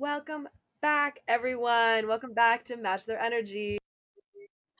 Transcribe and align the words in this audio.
Welcome 0.00 0.46
back, 0.80 1.18
everyone. 1.26 2.06
Welcome 2.06 2.32
back 2.32 2.64
to 2.66 2.76
Match 2.76 3.04
Their 3.04 3.18
Energy. 3.18 3.78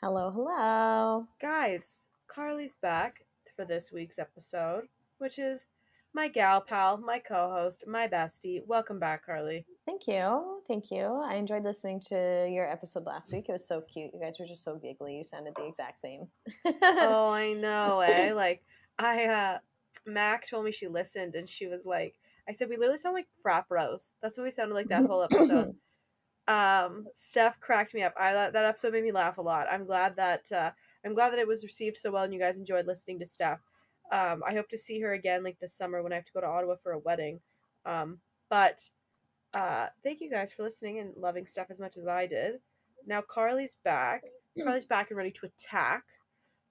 Hello, 0.01 0.31
hello. 0.31 1.27
Guys, 1.43 2.03
Carly's 2.29 2.77
back 2.77 3.25
for 3.57 3.65
this 3.65 3.91
week's 3.91 4.21
episode, 4.21 4.85
which 5.19 5.41
is 5.41 5.67
my 6.15 6.29
gal 6.29 6.61
pal, 6.61 6.99
my 6.99 7.19
co 7.19 7.51
host, 7.51 7.83
my 7.85 8.07
bestie. 8.07 8.61
Welcome 8.65 9.01
back, 9.01 9.27
Carly. 9.27 9.67
Thank 9.87 10.07
you. 10.07 10.63
Thank 10.69 10.93
you. 10.93 11.21
I 11.29 11.35
enjoyed 11.35 11.65
listening 11.65 11.99
to 12.11 12.49
your 12.49 12.71
episode 12.71 13.05
last 13.05 13.33
week. 13.33 13.47
It 13.49 13.53
was 13.53 13.67
so 13.67 13.81
cute. 13.93 14.13
You 14.15 14.21
guys 14.21 14.37
were 14.39 14.47
just 14.47 14.63
so 14.63 14.77
giggly. 14.77 15.17
You 15.17 15.25
sounded 15.25 15.55
the 15.57 15.67
exact 15.67 15.99
same. 15.99 16.29
oh, 16.65 17.31
I 17.31 17.55
know, 17.55 18.03
eh? 18.03 18.33
Like, 18.33 18.63
I, 19.01 19.25
uh, 19.25 19.59
Mac 20.07 20.49
told 20.49 20.65
me 20.65 20.71
she 20.71 20.87
listened 20.87 21.35
and 21.35 21.49
she 21.49 21.67
was 21.67 21.85
like, 21.85 22.15
I 22.49 22.53
said, 22.53 22.69
we 22.69 22.77
literally 22.77 22.99
sound 22.99 23.15
like 23.15 23.29
frat 23.43 23.69
bros. 23.69 24.15
That's 24.23 24.37
what 24.37 24.45
we 24.45 24.51
sounded 24.51 24.75
like 24.75 24.89
that 24.89 25.07
whole 25.07 25.23
episode. 25.23 25.75
um, 26.49 27.07
Steph 27.15 27.61
cracked 27.61 27.95
me 27.95 28.03
up. 28.03 28.15
I 28.19 28.33
that 28.33 28.57
episode 28.57 28.95
made 28.95 29.05
me 29.05 29.13
laugh 29.13 29.39
a 29.39 29.43
lot. 29.43 29.67
I'm 29.71 29.85
glad 29.85 30.17
that 30.17 30.51
uh, 30.51 30.71
I'm 31.05 31.15
glad 31.15 31.31
that 31.33 31.39
it 31.39 31.47
was 31.47 31.63
received 31.63 31.99
so 31.99 32.11
well 32.11 32.25
and 32.25 32.33
you 32.33 32.41
guys 32.41 32.57
enjoyed 32.57 32.87
listening 32.87 33.19
to 33.21 33.27
Steph. 33.27 33.61
Um, 34.11 34.43
I 34.49 34.55
hope 34.55 34.69
to 34.71 34.79
see 34.79 35.01
her 35.01 35.13
again 35.13 35.45
like 35.45 35.59
this 35.61 35.77
summer 35.77 36.03
when 36.03 36.13
I 36.13 36.17
have 36.17 36.25
to 36.25 36.33
go 36.33 36.41
to 36.41 36.47
Ottawa 36.47 36.77
for 36.83 36.93
a 36.93 36.99
wedding. 36.99 37.41
Um, 37.85 38.19
but 38.49 38.81
uh, 39.53 39.89
thank 40.03 40.21
you 40.23 40.31
guys 40.31 40.51
for 40.51 40.63
listening 40.63 41.01
and 41.01 41.13
loving 41.17 41.47
Steph 41.47 41.71
as 41.71 41.79
much 41.79 41.99
as 41.99 42.07
I 42.07 42.27
did. 42.27 42.55
Now 43.07 43.21
Carly's 43.21 43.77
back. 43.85 44.23
Carly's 44.65 44.87
back 44.87 45.11
and 45.11 45.19
ready 45.19 45.33
to 45.33 45.47
attack. 45.47 46.05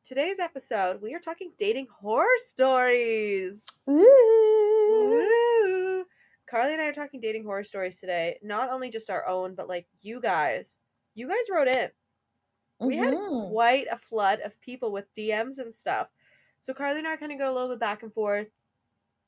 Today's 0.03 0.39
episode, 0.39 1.01
we 1.01 1.13
are 1.13 1.19
talking 1.19 1.51
dating 1.59 1.87
horror 1.99 2.25
stories. 2.47 3.65
Woo! 3.85 4.66
Carly 6.49 6.73
and 6.73 6.81
I 6.81 6.85
are 6.85 6.93
talking 6.93 7.19
dating 7.19 7.43
horror 7.43 7.63
stories 7.63 7.97
today. 7.97 8.37
Not 8.41 8.71
only 8.71 8.89
just 8.89 9.09
our 9.09 9.27
own, 9.27 9.55
but 9.55 9.67
like 9.67 9.85
you 10.01 10.21
guys. 10.21 10.79
You 11.13 11.27
guys 11.27 11.37
wrote 11.51 11.75
in. 11.75 11.89
We 12.79 12.97
mm-hmm. 12.97 13.03
had 13.03 13.49
quite 13.51 13.87
a 13.91 13.97
flood 13.97 14.39
of 14.41 14.59
people 14.61 14.91
with 14.91 15.13
DMs 15.15 15.57
and 15.57 15.73
stuff. 15.73 16.07
So 16.61 16.73
Carly 16.73 16.99
and 16.99 17.07
I 17.07 17.15
kind 17.15 17.31
of 17.31 17.39
go 17.39 17.51
a 17.51 17.53
little 17.53 17.69
bit 17.69 17.79
back 17.79 18.03
and 18.03 18.13
forth 18.13 18.47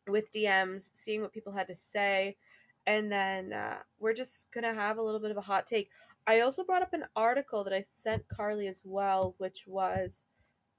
with 0.07 0.31
DMs, 0.31 0.89
seeing 0.93 1.21
what 1.21 1.33
people 1.33 1.53
had 1.53 1.67
to 1.67 1.75
say, 1.75 2.37
and 2.85 3.11
then 3.11 3.53
uh, 3.53 3.77
we're 3.99 4.13
just 4.13 4.47
gonna 4.53 4.73
have 4.73 4.97
a 4.97 5.01
little 5.01 5.19
bit 5.19 5.31
of 5.31 5.37
a 5.37 5.41
hot 5.41 5.67
take. 5.67 5.89
I 6.27 6.41
also 6.41 6.63
brought 6.63 6.81
up 6.81 6.93
an 6.93 7.05
article 7.15 7.63
that 7.63 7.73
I 7.73 7.81
sent 7.81 8.27
Carly 8.27 8.67
as 8.67 8.81
well, 8.83 9.35
which 9.37 9.63
was 9.67 10.23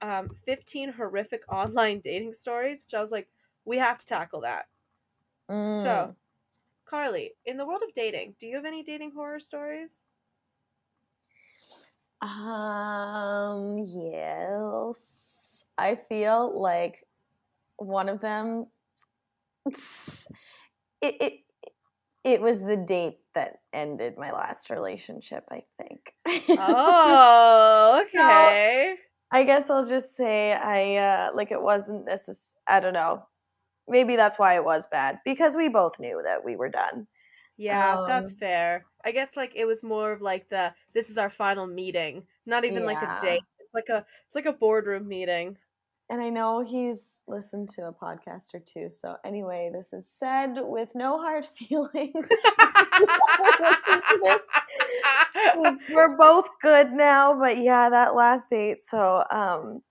um, 0.01 0.29
15 0.45 0.93
horrific 0.93 1.43
online 1.49 2.01
dating 2.03 2.33
stories, 2.33 2.85
which 2.85 2.97
I 2.97 3.01
was 3.01 3.11
like, 3.11 3.27
we 3.65 3.77
have 3.77 3.97
to 3.99 4.05
tackle 4.05 4.41
that. 4.41 4.65
Mm. 5.49 5.83
So, 5.83 6.15
Carly, 6.91 7.31
in 7.45 7.55
the 7.55 7.65
world 7.65 7.81
of 7.87 7.93
dating, 7.93 8.35
do 8.37 8.45
you 8.45 8.57
have 8.57 8.65
any 8.65 8.83
dating 8.83 9.13
horror 9.15 9.39
stories? 9.39 10.03
Um, 12.21 13.85
yes. 13.87 15.63
I 15.77 15.97
feel 16.09 16.61
like 16.61 17.07
one 17.77 18.09
of 18.09 18.19
them 18.19 18.67
it, 21.01 21.15
it 21.21 21.33
it 22.25 22.41
was 22.41 22.61
the 22.61 22.75
date 22.75 23.19
that 23.35 23.61
ended 23.71 24.17
my 24.17 24.33
last 24.33 24.69
relationship, 24.69 25.45
I 25.49 25.63
think. 25.81 26.13
Oh, 26.27 28.03
okay. 28.13 28.97
so, 28.97 29.37
I 29.39 29.43
guess 29.45 29.69
I'll 29.69 29.87
just 29.87 30.17
say 30.17 30.51
I 30.51 30.97
uh 30.97 31.29
like 31.33 31.51
it 31.51 31.61
wasn't 31.61 32.05
necessary 32.05 32.59
I 32.67 32.81
don't 32.81 32.93
know 32.93 33.23
maybe 33.91 34.15
that's 34.15 34.39
why 34.39 34.55
it 34.55 34.63
was 34.63 34.87
bad 34.87 35.19
because 35.23 35.55
we 35.55 35.67
both 35.69 35.99
knew 35.99 36.21
that 36.23 36.43
we 36.43 36.55
were 36.55 36.69
done. 36.69 37.05
Yeah, 37.57 37.99
um, 37.99 38.07
that's 38.07 38.31
fair. 38.31 38.85
I 39.05 39.11
guess 39.11 39.37
like 39.37 39.51
it 39.55 39.65
was 39.65 39.83
more 39.83 40.11
of 40.11 40.21
like 40.21 40.49
the 40.49 40.73
this 40.93 41.09
is 41.09 41.17
our 41.17 41.29
final 41.29 41.67
meeting, 41.67 42.23
not 42.45 42.65
even 42.65 42.79
yeah. 42.79 42.87
like 42.87 43.01
a 43.03 43.21
date. 43.21 43.41
It's 43.59 43.73
like 43.73 43.89
a 43.89 43.97
it's 44.25 44.35
like 44.35 44.47
a 44.47 44.53
boardroom 44.53 45.07
meeting. 45.07 45.57
And 46.09 46.21
I 46.21 46.27
know 46.27 46.59
he's 46.59 47.21
listened 47.25 47.69
to 47.69 47.83
a 47.87 47.93
podcast 47.93 48.53
or 48.53 48.59
two. 48.59 48.89
So 48.89 49.15
anyway, 49.23 49.69
this 49.73 49.93
is 49.93 50.09
said 50.09 50.57
with 50.57 50.89
no 50.93 51.17
hard 51.17 51.45
feelings. 51.57 51.93
listen 52.13 54.01
to 54.01 54.19
this. 54.21 55.77
We're 55.89 56.17
both 56.17 56.49
good 56.61 56.91
now, 56.91 57.37
but 57.39 57.57
yeah, 57.59 57.89
that 57.89 58.15
last 58.15 58.49
date. 58.49 58.81
So 58.81 59.23
um 59.31 59.81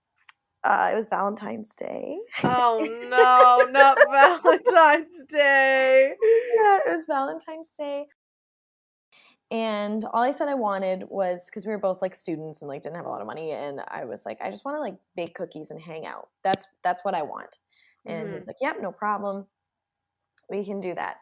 uh, 0.63 0.89
it 0.93 0.95
was 0.95 1.07
Valentine's 1.07 1.73
Day. 1.75 2.19
Oh 2.43 2.77
no, 3.09 3.65
not 3.71 3.97
Valentine's 4.11 5.23
Day. 5.27 6.13
Yeah, 6.55 6.79
it 6.85 6.91
was 6.91 7.05
Valentine's 7.05 7.73
Day. 7.77 8.05
And 9.49 10.05
all 10.13 10.23
I 10.23 10.31
said 10.31 10.47
I 10.47 10.53
wanted 10.53 11.03
was 11.09 11.45
because 11.45 11.65
we 11.65 11.73
were 11.73 11.79
both 11.79 12.01
like 12.01 12.15
students 12.15 12.61
and 12.61 12.69
like 12.69 12.83
didn't 12.83 12.95
have 12.95 13.05
a 13.05 13.09
lot 13.09 13.21
of 13.21 13.27
money, 13.27 13.51
and 13.51 13.81
I 13.87 14.05
was 14.05 14.25
like, 14.25 14.37
I 14.41 14.51
just 14.51 14.63
want 14.63 14.77
to 14.77 14.81
like 14.81 14.95
bake 15.15 15.33
cookies 15.33 15.71
and 15.71 15.81
hang 15.81 16.05
out. 16.05 16.29
That's 16.43 16.67
that's 16.83 17.03
what 17.03 17.15
I 17.15 17.23
want. 17.23 17.57
And 18.05 18.27
mm-hmm. 18.27 18.35
he's 18.35 18.47
like, 18.47 18.57
Yep, 18.61 18.77
no 18.81 18.91
problem. 18.91 19.47
We 20.49 20.63
can 20.63 20.79
do 20.79 20.93
that. 20.95 21.17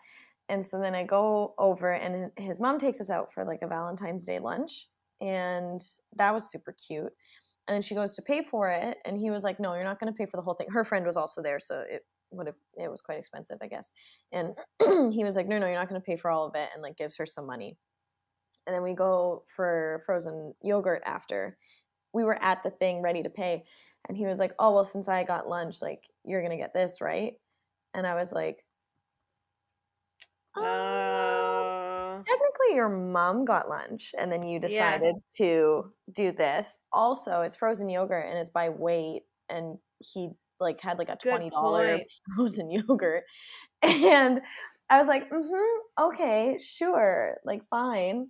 And 0.50 0.66
so 0.66 0.80
then 0.80 0.96
I 0.96 1.04
go 1.04 1.54
over, 1.58 1.92
and 1.94 2.32
his 2.38 2.60
mom 2.60 2.78
takes 2.78 3.00
us 3.00 3.10
out 3.10 3.34
for 3.34 3.46
like 3.46 3.62
a 3.62 3.68
Valentine's 3.68 4.26
Day 4.26 4.40
lunch, 4.40 4.88
and 5.22 5.82
that 6.16 6.34
was 6.34 6.52
super 6.52 6.74
cute 6.74 7.14
and 7.70 7.76
then 7.76 7.84
she 7.84 7.94
goes 7.94 8.16
to 8.16 8.24
pay 8.24 8.42
for 8.42 8.68
it 8.72 8.98
and 9.06 9.20
he 9.20 9.30
was 9.30 9.44
like 9.44 9.60
no 9.60 9.76
you're 9.76 9.84
not 9.84 10.00
going 10.00 10.12
to 10.12 10.18
pay 10.18 10.26
for 10.26 10.38
the 10.38 10.42
whole 10.42 10.56
thing. 10.56 10.68
Her 10.70 10.84
friend 10.84 11.06
was 11.06 11.16
also 11.16 11.44
there 11.44 11.60
so 11.60 11.84
it 11.88 12.04
would 12.32 12.48
have 12.48 12.56
it 12.76 12.90
was 12.90 13.02
quite 13.02 13.20
expensive 13.20 13.60
i 13.62 13.68
guess. 13.68 13.92
And 14.32 14.56
he 15.14 15.24
was 15.24 15.36
like 15.36 15.48
no 15.48 15.60
no 15.60 15.68
you're 15.68 15.76
not 15.76 15.88
going 15.88 16.02
to 16.02 16.06
pay 16.06 16.18
for 16.18 16.32
all 16.32 16.48
of 16.48 16.56
it 16.56 16.70
and 16.74 16.82
like 16.82 16.98
gives 16.98 17.16
her 17.18 17.28
some 17.28 17.46
money. 17.46 17.78
And 18.66 18.76
then 18.76 18.82
we 18.82 18.94
go 18.94 19.44
for 19.56 20.02
frozen 20.06 20.54
yogurt 20.64 21.04
after 21.06 21.58
we 22.12 22.24
were 22.24 22.42
at 22.44 22.64
the 22.64 22.72
thing 22.72 23.04
ready 23.04 23.22
to 23.22 23.30
pay 23.30 23.64
and 24.08 24.18
he 24.18 24.26
was 24.26 24.40
like 24.40 24.54
oh 24.58 24.74
well 24.74 24.86
since 24.86 25.08
i 25.08 25.24
got 25.24 25.48
lunch 25.48 25.80
like 25.82 26.02
you're 26.26 26.42
going 26.42 26.52
to 26.52 26.58
get 26.58 26.74
this 26.74 27.02
right? 27.02 27.34
And 27.94 28.08
i 28.08 28.16
was 28.16 28.32
like 28.32 28.66
your 32.74 32.90
mom 32.90 33.46
got 33.46 33.70
lunch 33.70 34.12
and 34.18 34.32
then 34.32 34.44
you 34.44 34.60
decided 34.60 35.16
yeah. 35.40 35.46
to 35.46 35.94
do 36.14 36.32
this. 36.32 36.78
Also, 36.92 37.42
it's 37.42 37.56
frozen 37.56 37.90
yogurt 37.90 38.26
and 38.28 38.38
it's 38.38 38.50
by 38.50 38.70
weight 38.70 39.24
and 39.50 39.78
he 40.00 40.30
like 40.60 40.82
had 40.82 40.98
like 40.98 41.10
a 41.10 41.18
$20 41.18 42.02
frozen 42.36 42.70
yogurt. 42.72 43.24
And 43.82 44.42
I 44.90 44.98
was 44.98 45.08
like, 45.08 45.30
mm-hmm, 45.30 46.06
okay, 46.08 46.58
sure. 46.60 47.38
Like 47.46 47.62
fine." 47.70 48.30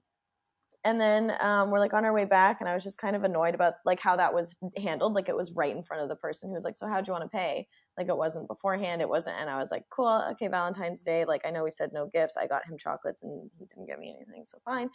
And 0.86 1.00
then 1.00 1.34
um, 1.42 1.72
we're 1.72 1.80
like 1.80 1.94
on 1.94 2.06
our 2.06 2.14
way 2.14 2.26
back, 2.26 2.58
and 2.60 2.70
I 2.70 2.74
was 2.74 2.84
just 2.84 2.98
kind 2.98 3.16
of 3.16 3.24
annoyed 3.24 3.54
about 3.56 3.74
like 3.86 4.00
how 4.00 4.16
that 4.16 4.34
was 4.34 4.56
handled. 4.78 5.14
Like 5.14 5.28
it 5.28 5.36
was 5.36 5.54
right 5.54 5.76
in 5.76 5.84
front 5.84 6.04
of 6.04 6.10
the 6.10 6.16
person 6.16 6.50
who 6.50 6.54
was 6.54 6.64
like, 6.64 6.78
"So 6.78 6.88
how'd 6.88 7.08
you 7.08 7.14
want 7.14 7.30
to 7.30 7.38
pay?" 7.38 7.68
Like 8.00 8.08
it 8.08 8.18
wasn't 8.18 8.48
beforehand 8.48 9.02
it 9.02 9.10
wasn't 9.10 9.36
and 9.38 9.50
i 9.50 9.60
was 9.60 9.72
like 9.72 9.84
cool 9.90 10.24
okay 10.32 10.48
valentine's 10.48 11.04
day 11.04 11.26
like 11.26 11.42
i 11.46 11.52
know 11.52 11.66
we 11.66 11.70
said 11.70 11.92
no 11.92 12.10
gifts 12.14 12.38
i 12.38 12.48
got 12.48 12.66
him 12.66 12.78
chocolates 12.78 13.24
and 13.24 13.52
he 13.60 13.66
didn't 13.66 13.86
give 13.86 14.00
me 14.00 14.16
anything 14.16 14.46
so 14.46 14.58
fine. 14.64 14.90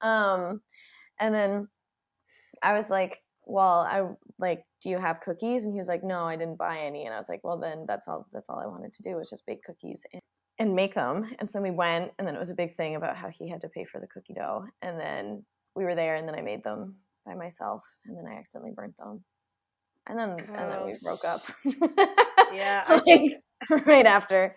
Um 0.00 0.60
and 1.20 1.32
then 1.32 1.68
i 2.62 2.72
was 2.72 2.90
like 2.90 3.22
well 3.46 3.86
i 3.88 4.02
like 4.38 4.64
do 4.80 4.90
you 4.90 4.98
have 4.98 5.20
cookies? 5.20 5.64
And 5.64 5.72
he 5.72 5.78
was 5.78 5.88
like 5.88 6.04
no 6.04 6.24
i 6.24 6.36
didn't 6.36 6.58
buy 6.58 6.78
any. 6.78 7.06
And 7.06 7.14
i 7.14 7.16
was 7.16 7.28
like 7.28 7.42
well 7.44 7.58
then 7.58 7.84
that's 7.86 8.08
all 8.08 8.26
that's 8.32 8.48
all 8.48 8.58
i 8.58 8.66
wanted 8.66 8.92
to 8.94 9.02
do 9.02 9.16
was 9.16 9.30
just 9.30 9.46
bake 9.46 9.62
cookies 9.64 10.04
and, 10.12 10.22
and 10.58 10.74
make 10.74 10.94
them. 10.94 11.30
And 11.38 11.48
so 11.48 11.62
we 11.62 11.70
went 11.70 12.10
and 12.18 12.26
then 12.26 12.34
it 12.34 12.40
was 12.40 12.50
a 12.50 12.54
big 12.54 12.76
thing 12.76 12.96
about 12.96 13.16
how 13.16 13.28
he 13.28 13.48
had 13.48 13.60
to 13.60 13.68
pay 13.68 13.84
for 13.84 14.00
the 14.00 14.08
cookie 14.08 14.34
dough. 14.34 14.64
And 14.82 14.98
then 14.98 15.44
we 15.76 15.84
were 15.84 15.94
there 15.94 16.16
and 16.16 16.26
then 16.26 16.34
i 16.34 16.40
made 16.40 16.64
them 16.64 16.96
by 17.24 17.34
myself 17.34 17.84
and 18.04 18.16
then 18.16 18.26
i 18.26 18.36
accidentally 18.36 18.72
burnt 18.74 18.96
them. 18.96 19.22
And 20.08 20.18
then 20.18 20.30
oh, 20.30 20.54
and 20.54 20.72
then 20.72 20.86
we 20.86 20.96
broke 21.02 21.24
up 21.24 21.42
Yeah, 22.54 22.84
I 22.86 23.00
think 23.00 23.34
right 23.86 24.06
after. 24.06 24.56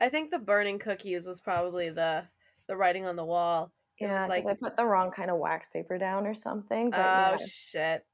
I 0.00 0.08
think 0.08 0.30
the 0.30 0.38
burning 0.38 0.78
cookies 0.78 1.26
was 1.26 1.40
probably 1.40 1.90
the 1.90 2.24
the 2.68 2.76
writing 2.76 3.06
on 3.06 3.16
the 3.16 3.24
wall. 3.24 3.72
It 3.98 4.06
yeah, 4.06 4.26
like 4.26 4.46
I 4.46 4.54
put 4.54 4.76
the 4.76 4.86
wrong 4.86 5.10
kind 5.10 5.30
of 5.30 5.36
wax 5.38 5.68
paper 5.68 5.98
down 5.98 6.26
or 6.26 6.34
something. 6.34 6.90
But 6.90 6.98
oh 6.98 7.36
yeah, 7.38 7.46
shit! 7.46 8.06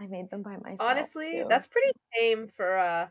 I 0.00 0.06
made 0.06 0.30
them 0.30 0.42
by 0.42 0.56
myself. 0.56 0.80
Honestly, 0.80 1.24
too. 1.24 1.46
that's 1.48 1.66
pretty 1.66 1.90
tame 2.18 2.48
for 2.56 2.78
uh 2.78 3.08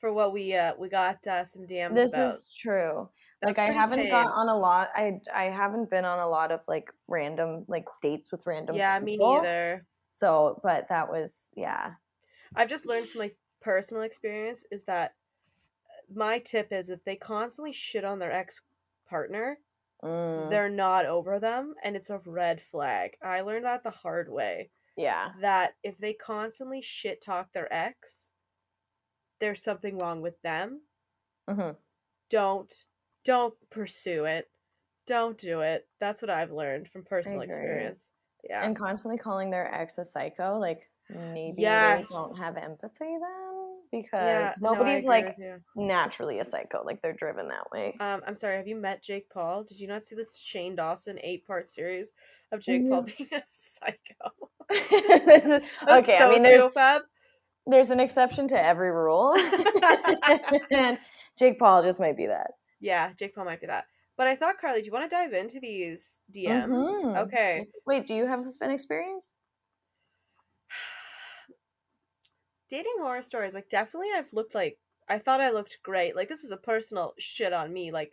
for 0.00 0.12
what 0.12 0.32
we 0.32 0.54
uh 0.54 0.72
we 0.78 0.88
got 0.88 1.26
uh, 1.26 1.44
some 1.44 1.62
DMs. 1.62 1.94
This 1.94 2.14
about. 2.14 2.28
is 2.28 2.54
true. 2.56 3.08
That's 3.42 3.58
like 3.58 3.70
I 3.70 3.72
haven't 3.72 3.98
tame. 3.98 4.10
got 4.10 4.32
on 4.32 4.48
a 4.48 4.56
lot. 4.56 4.90
I 4.94 5.18
I 5.34 5.44
haven't 5.44 5.90
been 5.90 6.04
on 6.04 6.20
a 6.20 6.28
lot 6.28 6.52
of 6.52 6.60
like 6.68 6.90
random 7.08 7.64
like 7.68 7.86
dates 8.00 8.30
with 8.30 8.46
random. 8.46 8.76
Yeah, 8.76 9.00
people. 9.00 9.34
me 9.34 9.40
neither. 9.40 9.86
So, 10.14 10.60
but 10.62 10.88
that 10.88 11.10
was 11.10 11.52
yeah. 11.56 11.92
I've 12.54 12.68
just 12.68 12.88
learned 12.88 13.06
from 13.06 13.20
like 13.20 13.36
personal 13.64 14.02
experience 14.02 14.64
is 14.70 14.84
that 14.84 15.14
my 16.14 16.38
tip 16.38 16.72
is 16.72 16.90
if 16.90 17.02
they 17.04 17.16
constantly 17.16 17.72
shit 17.72 18.04
on 18.04 18.18
their 18.18 18.30
ex 18.30 18.60
partner, 19.08 19.58
mm. 20.04 20.50
they're 20.50 20.68
not 20.68 21.06
over 21.06 21.40
them 21.40 21.74
and 21.82 21.96
it's 21.96 22.10
a 22.10 22.20
red 22.26 22.60
flag. 22.70 23.16
I 23.22 23.40
learned 23.40 23.64
that 23.64 23.82
the 23.82 23.90
hard 23.90 24.30
way. 24.30 24.68
Yeah. 24.96 25.30
That 25.40 25.74
if 25.82 25.98
they 25.98 26.12
constantly 26.12 26.82
shit 26.82 27.22
talk 27.24 27.52
their 27.52 27.72
ex, 27.72 28.30
there's 29.40 29.62
something 29.62 29.98
wrong 29.98 30.20
with 30.20 30.40
them. 30.42 30.82
Mm-hmm. 31.48 31.72
Don't 32.30 32.72
don't 33.24 33.54
pursue 33.70 34.26
it. 34.26 34.48
Don't 35.06 35.38
do 35.38 35.60
it. 35.60 35.86
That's 36.00 36.22
what 36.22 36.30
I've 36.30 36.52
learned 36.52 36.88
from 36.88 37.02
personal 37.02 37.40
experience. 37.40 38.10
Yeah. 38.48 38.64
And 38.64 38.76
constantly 38.76 39.18
calling 39.18 39.50
their 39.50 39.74
ex 39.74 39.98
a 39.98 40.04
psycho, 40.04 40.58
like 40.58 40.90
maybe 41.10 41.62
yes. 41.62 42.08
they 42.08 42.14
don't 42.14 42.38
have 42.38 42.56
empathy 42.56 42.90
then 43.00 44.00
because 44.00 44.12
yeah, 44.12 44.52
nobody's 44.60 45.04
no, 45.04 45.10
like 45.10 45.36
naturally 45.76 46.38
a 46.38 46.44
psycho 46.44 46.82
like 46.84 47.00
they're 47.02 47.12
driven 47.12 47.48
that 47.48 47.70
way. 47.70 47.94
Um 48.00 48.22
i'm 48.26 48.34
sorry 48.34 48.56
have 48.56 48.66
you 48.66 48.76
met 48.76 49.02
jake 49.02 49.28
paul? 49.30 49.64
Did 49.64 49.78
you 49.78 49.86
not 49.86 50.04
see 50.04 50.16
this 50.16 50.36
shane 50.36 50.76
dawson 50.76 51.18
eight 51.22 51.46
part 51.46 51.68
series 51.68 52.12
of 52.52 52.60
jake 52.60 52.82
yeah. 52.84 52.90
paul 52.90 53.02
being 53.02 53.28
a 53.32 53.42
psycho? 53.46 54.00
Okay 55.88 56.18
so 56.18 56.26
i 56.26 56.30
mean 56.30 56.42
there's 56.42 56.68
there's 57.66 57.90
an 57.90 58.00
exception 58.00 58.48
to 58.48 58.62
every 58.62 58.90
rule 58.90 59.34
and 60.70 60.98
jake 61.38 61.58
paul 61.58 61.82
just 61.82 62.00
might 62.00 62.16
be 62.16 62.26
that. 62.26 62.52
Yeah 62.80 63.10
jake 63.18 63.34
paul 63.34 63.44
might 63.44 63.60
be 63.60 63.66
that. 63.66 63.84
But 64.16 64.28
i 64.28 64.36
thought 64.36 64.58
carly 64.58 64.80
do 64.80 64.86
you 64.86 64.92
want 64.92 65.08
to 65.08 65.14
dive 65.14 65.32
into 65.34 65.60
these 65.60 66.22
dms 66.34 66.86
mm-hmm. 66.86 67.16
okay 67.18 67.62
wait 67.86 68.06
do 68.06 68.14
you 68.14 68.26
have 68.26 68.40
an 68.60 68.70
experience 68.70 69.34
dating 72.74 72.94
horror 72.98 73.22
stories, 73.22 73.54
like 73.54 73.68
definitely 73.68 74.08
I've 74.16 74.32
looked 74.32 74.54
like 74.54 74.78
I 75.08 75.18
thought 75.18 75.40
I 75.40 75.50
looked 75.50 75.78
great. 75.84 76.16
Like 76.16 76.28
this 76.28 76.42
is 76.42 76.50
a 76.50 76.56
personal 76.56 77.14
shit 77.20 77.52
on 77.52 77.72
me. 77.72 77.92
Like 77.92 78.10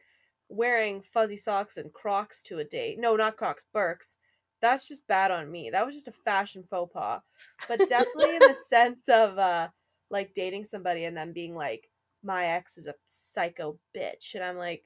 wearing 0.50 1.02
fuzzy 1.02 1.38
socks 1.38 1.78
and 1.78 1.92
Crocs 1.92 2.44
to 2.44 2.60
a 2.60 2.64
date. 2.64 3.00
No, 3.00 3.16
not 3.16 3.38
Crocs, 3.38 3.66
Birks. 3.74 4.18
That's 4.62 4.88
just 4.88 5.08
bad 5.08 5.32
on 5.32 5.50
me. 5.50 5.72
That 5.72 5.84
was 5.84 5.96
just 5.96 6.10
a 6.10 6.24
fashion 6.26 6.64
faux 6.70 6.94
pas. 6.94 7.22
But 7.68 7.90
definitely 7.90 8.36
in 8.36 8.42
the 8.42 8.56
sense 8.68 9.10
of 9.10 9.40
uh 9.40 9.70
like 10.12 10.36
dating 10.36 10.66
somebody 10.66 11.06
and 11.06 11.18
then 11.18 11.34
being 11.34 11.56
like, 11.56 11.90
my 12.24 12.46
ex 12.46 12.78
is 12.78 12.86
a 12.86 12.94
psycho 13.08 13.80
bitch, 13.98 14.36
and 14.36 14.44
I'm 14.44 14.58
like, 14.58 14.84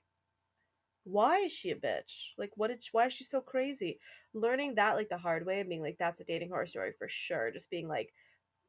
why 1.03 1.39
is 1.39 1.51
she 1.51 1.71
a 1.71 1.75
bitch? 1.75 2.29
Like, 2.37 2.51
what 2.55 2.67
did? 2.67 2.81
She, 2.81 2.89
why 2.93 3.07
is 3.07 3.13
she 3.13 3.25
so 3.25 3.41
crazy? 3.41 3.99
Learning 4.33 4.75
that 4.75 4.95
like 4.95 5.09
the 5.09 5.17
hard 5.17 5.45
way 5.45 5.59
and 5.59 5.67
being 5.67 5.81
like, 5.81 5.97
that's 5.99 6.21
a 6.21 6.23
dating 6.23 6.49
horror 6.49 6.65
story 6.65 6.93
for 6.97 7.09
sure. 7.09 7.51
Just 7.51 7.69
being 7.69 7.89
like, 7.89 8.13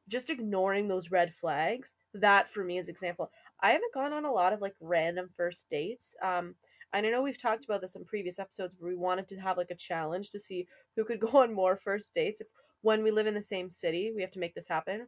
just 0.08 0.30
ignoring 0.30 0.88
those 0.88 1.10
red 1.10 1.34
flags 1.34 1.94
that 2.14 2.48
for 2.48 2.64
me 2.64 2.78
is 2.78 2.88
example 2.88 3.30
i 3.60 3.70
haven't 3.70 3.94
gone 3.94 4.12
on 4.12 4.24
a 4.24 4.32
lot 4.32 4.52
of 4.52 4.60
like 4.60 4.74
random 4.80 5.28
first 5.36 5.66
dates 5.70 6.14
um 6.22 6.54
and 6.92 7.06
i 7.06 7.10
know 7.10 7.22
we've 7.22 7.40
talked 7.40 7.64
about 7.64 7.80
this 7.80 7.96
in 7.96 8.04
previous 8.04 8.38
episodes 8.38 8.74
where 8.78 8.90
we 8.90 8.96
wanted 8.96 9.28
to 9.28 9.36
have 9.36 9.56
like 9.56 9.70
a 9.70 9.76
challenge 9.76 10.30
to 10.30 10.38
see 10.38 10.66
who 10.94 11.04
could 11.04 11.20
go 11.32 11.38
on 11.38 11.52
more 11.52 11.76
first 11.76 12.14
dates 12.14 12.40
if 12.40 12.46
when 12.82 13.02
we 13.02 13.10
live 13.10 13.26
in 13.26 13.34
the 13.34 13.42
same 13.42 13.70
city 13.70 14.12
we 14.14 14.22
have 14.22 14.30
to 14.30 14.38
make 14.38 14.54
this 14.54 14.68
happen 14.68 15.06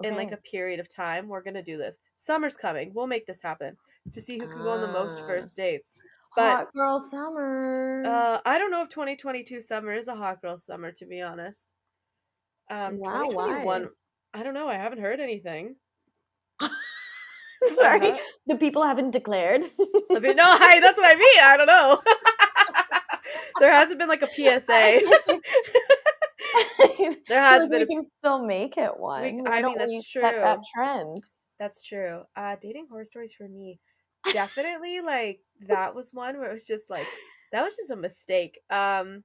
okay. 0.00 0.08
in 0.08 0.14
like 0.14 0.32
a 0.32 0.36
period 0.38 0.80
of 0.80 0.88
time 0.88 1.28
we're 1.28 1.42
gonna 1.42 1.62
do 1.62 1.76
this 1.76 1.98
summer's 2.16 2.56
coming 2.56 2.92
we'll 2.94 3.06
make 3.06 3.26
this 3.26 3.40
happen 3.42 3.76
to 4.12 4.20
see 4.20 4.38
who 4.38 4.48
can 4.48 4.62
go 4.62 4.70
on 4.70 4.80
the 4.80 4.86
most 4.86 5.18
ah. 5.22 5.26
first 5.26 5.56
dates 5.56 6.00
but 6.36 6.56
hot 6.56 6.72
girl 6.72 6.98
summer 6.98 8.04
uh 8.06 8.38
i 8.44 8.58
don't 8.58 8.70
know 8.70 8.82
if 8.82 8.88
2022 8.88 9.60
summer 9.60 9.94
is 9.94 10.08
a 10.08 10.14
hot 10.14 10.40
girl 10.40 10.58
summer 10.58 10.92
to 10.92 11.06
be 11.06 11.20
honest 11.20 11.72
um 12.70 12.98
wow, 12.98 13.22
2021 13.22 13.64
why? 13.64 13.88
I 14.34 14.42
don't 14.42 14.54
know. 14.54 14.68
I 14.68 14.74
haven't 14.74 15.00
heard 15.00 15.20
anything. 15.20 15.76
Sorry, 17.74 18.10
uh-huh. 18.10 18.18
the 18.46 18.56
people 18.56 18.84
haven't 18.84 19.10
declared. 19.10 19.62
no, 19.62 19.68
hi, 20.10 20.80
that's 20.80 20.98
what 20.98 21.06
I 21.06 21.14
mean. 21.16 21.38
I 21.42 21.56
don't 21.56 21.66
know. 21.66 22.02
there 23.60 23.72
hasn't 23.72 23.98
been 23.98 24.08
like 24.08 24.22
a 24.22 24.26
PSA. 24.60 25.00
there 27.28 27.42
has 27.42 27.62
like 27.62 27.70
been. 27.70 27.80
We 27.80 27.82
a... 27.82 27.86
can 27.86 28.00
still 28.02 28.44
make 28.44 28.76
it 28.76 28.96
one. 28.98 29.44
We, 29.44 29.50
I 29.50 29.62
mean, 29.62 29.76
that's 29.78 30.10
true. 30.10 30.22
that 30.22 30.60
trend. 30.74 31.28
That's 31.58 31.82
true. 31.82 32.22
Uh, 32.36 32.56
dating 32.60 32.86
horror 32.88 33.04
stories 33.04 33.34
for 33.34 33.48
me, 33.48 33.80
definitely 34.32 35.00
like 35.00 35.40
that 35.66 35.94
was 35.94 36.14
one 36.14 36.38
where 36.38 36.50
it 36.50 36.52
was 36.52 36.66
just 36.66 36.88
like 36.90 37.06
that 37.52 37.64
was 37.64 37.74
just 37.76 37.90
a 37.90 37.96
mistake. 37.96 38.60
Um, 38.70 39.24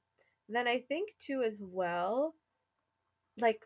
then 0.50 0.68
I 0.68 0.80
think 0.80 1.10
too 1.20 1.44
as 1.46 1.60
well, 1.62 2.34
like 3.40 3.60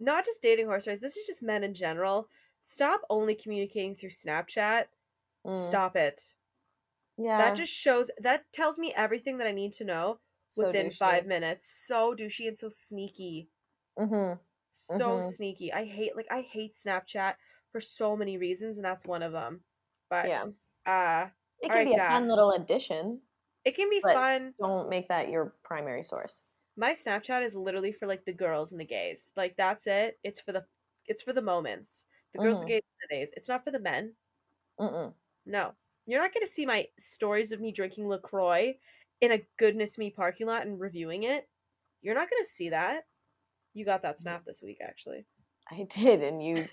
not 0.00 0.24
just 0.24 0.42
dating 0.42 0.66
horror 0.66 0.80
stories, 0.80 1.00
this 1.00 1.16
is 1.16 1.26
just 1.26 1.42
men 1.42 1.64
in 1.64 1.74
general. 1.74 2.28
Stop 2.60 3.02
only 3.10 3.34
communicating 3.34 3.94
through 3.94 4.10
Snapchat. 4.10 4.84
Mm. 5.46 5.68
Stop 5.68 5.96
it. 5.96 6.22
Yeah. 7.16 7.38
That 7.38 7.56
just 7.56 7.72
shows 7.72 8.10
that 8.20 8.44
tells 8.52 8.78
me 8.78 8.92
everything 8.96 9.38
that 9.38 9.46
I 9.46 9.52
need 9.52 9.74
to 9.74 9.84
know 9.84 10.18
so 10.50 10.66
within 10.66 10.88
douchey. 10.88 10.96
five 10.96 11.26
minutes. 11.26 11.84
So 11.86 12.14
douchey 12.14 12.46
and 12.46 12.56
so 12.56 12.68
sneaky. 12.68 13.48
Mm-hmm. 13.98 14.38
So 14.74 14.98
mm-hmm. 14.98 15.28
sneaky. 15.28 15.72
I 15.72 15.84
hate 15.84 16.16
like 16.16 16.28
I 16.30 16.42
hate 16.42 16.74
Snapchat 16.74 17.34
for 17.72 17.80
so 17.80 18.16
many 18.16 18.38
reasons, 18.38 18.76
and 18.76 18.84
that's 18.84 19.04
one 19.04 19.22
of 19.22 19.32
them. 19.32 19.60
But 20.10 20.28
yeah. 20.28 20.44
Uh 20.86 21.26
it 21.60 21.70
can 21.70 21.78
right, 21.78 21.86
be 21.86 21.94
a 21.94 22.06
fun 22.06 22.28
little 22.28 22.52
addition. 22.52 23.20
It 23.64 23.74
can 23.74 23.90
be 23.90 24.00
fun. 24.00 24.54
Don't 24.60 24.88
make 24.88 25.08
that 25.08 25.28
your 25.28 25.54
primary 25.64 26.04
source 26.04 26.42
my 26.78 26.92
Snapchat 26.92 27.44
is 27.44 27.54
literally 27.54 27.92
for 27.92 28.06
like 28.06 28.24
the 28.24 28.32
girls 28.32 28.70
and 28.70 28.80
the 28.80 28.84
gays. 28.84 29.32
Like 29.36 29.56
that's 29.56 29.86
it. 29.86 30.18
It's 30.22 30.40
for 30.40 30.52
the 30.52 30.64
it's 31.06 31.22
for 31.22 31.32
the 31.32 31.42
moments. 31.42 32.06
The 32.32 32.40
girls 32.40 32.58
mm-hmm. 32.58 32.62
and 32.62 32.70
gays 32.70 32.82
the 33.10 33.16
days. 33.16 33.30
It's 33.34 33.48
not 33.48 33.64
for 33.64 33.70
the 33.70 33.80
men. 33.80 34.12
Mm-mm. 34.78 35.12
No, 35.44 35.72
you're 36.06 36.20
not 36.20 36.32
going 36.32 36.46
to 36.46 36.52
see 36.52 36.64
my 36.64 36.86
stories 36.98 37.52
of 37.52 37.60
me 37.60 37.72
drinking 37.72 38.08
Lacroix 38.08 38.74
in 39.20 39.32
a 39.32 39.42
goodness 39.58 39.98
me 39.98 40.10
parking 40.10 40.46
lot 40.46 40.66
and 40.66 40.78
reviewing 40.78 41.24
it. 41.24 41.48
You're 42.02 42.14
not 42.14 42.30
going 42.30 42.42
to 42.42 42.48
see 42.48 42.68
that. 42.68 43.04
You 43.74 43.84
got 43.84 44.02
that 44.02 44.20
snap 44.20 44.44
this 44.44 44.62
week, 44.62 44.78
actually. 44.82 45.26
I 45.70 45.86
did, 45.90 46.22
and 46.22 46.42
you 46.42 46.68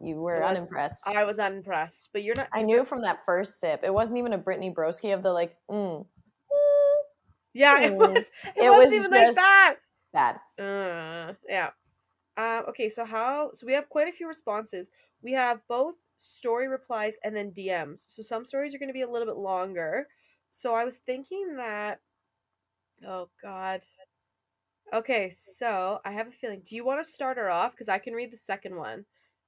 you 0.00 0.16
were 0.20 0.40
was, 0.40 0.56
unimpressed. 0.56 1.04
I 1.06 1.24
was 1.24 1.38
unimpressed, 1.38 2.08
but 2.12 2.22
you're 2.22 2.34
not. 2.36 2.48
I 2.52 2.62
knew 2.62 2.84
from 2.84 3.02
that 3.02 3.20
first 3.26 3.60
sip. 3.60 3.80
It 3.82 3.92
wasn't 3.92 4.18
even 4.18 4.32
a 4.32 4.38
Brittany 4.38 4.72
Broski 4.74 5.12
of 5.12 5.22
the 5.22 5.32
like. 5.32 5.56
Mm, 5.70 6.06
yeah, 7.52 7.80
it 7.80 7.92
was. 7.92 8.30
It, 8.56 8.64
it 8.64 8.70
wasn't 8.70 8.84
was 8.84 8.92
even 8.92 9.10
like 9.10 9.34
that. 9.34 9.76
Bad. 10.12 10.36
Uh, 10.58 11.34
yeah. 11.48 11.70
Uh, 12.36 12.62
okay, 12.68 12.88
so 12.90 13.04
how? 13.04 13.50
So 13.52 13.66
we 13.66 13.74
have 13.74 13.88
quite 13.88 14.08
a 14.08 14.12
few 14.12 14.28
responses. 14.28 14.88
We 15.22 15.32
have 15.32 15.60
both 15.68 15.94
story 16.16 16.68
replies 16.68 17.14
and 17.24 17.34
then 17.34 17.52
DMs. 17.52 18.04
So 18.08 18.22
some 18.22 18.44
stories 18.44 18.74
are 18.74 18.78
going 18.78 18.88
to 18.88 18.94
be 18.94 19.02
a 19.02 19.10
little 19.10 19.26
bit 19.26 19.36
longer. 19.36 20.06
So 20.50 20.74
I 20.74 20.84
was 20.84 20.96
thinking 20.98 21.56
that. 21.56 22.00
Oh 23.06 23.28
God. 23.42 23.82
Okay, 24.92 25.30
so 25.30 26.00
I 26.04 26.12
have 26.12 26.28
a 26.28 26.32
feeling. 26.32 26.62
Do 26.64 26.74
you 26.74 26.84
want 26.84 27.04
to 27.04 27.10
start 27.10 27.36
her 27.36 27.50
off? 27.50 27.72
Because 27.72 27.88
I 27.88 27.98
can 27.98 28.14
read 28.14 28.32
the 28.32 28.36
second 28.36 28.76
one. 28.76 29.04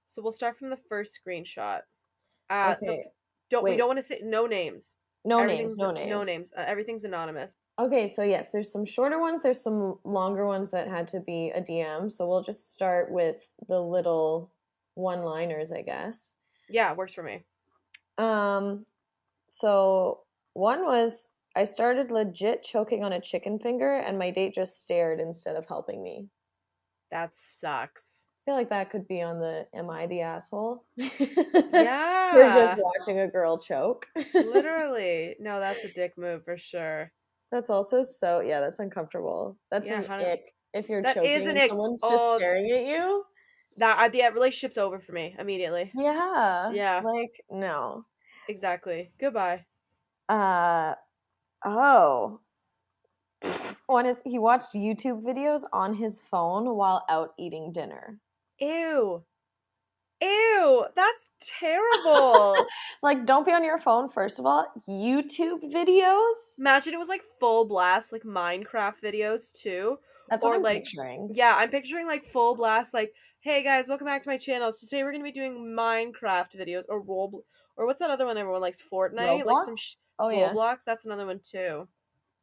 So 0.06 0.22
we'll 0.22 0.32
start 0.32 0.58
from 0.58 0.70
the 0.70 0.78
first 0.88 1.18
screenshot. 1.18 1.80
Uh, 2.48 2.74
okay. 2.76 2.86
The, 2.86 3.02
don't 3.50 3.64
Wait. 3.64 3.72
we 3.72 3.76
don't 3.76 3.88
want 3.88 3.98
to 3.98 4.02
say 4.02 4.20
no 4.22 4.46
names. 4.46 4.96
No 5.24 5.44
names. 5.44 5.76
No 5.76 5.92
names. 5.92 6.10
No 6.10 6.22
names. 6.22 6.52
Uh, 6.56 6.64
everything's 6.66 7.04
anonymous. 7.04 7.56
Okay, 7.78 8.08
so 8.08 8.22
yes, 8.22 8.50
there's 8.50 8.72
some 8.72 8.84
shorter 8.84 9.20
ones, 9.20 9.42
there's 9.42 9.62
some 9.62 9.98
longer 10.04 10.46
ones 10.46 10.70
that 10.72 10.88
had 10.88 11.06
to 11.08 11.20
be 11.20 11.52
a 11.54 11.60
DM. 11.60 12.10
So 12.10 12.28
we'll 12.28 12.42
just 12.42 12.72
start 12.72 13.10
with 13.10 13.48
the 13.68 13.80
little 13.80 14.52
one-liners, 14.94 15.72
I 15.72 15.82
guess. 15.82 16.32
Yeah, 16.68 16.92
works 16.94 17.14
for 17.14 17.22
me. 17.22 17.44
Um 18.18 18.84
so 19.50 20.20
one 20.54 20.84
was 20.84 21.28
I 21.54 21.64
started 21.64 22.10
legit 22.10 22.62
choking 22.62 23.04
on 23.04 23.12
a 23.12 23.20
chicken 23.20 23.58
finger 23.58 23.94
and 23.96 24.18
my 24.18 24.30
date 24.30 24.54
just 24.54 24.82
stared 24.82 25.20
instead 25.20 25.56
of 25.56 25.66
helping 25.66 26.02
me. 26.02 26.28
That 27.10 27.34
sucks. 27.34 28.21
I 28.42 28.50
feel 28.50 28.54
like 28.56 28.70
that 28.70 28.90
could 28.90 29.06
be 29.06 29.22
on 29.22 29.38
the 29.38 29.66
am 29.72 29.88
I 29.88 30.08
the 30.08 30.22
asshole? 30.22 30.84
Yeah. 30.96 32.34
You're 32.34 32.48
just 32.48 32.80
watching 32.82 33.20
a 33.20 33.28
girl 33.28 33.56
choke. 33.58 34.06
Literally. 34.34 35.36
No, 35.38 35.60
that's 35.60 35.84
a 35.84 35.88
dick 35.92 36.14
move 36.16 36.44
for 36.44 36.56
sure. 36.58 37.12
That's 37.52 37.70
also 37.70 38.02
so 38.02 38.40
yeah, 38.40 38.60
that's 38.60 38.80
uncomfortable. 38.80 39.58
That's 39.70 39.88
yeah, 39.88 40.02
an 40.02 40.10
ick. 40.10 40.54
If 40.74 40.88
you're 40.88 41.02
that 41.02 41.14
choking 41.14 41.46
and 41.46 41.68
someone's 41.68 42.00
just 42.00 42.14
oh, 42.14 42.36
staring 42.36 42.70
at 42.72 42.84
you. 42.84 43.24
That 43.76 43.98
uh, 43.98 44.10
yeah, 44.12 44.28
relationship's 44.28 44.76
over 44.76 44.98
for 44.98 45.12
me 45.12 45.36
immediately. 45.38 45.92
Yeah. 45.94 46.72
Yeah. 46.72 47.00
Like, 47.04 47.32
no. 47.48 48.04
Exactly. 48.48 49.12
Goodbye. 49.20 49.64
Uh 50.28 50.94
oh. 51.64 52.40
One 53.86 54.06
is 54.06 54.20
he 54.24 54.38
watched 54.38 54.74
YouTube 54.74 55.22
videos 55.22 55.62
on 55.72 55.94
his 55.94 56.20
phone 56.20 56.74
while 56.74 57.04
out 57.08 57.34
eating 57.38 57.72
dinner. 57.72 58.18
Ew. 58.58 59.24
Ew, 60.20 60.84
that's 60.94 61.30
terrible. 61.40 62.54
like, 63.02 63.26
don't 63.26 63.44
be 63.44 63.52
on 63.52 63.64
your 63.64 63.78
phone, 63.78 64.08
first 64.08 64.38
of 64.38 64.46
all. 64.46 64.66
YouTube 64.88 65.72
videos? 65.72 66.58
Imagine 66.60 66.94
it 66.94 66.98
was 66.98 67.08
like 67.08 67.22
full 67.40 67.64
blast, 67.64 68.12
like 68.12 68.22
Minecraft 68.22 68.94
videos 69.02 69.52
too. 69.52 69.98
That's 70.28 70.44
or 70.44 70.50
what 70.50 70.56
I'm 70.56 70.62
like, 70.62 70.84
picturing. 70.84 71.30
Yeah, 71.34 71.56
I'm 71.56 71.70
picturing 71.70 72.06
like 72.06 72.24
full 72.24 72.54
blast, 72.54 72.94
like, 72.94 73.12
hey 73.40 73.64
guys, 73.64 73.88
welcome 73.88 74.06
back 74.06 74.22
to 74.22 74.28
my 74.28 74.38
channel. 74.38 74.72
So 74.72 74.86
today 74.86 75.02
we're 75.02 75.10
gonna 75.10 75.24
be 75.24 75.32
doing 75.32 75.74
Minecraft 75.76 76.56
videos 76.56 76.84
or 76.88 77.00
Roll 77.00 77.44
or 77.76 77.86
what's 77.86 78.00
that 78.00 78.10
other 78.10 78.26
one 78.26 78.38
everyone 78.38 78.60
likes? 78.60 78.82
Fortnite? 78.92 79.42
Roblox? 79.42 79.44
Like 79.44 79.64
some 79.64 79.76
sh- 79.76 79.94
oh, 80.18 80.28
yeah. 80.28 80.52
Roblox, 80.52 80.78
that's 80.86 81.04
another 81.04 81.26
one 81.26 81.40
too. 81.42 81.88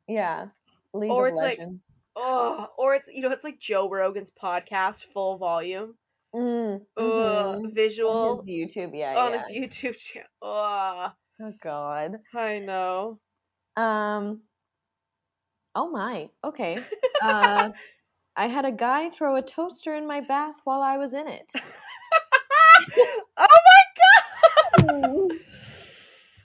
Yeah. 0.07 0.47
League 0.93 1.11
or 1.11 1.27
it's 1.27 1.37
Legends. 1.37 1.85
like 1.87 1.95
oh 2.19 2.67
or 2.77 2.95
it's 2.95 3.09
you 3.11 3.21
know, 3.21 3.31
it's 3.31 3.43
like 3.43 3.59
Joe 3.59 3.89
Rogan's 3.89 4.31
podcast 4.31 5.05
full 5.13 5.37
volume. 5.37 5.95
Mm, 6.35 6.81
mm-hmm. 6.97 7.73
visual 7.73 8.11
on 8.11 8.35
his 8.35 8.47
YouTube, 8.47 8.91
yeah, 8.93 9.17
on 9.17 9.33
yeah. 9.33 9.41
his 9.41 9.51
YouTube 9.51 9.97
channel. 9.97 10.27
Oh. 10.43 11.11
oh 11.41 11.53
God, 11.63 12.17
I 12.35 12.59
know. 12.59 13.19
Um. 13.75 14.41
Oh 15.75 15.89
my. 15.89 16.29
Okay. 16.43 16.79
Uh, 17.21 17.71
I 18.37 18.47
had 18.47 18.63
a 18.63 18.71
guy 18.71 19.09
throw 19.09 19.35
a 19.35 19.41
toaster 19.41 19.93
in 19.93 20.07
my 20.07 20.21
bath 20.21 20.55
while 20.63 20.81
I 20.81 20.95
was 20.95 21.13
in 21.13 21.27
it. 21.27 21.51
oh 23.37 23.47
my 23.47 24.87
god! 24.87 25.31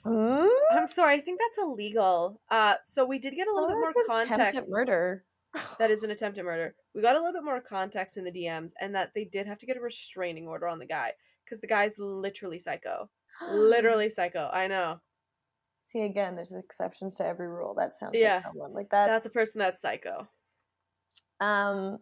Mm? 0.05 0.47
I'm 0.71 0.85
sorry. 0.85 1.15
I 1.15 1.21
think 1.21 1.39
that's 1.39 1.57
illegal. 1.57 2.39
Uh, 2.51 2.75
so 2.83 3.05
we 3.05 3.17
did 3.17 3.35
get 3.35 3.47
a 3.47 3.51
little 3.51 3.69
oh, 3.71 3.91
bit 3.95 4.05
more 4.07 4.17
context. 4.25 4.69
murder. 4.69 5.23
That 5.79 5.91
is 5.91 6.03
an 6.03 6.11
attempted 6.11 6.45
murder. 6.45 6.75
We 6.93 7.01
got 7.01 7.15
a 7.15 7.19
little 7.19 7.33
bit 7.33 7.43
more 7.43 7.61
context 7.61 8.17
in 8.17 8.23
the 8.23 8.31
DMs, 8.31 8.71
and 8.81 8.93
that 8.95 9.11
they 9.13 9.25
did 9.25 9.47
have 9.47 9.59
to 9.59 9.65
get 9.65 9.77
a 9.77 9.81
restraining 9.81 10.47
order 10.47 10.67
on 10.67 10.79
the 10.79 10.85
guy 10.85 11.11
because 11.43 11.59
the 11.59 11.67
guy's 11.67 11.97
literally 11.97 12.59
psycho. 12.59 13.09
literally 13.51 14.09
psycho. 14.09 14.49
I 14.51 14.67
know. 14.67 14.99
See, 15.85 16.01
again, 16.01 16.35
there's 16.35 16.51
exceptions 16.51 17.13
to 17.15 17.25
every 17.25 17.47
rule. 17.47 17.75
That 17.75 17.93
sounds 17.93 18.13
yeah. 18.15 18.33
like 18.33 18.43
someone 18.43 18.73
like 18.73 18.89
that. 18.89 19.11
That's 19.11 19.25
a 19.25 19.29
person 19.29 19.59
that's 19.59 19.81
psycho. 19.81 20.27
Um, 21.39 21.99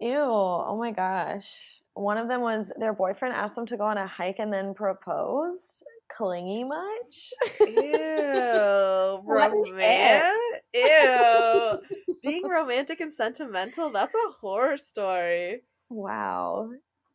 ew. 0.00 0.16
Oh 0.18 0.76
my 0.78 0.90
gosh. 0.90 1.80
One 1.94 2.18
of 2.18 2.26
them 2.26 2.40
was 2.40 2.72
their 2.76 2.92
boyfriend 2.92 3.34
asked 3.34 3.54
them 3.54 3.66
to 3.66 3.76
go 3.76 3.84
on 3.84 3.98
a 3.98 4.06
hike 4.06 4.40
and 4.40 4.52
then 4.52 4.74
proposed. 4.74 5.84
Clingy 6.08 6.64
much? 6.64 7.32
Ew. 7.60 9.20
romantic. 9.24 10.53
Ew. 10.74 11.78
Being 12.22 12.48
romantic 12.48 13.00
and 13.00 13.12
sentimental, 13.12 13.90
that's 13.90 14.14
a 14.14 14.32
horror 14.40 14.76
story. 14.76 15.62
Wow. 15.88 16.70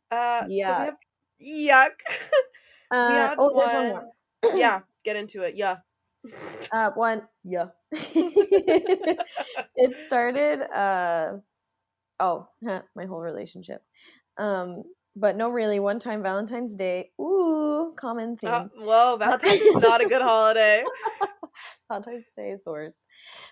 Uh, 0.10 0.44
yeah. 0.48 0.86
So 0.86 0.96
we 1.40 1.68
have 1.68 1.90
yuck. 1.92 1.92
Uh, 2.92 3.36
oh, 3.38 3.54
one... 3.54 3.56
there's 3.56 3.72
one 3.72 3.88
more. 3.90 4.58
yeah, 4.58 4.80
get 5.06 5.16
into 5.16 5.44
it. 5.44 5.54
Yeah. 5.56 5.76
Uh, 6.72 6.90
one. 6.96 7.28
Yeah. 7.44 7.66
it 7.92 9.18
started. 10.08 10.64
Uh, 10.64 11.34
oh, 12.20 12.48
my 12.64 13.06
whole 13.06 13.22
relationship. 13.22 13.84
Um, 14.40 14.86
but 15.16 15.38
no, 15.38 15.50
really, 15.50 15.80
one 15.80 16.00
time 16.00 16.24
Valentine's 16.24 16.74
Day. 16.74 17.12
Ooh, 17.22 17.94
common 17.96 18.38
theme. 18.38 18.50
Uh, 18.50 18.66
whoa, 18.78 19.18
Valentine's 19.18 19.62
is 19.62 19.76
not 19.76 20.02
a 20.02 20.06
good 20.06 20.24
holiday. 20.24 20.84
Valentine's 21.90 22.32
Day 22.32 22.52
is 22.52 22.64
the 22.64 22.72
worst. 22.72 23.08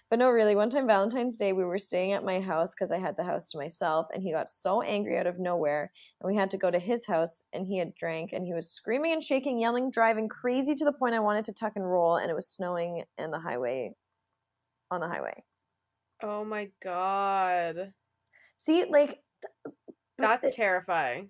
But 0.10 0.20
no, 0.20 0.30
really, 0.30 0.56
one 0.56 0.70
time 0.70 0.88
Valentine's 0.88 1.38
Day, 1.38 1.54
we 1.54 1.66
were 1.66 1.78
staying 1.78 2.14
at 2.14 2.24
my 2.24 2.40
house 2.40 2.74
because 2.74 2.92
I 2.92 3.00
had 3.00 3.18
the 3.18 3.24
house 3.24 3.50
to 3.52 3.58
myself, 3.58 4.08
and 4.14 4.22
he 4.22 4.32
got 4.32 4.50
so 4.50 4.82
angry 4.82 5.18
out 5.18 5.28
of 5.28 5.40
nowhere, 5.40 5.92
and 6.22 6.28
we 6.32 6.36
had 6.36 6.52
to 6.52 6.58
go 6.58 6.72
to 6.72 6.80
his 6.80 7.06
house, 7.06 7.44
and 7.54 7.66
he 7.66 7.78
had 7.78 7.96
drank, 7.96 8.34
and 8.34 8.46
he 8.46 8.54
was 8.54 8.72
screaming 8.72 9.14
and 9.14 9.24
shaking, 9.24 9.60
yelling, 9.60 9.92
driving 9.92 10.30
crazy 10.30 10.76
to 10.76 10.86
the 10.86 10.94
point 10.94 11.16
I 11.16 11.20
wanted 11.20 11.46
to 11.46 11.54
tuck 11.54 11.74
and 11.76 11.90
roll, 11.90 12.18
and 12.18 12.30
it 12.30 12.36
was 12.36 12.50
snowing 12.50 13.04
in 13.18 13.32
the 13.32 13.40
highway, 13.40 13.94
on 14.92 15.02
the 15.02 15.08
highway. 15.08 15.44
Oh 16.24 16.44
my 16.44 16.70
god. 16.84 17.94
See, 18.56 18.86
like, 18.86 19.20
that's 20.18 20.56
terrifying. 20.56 21.30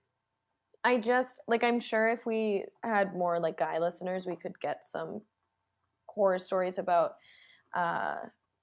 I 0.83 0.97
just 0.97 1.41
like 1.47 1.63
I'm 1.65 1.81
sure 1.81 2.09
if 2.09 2.25
we 2.25 2.63
had 2.83 3.13
more 3.13 3.39
like 3.39 3.57
guy 3.57 3.79
listeners, 3.79 4.25
we 4.25 4.37
could 4.37 4.57
get 4.61 4.83
some 4.83 5.21
horror 6.17 6.39
stories 6.39 6.77
about 6.77 7.11
uh 7.73 8.17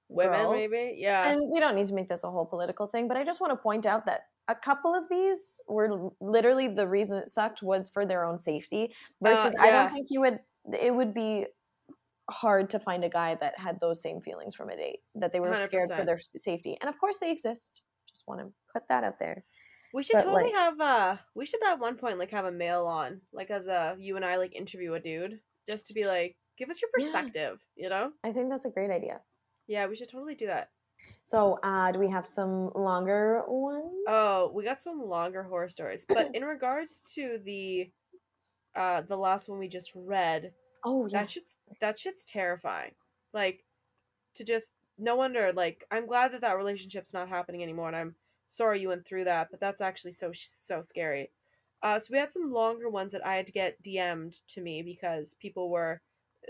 women 0.09 0.41
girls. 0.41 0.71
maybe. 0.71 0.95
Yeah. 0.97 1.27
And 1.27 1.41
we 1.51 1.59
don't 1.59 1.75
need 1.75 1.87
to 1.87 1.93
make 1.93 2.09
this 2.09 2.23
a 2.23 2.29
whole 2.29 2.45
political 2.45 2.87
thing, 2.87 3.07
but 3.07 3.17
I 3.17 3.23
just 3.23 3.41
want 3.41 3.51
to 3.51 3.57
point 3.57 3.85
out 3.85 4.05
that 4.05 4.21
a 4.47 4.55
couple 4.55 4.93
of 4.93 5.05
these 5.09 5.59
were 5.67 6.11
literally 6.21 6.67
the 6.67 6.87
reason 6.87 7.17
it 7.17 7.29
sucked 7.29 7.63
was 7.63 7.89
for 7.89 8.05
their 8.05 8.25
own 8.25 8.37
safety 8.37 8.93
uh, 9.25 9.29
versus 9.29 9.55
uh, 9.55 9.63
yeah. 9.63 9.63
I 9.63 9.71
don't 9.71 9.91
think 9.91 10.07
you 10.11 10.21
would 10.21 10.39
it 10.79 10.93
would 10.93 11.13
be 11.13 11.47
hard 12.29 12.69
to 12.71 12.79
find 12.79 13.03
a 13.03 13.09
guy 13.09 13.35
that 13.35 13.57
had 13.59 13.79
those 13.79 14.01
same 14.01 14.21
feelings 14.21 14.55
from 14.55 14.69
a 14.69 14.75
date 14.75 14.99
that 15.15 15.31
they 15.31 15.39
were 15.39 15.49
100%. 15.49 15.65
scared 15.65 15.89
for 15.95 16.05
their 16.05 16.19
safety. 16.35 16.77
And 16.81 16.89
of 16.89 16.99
course 16.99 17.17
they 17.19 17.31
exist. 17.31 17.81
Just 18.09 18.23
want 18.27 18.41
to 18.41 18.47
put 18.73 18.87
that 18.89 19.03
out 19.03 19.19
there. 19.19 19.43
We 19.93 20.03
should 20.03 20.17
but, 20.17 20.23
totally 20.23 20.43
like, 20.45 20.53
have 20.53 20.79
uh 20.81 21.17
we 21.35 21.45
should 21.45 21.63
at 21.65 21.79
one 21.79 21.95
point 21.95 22.19
like 22.19 22.31
have 22.31 22.45
a 22.45 22.51
male 22.51 22.85
on, 22.85 23.21
like 23.33 23.49
as 23.49 23.67
a 23.67 23.95
you 23.97 24.15
and 24.15 24.25
I 24.25 24.37
like 24.37 24.55
interview 24.55 24.93
a 24.93 24.99
dude. 24.99 25.39
Just 25.67 25.87
to 25.87 25.93
be 25.93 26.05
like, 26.05 26.35
give 26.57 26.69
us 26.69 26.81
your 26.81 26.89
perspective, 26.93 27.59
yeah. 27.75 27.83
you 27.83 27.89
know? 27.89 28.11
I 28.23 28.31
think 28.31 28.49
that's 28.49 28.65
a 28.65 28.69
great 28.69 28.91
idea. 28.91 29.21
Yeah, 29.67 29.87
we 29.87 29.95
should 29.95 30.09
totally 30.09 30.35
do 30.35 30.47
that. 30.47 30.69
So, 31.23 31.59
uh, 31.63 31.91
do 31.91 31.99
we 31.99 32.09
have 32.09 32.27
some 32.27 32.71
longer 32.73 33.43
ones? 33.47 33.91
Oh, 34.07 34.51
we 34.53 34.63
got 34.63 34.81
some 34.81 35.01
longer 35.07 35.43
horror 35.43 35.69
stories. 35.69 36.05
But 36.07 36.31
in 36.35 36.43
regards 36.43 37.01
to 37.15 37.39
the 37.43 37.91
uh 38.75 39.01
the 39.01 39.15
last 39.15 39.47
one 39.47 39.59
we 39.59 39.67
just 39.67 39.91
read, 39.95 40.51
oh 40.83 41.07
yeah. 41.07 41.19
That 41.19 41.29
shit's 41.29 41.57
that 41.81 41.99
shit's 41.99 42.25
terrifying. 42.25 42.91
Like 43.33 43.65
to 44.35 44.43
just 44.43 44.73
no 44.97 45.15
wonder 45.15 45.51
like 45.53 45.85
I'm 45.91 46.07
glad 46.07 46.31
that 46.33 46.41
that 46.41 46.57
relationship's 46.57 47.13
not 47.13 47.27
happening 47.27 47.63
anymore 47.63 47.87
and 47.87 47.97
I'm 47.97 48.15
sorry 48.47 48.79
you 48.79 48.89
went 48.89 49.05
through 49.05 49.25
that, 49.25 49.49
but 49.51 49.59
that's 49.59 49.81
actually 49.81 50.13
so 50.13 50.31
so 50.33 50.81
scary. 50.81 51.29
Uh, 51.85 51.99
so 51.99 52.07
we 52.11 52.17
had 52.17 52.31
some 52.31 52.51
longer 52.51 52.89
ones 52.89 53.11
that 53.11 53.25
I 53.25 53.35
had 53.35 53.45
to 53.45 53.51
get 53.51 53.81
DM'd 53.83 54.41
to 54.49 54.61
me 54.61 54.81
because 54.81 55.35
people 55.35 55.69
were, 55.69 56.01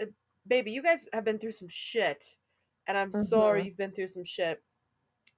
uh, 0.01 0.05
baby, 0.47 0.71
you 0.71 0.83
guys 0.83 1.07
have 1.13 1.25
been 1.25 1.39
through 1.39 1.51
some 1.51 1.67
shit, 1.69 2.37
and 2.87 2.97
I'm 2.97 3.11
mm-hmm. 3.11 3.23
sorry 3.23 3.65
you've 3.65 3.77
been 3.77 3.91
through 3.91 4.09
some 4.09 4.25
shit. 4.25 4.61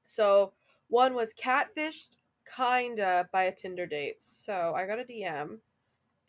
So 0.08 0.54
one 0.90 1.14
was 1.14 1.34
catfished, 1.34 2.10
kinda 2.56 3.28
by 3.32 3.44
a 3.44 3.56
Tinder 3.56 3.86
date. 3.86 4.22
So 4.22 4.74
I 4.76 4.86
got 4.86 5.00
a 5.00 5.04
DM, 5.04 5.58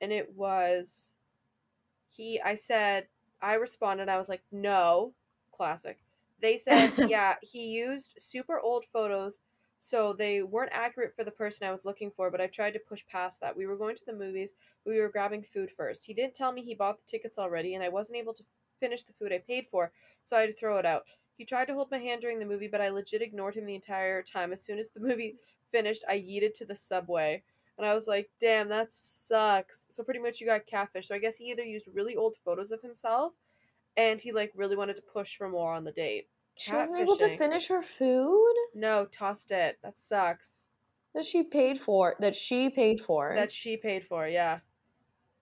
and 0.00 0.12
it 0.12 0.34
was 0.34 1.14
he. 2.10 2.40
I 2.40 2.54
said 2.54 3.06
I 3.40 3.54
responded. 3.54 4.08
I 4.08 4.18
was 4.18 4.28
like, 4.28 4.42
no, 4.50 5.12
classic. 5.52 5.98
They 6.40 6.58
said, 6.58 6.92
yeah, 7.08 7.36
he 7.42 7.66
used 7.68 8.14
super 8.18 8.60
old 8.60 8.84
photos 8.92 9.38
so 9.78 10.12
they 10.12 10.42
weren't 10.42 10.72
accurate 10.72 11.14
for 11.14 11.24
the 11.24 11.30
person 11.30 11.66
I 11.66 11.72
was 11.72 11.84
looking 11.84 12.10
for, 12.10 12.30
but 12.30 12.40
I 12.40 12.46
tried 12.46 12.72
to 12.72 12.80
push 12.80 13.04
past 13.10 13.40
that. 13.40 13.56
We 13.56 13.66
were 13.66 13.76
going 13.76 13.96
to 13.96 14.04
the 14.06 14.12
movies, 14.12 14.54
we 14.84 14.98
were 14.98 15.08
grabbing 15.08 15.42
food 15.42 15.70
first. 15.76 16.04
He 16.04 16.14
didn't 16.14 16.34
tell 16.34 16.52
me 16.52 16.62
he 16.62 16.74
bought 16.74 16.98
the 16.98 17.10
tickets 17.10 17.38
already, 17.38 17.74
and 17.74 17.84
I 17.84 17.88
wasn't 17.88 18.18
able 18.18 18.34
to 18.34 18.44
finish 18.80 19.04
the 19.04 19.12
food 19.12 19.32
I 19.32 19.38
paid 19.38 19.66
for, 19.70 19.92
so 20.24 20.36
I 20.36 20.40
had 20.40 20.46
to 20.46 20.54
throw 20.54 20.78
it 20.78 20.86
out. 20.86 21.02
He 21.36 21.44
tried 21.44 21.66
to 21.66 21.74
hold 21.74 21.90
my 21.90 21.98
hand 21.98 22.20
during 22.20 22.40
the 22.40 22.46
movie, 22.46 22.68
but 22.68 22.80
I 22.80 22.88
legit 22.88 23.22
ignored 23.22 23.54
him 23.54 23.66
the 23.66 23.74
entire 23.74 24.22
time. 24.22 24.52
As 24.52 24.64
soon 24.64 24.78
as 24.78 24.90
the 24.90 25.00
movie 25.00 25.36
finished, 25.70 26.04
I 26.08 26.16
yeeted 26.16 26.54
to 26.54 26.64
the 26.64 26.76
subway. 26.76 27.42
And 27.76 27.86
I 27.86 27.94
was 27.94 28.08
like, 28.08 28.28
damn, 28.40 28.68
that 28.70 28.92
sucks. 28.92 29.86
So 29.88 30.02
pretty 30.02 30.18
much 30.18 30.40
you 30.40 30.48
got 30.48 30.66
catfish. 30.66 31.06
So 31.06 31.14
I 31.14 31.18
guess 31.18 31.36
he 31.36 31.44
either 31.52 31.62
used 31.62 31.86
really 31.94 32.16
old 32.16 32.34
photos 32.44 32.72
of 32.72 32.82
himself 32.82 33.34
and 33.96 34.20
he 34.20 34.32
like 34.32 34.52
really 34.56 34.74
wanted 34.76 34.96
to 34.96 35.02
push 35.02 35.36
for 35.36 35.48
more 35.48 35.72
on 35.72 35.84
the 35.84 35.92
date. 35.92 36.26
She 36.58 36.74
wasn't 36.74 36.98
able 37.00 37.16
to 37.16 37.36
finish 37.36 37.68
her 37.68 37.82
food? 37.82 38.54
No, 38.74 39.06
tossed 39.06 39.52
it. 39.52 39.78
That 39.82 39.98
sucks. 39.98 40.66
That 41.14 41.24
she 41.24 41.44
paid 41.44 41.78
for. 41.78 42.16
That 42.18 42.34
she 42.34 42.68
paid 42.68 43.00
for. 43.00 43.32
That 43.34 43.52
she 43.52 43.76
paid 43.76 44.04
for, 44.04 44.26
yeah. 44.26 44.58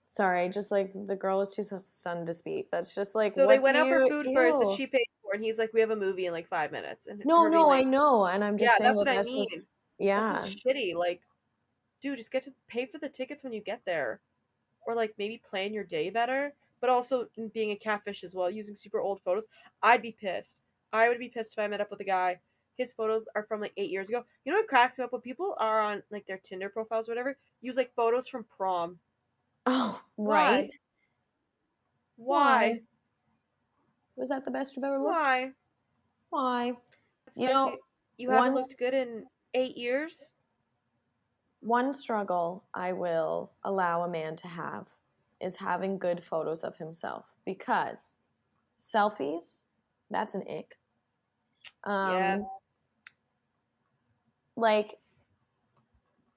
Sorry, 0.08 0.48
just 0.48 0.70
like 0.70 0.92
the 0.94 1.16
girl 1.16 1.38
was 1.38 1.54
too 1.54 1.62
stunned 1.62 2.26
to 2.26 2.34
speak. 2.34 2.70
That's 2.70 2.94
just 2.94 3.14
like 3.14 3.32
so 3.32 3.46
they 3.46 3.58
went 3.58 3.76
out 3.76 3.88
for 3.88 4.06
food 4.08 4.26
ew. 4.26 4.34
first 4.34 4.58
that 4.60 4.74
she 4.76 4.86
paid 4.86 5.06
for, 5.22 5.34
and 5.34 5.44
he's 5.44 5.58
like, 5.58 5.72
"We 5.74 5.80
have 5.80 5.90
a 5.90 5.96
movie 5.96 6.26
in 6.26 6.32
like 6.32 6.48
five 6.48 6.70
minutes." 6.70 7.06
And 7.06 7.22
no, 7.24 7.48
no, 7.48 7.68
like, 7.68 7.80
I 7.80 7.88
know, 7.88 8.24
and 8.24 8.44
I'm 8.44 8.56
just 8.56 8.72
yeah, 8.72 8.78
saying 8.78 8.88
that's 8.90 8.98
what 8.98 9.06
that's 9.06 9.28
I 9.28 9.32
mean. 9.32 9.44
Just, 9.50 9.62
yeah, 9.98 10.22
that's 10.22 10.54
just 10.54 10.64
shitty. 10.64 10.94
Like, 10.94 11.22
dude, 12.00 12.18
just 12.18 12.30
get 12.30 12.44
to 12.44 12.52
pay 12.68 12.86
for 12.86 12.98
the 12.98 13.08
tickets 13.08 13.42
when 13.42 13.52
you 13.52 13.60
get 13.60 13.82
there, 13.84 14.20
or 14.86 14.94
like 14.94 15.14
maybe 15.18 15.42
plan 15.50 15.74
your 15.74 15.84
day 15.84 16.08
better. 16.08 16.54
But 16.80 16.90
also 16.90 17.28
being 17.52 17.72
a 17.72 17.76
catfish 17.76 18.22
as 18.22 18.34
well, 18.34 18.50
using 18.50 18.76
super 18.76 19.00
old 19.00 19.20
photos, 19.22 19.46
I'd 19.82 20.02
be 20.02 20.12
pissed. 20.12 20.56
I 20.96 21.08
would 21.08 21.18
be 21.18 21.28
pissed 21.28 21.52
if 21.52 21.58
I 21.58 21.68
met 21.68 21.80
up 21.80 21.90
with 21.90 22.00
a 22.00 22.04
guy. 22.04 22.38
His 22.76 22.92
photos 22.92 23.26
are 23.34 23.44
from 23.44 23.60
like 23.60 23.72
eight 23.76 23.90
years 23.90 24.08
ago. 24.08 24.24
You 24.44 24.52
know 24.52 24.58
what 24.58 24.68
cracks 24.68 24.98
me 24.98 25.04
up 25.04 25.12
when 25.12 25.22
people 25.22 25.56
are 25.58 25.80
on 25.80 26.02
like 26.10 26.26
their 26.26 26.38
Tinder 26.38 26.68
profiles 26.68 27.08
or 27.08 27.12
whatever, 27.12 27.36
use 27.62 27.76
like 27.76 27.94
photos 27.94 28.28
from 28.28 28.44
prom. 28.44 28.98
Oh, 29.64 30.00
right. 30.16 30.70
Why? 32.16 32.68
Why? 32.68 32.80
Was 34.16 34.28
that 34.30 34.44
the 34.44 34.50
best 34.50 34.76
you've 34.76 34.84
ever 34.84 34.98
looked? 34.98 35.14
Why? 35.14 35.50
Why? 36.30 36.72
you 37.36 37.48
know, 37.48 37.76
you 38.18 38.30
haven't 38.30 38.54
looked 38.54 38.78
good 38.78 38.94
in 38.94 39.24
eight 39.54 39.76
years. 39.76 40.30
One 41.60 41.92
struggle 41.92 42.64
I 42.74 42.92
will 42.92 43.50
allow 43.64 44.02
a 44.02 44.08
man 44.08 44.36
to 44.36 44.48
have 44.48 44.86
is 45.40 45.56
having 45.56 45.98
good 45.98 46.22
photos 46.24 46.62
of 46.62 46.76
himself 46.76 47.24
because 47.44 48.14
selfies, 48.78 49.62
that's 50.10 50.34
an 50.34 50.44
ick. 50.48 50.76
Um, 51.84 52.12
yeah. 52.12 52.38
Like, 54.56 54.94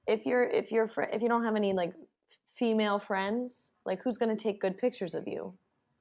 if 0.08 0.26
you're 0.26 0.44
if 0.44 0.72
you're 0.72 0.88
fr- 0.88 1.04
if 1.04 1.22
you 1.22 1.30
don't 1.30 1.44
have 1.44 1.56
any 1.56 1.74
like 1.74 1.94
female 2.58 3.00
friends, 3.00 3.72
like 3.86 4.02
who's 4.04 4.18
gonna 4.18 4.36
take 4.36 4.60
good 4.60 4.78
pictures 4.78 5.16
of 5.16 5.28
you? 5.28 5.54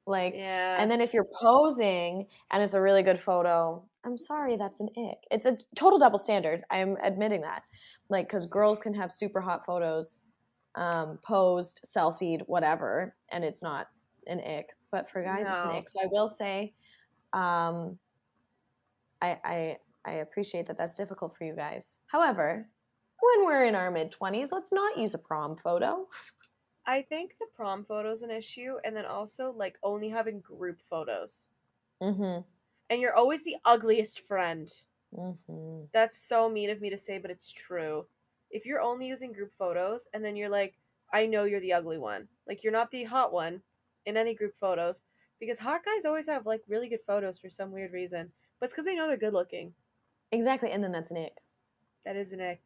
Like, 0.07 0.35
yeah. 0.35 0.81
and 0.81 0.91
then 0.91 1.03
if 1.03 1.13
you're 1.13 1.29
posing 1.41 2.27
and 2.51 2.63
it's 2.63 2.73
a 2.73 2.81
really 2.81 3.03
good 3.03 3.21
photo, 3.21 3.85
I'm 4.05 4.17
sorry, 4.17 4.57
that's 4.57 4.81
an 4.81 4.89
ick. 4.97 5.19
It's 5.31 5.45
a 5.45 5.59
total 5.77 5.99
double 5.99 6.19
standard. 6.19 6.63
I'm 6.71 6.97
admitting 7.03 7.43
that. 7.43 7.63
Like, 8.09 8.27
because 8.27 8.47
girls 8.47 8.79
can 8.79 8.95
have 8.95 9.13
super 9.13 9.39
hot 9.43 9.67
photos, 9.67 10.21
um, 10.77 11.19
posed, 11.23 11.83
selfied, 11.85 12.41
whatever, 12.47 13.15
and 13.31 13.45
it's 13.45 13.63
not 13.63 13.89
an 14.27 14.41
ick. 14.41 14.71
But 14.91 15.11
for 15.11 15.23
guys, 15.23 15.45
no. 15.47 15.55
it's 15.55 15.63
an 15.65 15.71
ick. 15.73 15.89
So 15.91 16.01
I 16.03 16.07
will 16.11 16.29
say, 16.29 16.73
Um, 17.35 17.99
I, 19.23 19.39
I 19.45 19.77
I 20.05 20.13
appreciate 20.15 20.67
that 20.67 20.79
that's 20.79 20.95
difficult 20.95 21.37
for 21.37 21.45
you 21.45 21.55
guys. 21.55 21.99
However, 22.07 22.67
when 23.21 23.47
we're 23.47 23.65
in 23.65 23.75
our 23.75 23.91
mid 23.91 24.11
twenties, 24.11 24.53
let's 24.53 24.73
not 24.73 24.97
use 24.97 25.15
a 25.15 25.19
prom 25.19 25.57
photo. 25.57 26.07
I 26.87 27.03
think 27.03 27.33
the 27.39 27.47
prom 27.55 27.85
photo 27.85 28.11
is 28.11 28.23
an 28.23 28.31
issue, 28.31 28.77
and 28.85 28.97
then 28.97 29.05
also 29.05 29.53
like 29.57 29.77
only 29.83 30.09
having 30.09 30.41
group 30.41 30.81
photos. 30.89 31.45
Mm-hmm. 32.03 32.41
And 32.91 33.01
you're 33.01 33.15
always 33.15 33.45
the 33.45 33.57
ugliest 33.65 34.27
friend. 34.27 34.73
Mm-hmm. 35.15 35.85
That's 35.93 36.27
so 36.27 36.49
mean 36.49 36.71
of 36.71 36.81
me 36.81 36.91
to 36.91 36.99
say, 36.99 37.19
but 37.19 37.31
it's 37.31 37.53
true. 37.53 38.07
If 38.51 38.65
you're 38.65 38.81
only 38.81 39.07
using 39.07 39.33
group 39.33 39.53
photos 39.59 40.07
and 40.15 40.25
then 40.25 40.37
you're 40.37 40.49
like, 40.49 40.75
I 41.13 41.27
know 41.27 41.45
you're 41.45 41.61
the 41.61 41.75
ugly 41.75 41.99
one. 41.99 42.29
Like 42.47 42.63
you're 42.63 42.73
not 42.73 42.91
the 42.91 43.05
hot 43.05 43.33
one 43.33 43.61
in 44.07 44.17
any 44.17 44.35
group 44.35 44.55
photos 44.59 45.03
because 45.41 45.59
hot 45.59 45.83
guys 45.85 46.05
always 46.05 46.27
have 46.27 46.47
like 46.47 46.63
really 46.69 46.89
good 46.89 47.05
photos 47.07 47.39
for 47.39 47.51
some 47.51 47.71
weird 47.71 47.93
reason. 47.93 48.31
But 48.61 48.67
it's 48.67 48.75
because 48.75 48.85
they 48.85 48.95
know 48.95 49.07
they're 49.07 49.17
good 49.17 49.35
looking. 49.35 49.73
Exactly, 50.33 50.71
and 50.71 50.83
then 50.83 50.93
that's 50.93 51.11
an 51.11 51.17
ick. 51.19 51.37
That 52.05 52.17
is 52.17 52.33
an 52.33 52.41
ick. 52.41 52.61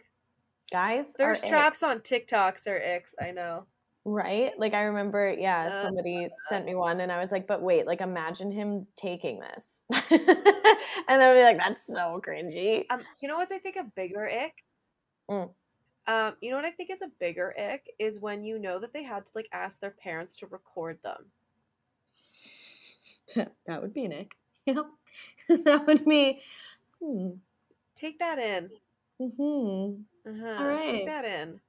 Guys, 0.71 1.15
there's 1.15 1.41
traps 1.41 1.83
icks. 1.83 1.91
on 1.91 2.01
TikToks 2.01 2.67
or 2.67 2.77
icks. 2.77 3.15
I 3.21 3.31
know. 3.31 3.67
Right? 4.05 4.53
Like 4.59 4.75
I 4.75 4.83
remember, 4.83 5.33
yeah, 5.39 5.71
uh, 5.73 5.83
somebody 5.83 6.25
uh, 6.25 6.29
sent 6.49 6.67
me 6.67 6.75
one 6.75 7.01
and 7.01 7.13
I 7.13 7.21
was 7.21 7.31
like, 7.31 7.47
but 7.47 7.63
wait, 7.63 7.87
like 7.87 8.01
imagine 8.01 8.51
him 8.51 8.87
taking 8.97 9.39
this. 9.39 9.83
and 10.11 11.23
I'd 11.23 11.35
be 11.35 11.43
like, 11.43 11.59
that's 11.59 11.87
so 11.87 12.21
cringy. 12.27 12.85
Um, 12.91 13.03
you 13.21 13.29
know 13.29 13.37
what 13.37 13.53
I 13.53 13.59
think 13.59 13.77
a 13.77 13.85
bigger 13.95 14.29
ick? 14.29 14.55
Mm. 15.31 15.51
Um, 16.09 16.35
you 16.41 16.51
know 16.51 16.57
what 16.57 16.65
I 16.65 16.73
think 16.73 16.91
is 16.91 17.01
a 17.01 17.11
bigger 17.21 17.55
ick 17.57 17.87
is 18.01 18.19
when 18.19 18.43
you 18.43 18.59
know 18.59 18.81
that 18.81 18.93
they 18.93 19.05
had 19.05 19.25
to 19.27 19.33
like 19.37 19.49
ask 19.53 19.79
their 19.79 19.95
parents 20.03 20.35
to 20.37 20.47
record 20.47 20.99
them. 21.05 21.27
that 23.67 23.83
would 23.83 23.95
be 23.95 24.05
an 24.07 24.13
ick. 24.13 24.33
Yeah. 24.65 24.83
that 25.65 25.87
would 25.87 26.05
be 26.05 26.41
hmm. 27.03 27.31
Take 27.97 28.19
that 28.19 28.39
in. 28.39 28.71
Mm-hmm. 29.21 30.03
Uh-huh. 30.29 30.57
All 30.59 30.67
right. 30.67 30.93
Take 30.93 31.07
that 31.07 31.25
in. 31.25 31.61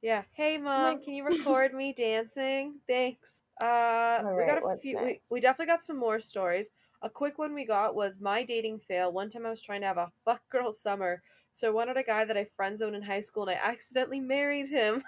Yeah. 0.00 0.22
Hey, 0.32 0.58
mom, 0.58 1.02
can 1.02 1.14
you 1.14 1.24
record 1.28 1.74
me 1.74 1.92
dancing? 1.92 2.74
Thanks. 2.86 3.42
Uh, 3.60 4.20
All 4.24 4.36
we 4.36 4.46
got 4.46 4.62
a 4.62 4.78
few. 4.78 4.96
We, 4.96 5.20
we 5.30 5.40
definitely 5.40 5.66
got 5.66 5.82
some 5.82 5.98
more 5.98 6.20
stories. 6.20 6.68
A 7.02 7.10
quick 7.10 7.38
one 7.38 7.54
we 7.54 7.64
got 7.64 7.94
was 7.94 8.20
my 8.20 8.44
dating 8.44 8.80
fail. 8.80 9.12
One 9.12 9.30
time 9.30 9.46
I 9.46 9.50
was 9.50 9.62
trying 9.62 9.80
to 9.80 9.88
have 9.88 9.98
a 9.98 10.12
fuck 10.24 10.40
girl 10.50 10.72
summer, 10.72 11.22
so 11.52 11.66
I 11.66 11.70
wanted 11.70 11.96
a 11.96 12.02
guy 12.04 12.24
that 12.24 12.36
I 12.36 12.46
friend 12.56 12.76
zoned 12.76 12.94
in 12.94 13.02
high 13.02 13.20
school, 13.20 13.44
and 13.48 13.58
I 13.58 13.68
accidentally 13.68 14.20
married 14.20 14.68
him. 14.68 15.02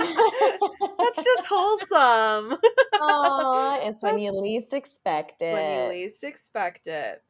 That's 0.00 1.16
just 1.24 1.46
wholesome. 1.48 2.58
Aw, 3.00 3.78
it's 3.82 4.02
when 4.02 4.18
you 4.18 4.32
least 4.32 4.74
expect 4.74 5.42
it. 5.42 5.52
When 5.52 5.92
you 5.92 6.00
least 6.02 6.24
expect 6.24 6.86
it. 6.86 7.22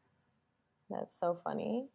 That's 0.88 1.18
so 1.18 1.38
funny. 1.44 1.86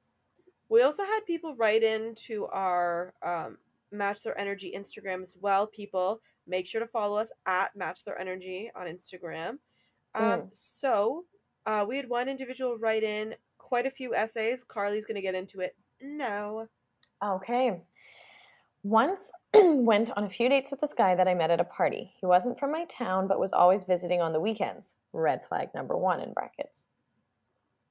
We 0.70 0.82
also 0.82 1.03
had 1.03 1.22
people 1.27 1.55
write 1.55 1.84
into 1.84 2.48
our 2.48 3.13
um, 3.24 3.58
Match 3.91 4.24
Their 4.24 4.38
Energy 4.39 4.74
Instagram 4.75 5.22
as 5.22 5.36
well. 5.39 5.67
People, 5.67 6.22
make 6.48 6.65
sure 6.67 6.82
to 6.82 6.88
follow 6.88 7.17
us 7.17 7.32
at 7.46 7.75
Match 7.75 8.03
Their 8.03 8.20
Energy 8.20 8.72
on 8.75 8.88
Instagram. 8.88 9.58
Um, 10.15 10.24
mm. 10.24 10.48
So, 10.51 11.25
uh, 11.65 11.86
we 11.88 11.98
had 11.98 12.10
one 12.10 12.29
individual 12.29 12.77
write 12.77 13.03
in 13.03 13.36
quite 13.58 13.86
a 13.86 13.91
few 13.91 14.15
essays. 14.15 14.63
Carly's 14.63 15.05
going 15.05 15.15
to 15.15 15.22
get 15.22 15.36
into 15.36 15.60
it 15.60 15.75
now. 16.01 16.67
Okay. 17.24 17.82
Once 18.86 19.32
went 19.56 20.12
on 20.15 20.25
a 20.25 20.30
few 20.30 20.48
dates 20.48 20.70
with 20.70 20.80
this 20.80 20.94
guy 20.94 21.15
that 21.15 21.27
I 21.27 21.34
met 21.34 21.50
at 21.50 21.60
a 21.60 21.63
party. 21.63 22.13
He 22.20 22.27
wasn't 22.27 22.60
from 22.60 22.72
my 22.72 22.86
town, 22.86 23.27
but 23.27 23.39
was 23.39 23.51
always 23.51 23.84
visiting 23.84 24.22
on 24.22 24.32
the 24.32 24.39
weekends. 24.39 24.94
Red 25.12 25.44
flag 25.44 25.70
number 25.74 25.98
one 25.98 26.20
in 26.20 26.34
brackets. 26.34 26.86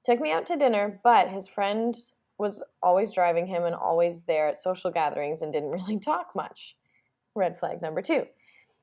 Took 0.04 0.20
me 0.20 0.30
out 0.30 0.46
to 0.46 0.56
dinner, 0.56 1.00
but 1.02 1.30
his 1.30 1.48
friend 1.48 2.00
was 2.38 2.62
always 2.80 3.10
driving 3.10 3.48
him 3.48 3.64
and 3.64 3.74
always 3.74 4.22
there 4.22 4.46
at 4.46 4.56
social 4.56 4.92
gatherings 4.92 5.42
and 5.42 5.52
didn't 5.52 5.70
really 5.72 5.98
talk 5.98 6.28
much. 6.36 6.76
Red 7.34 7.58
flag 7.58 7.82
number 7.82 8.00
two. 8.00 8.26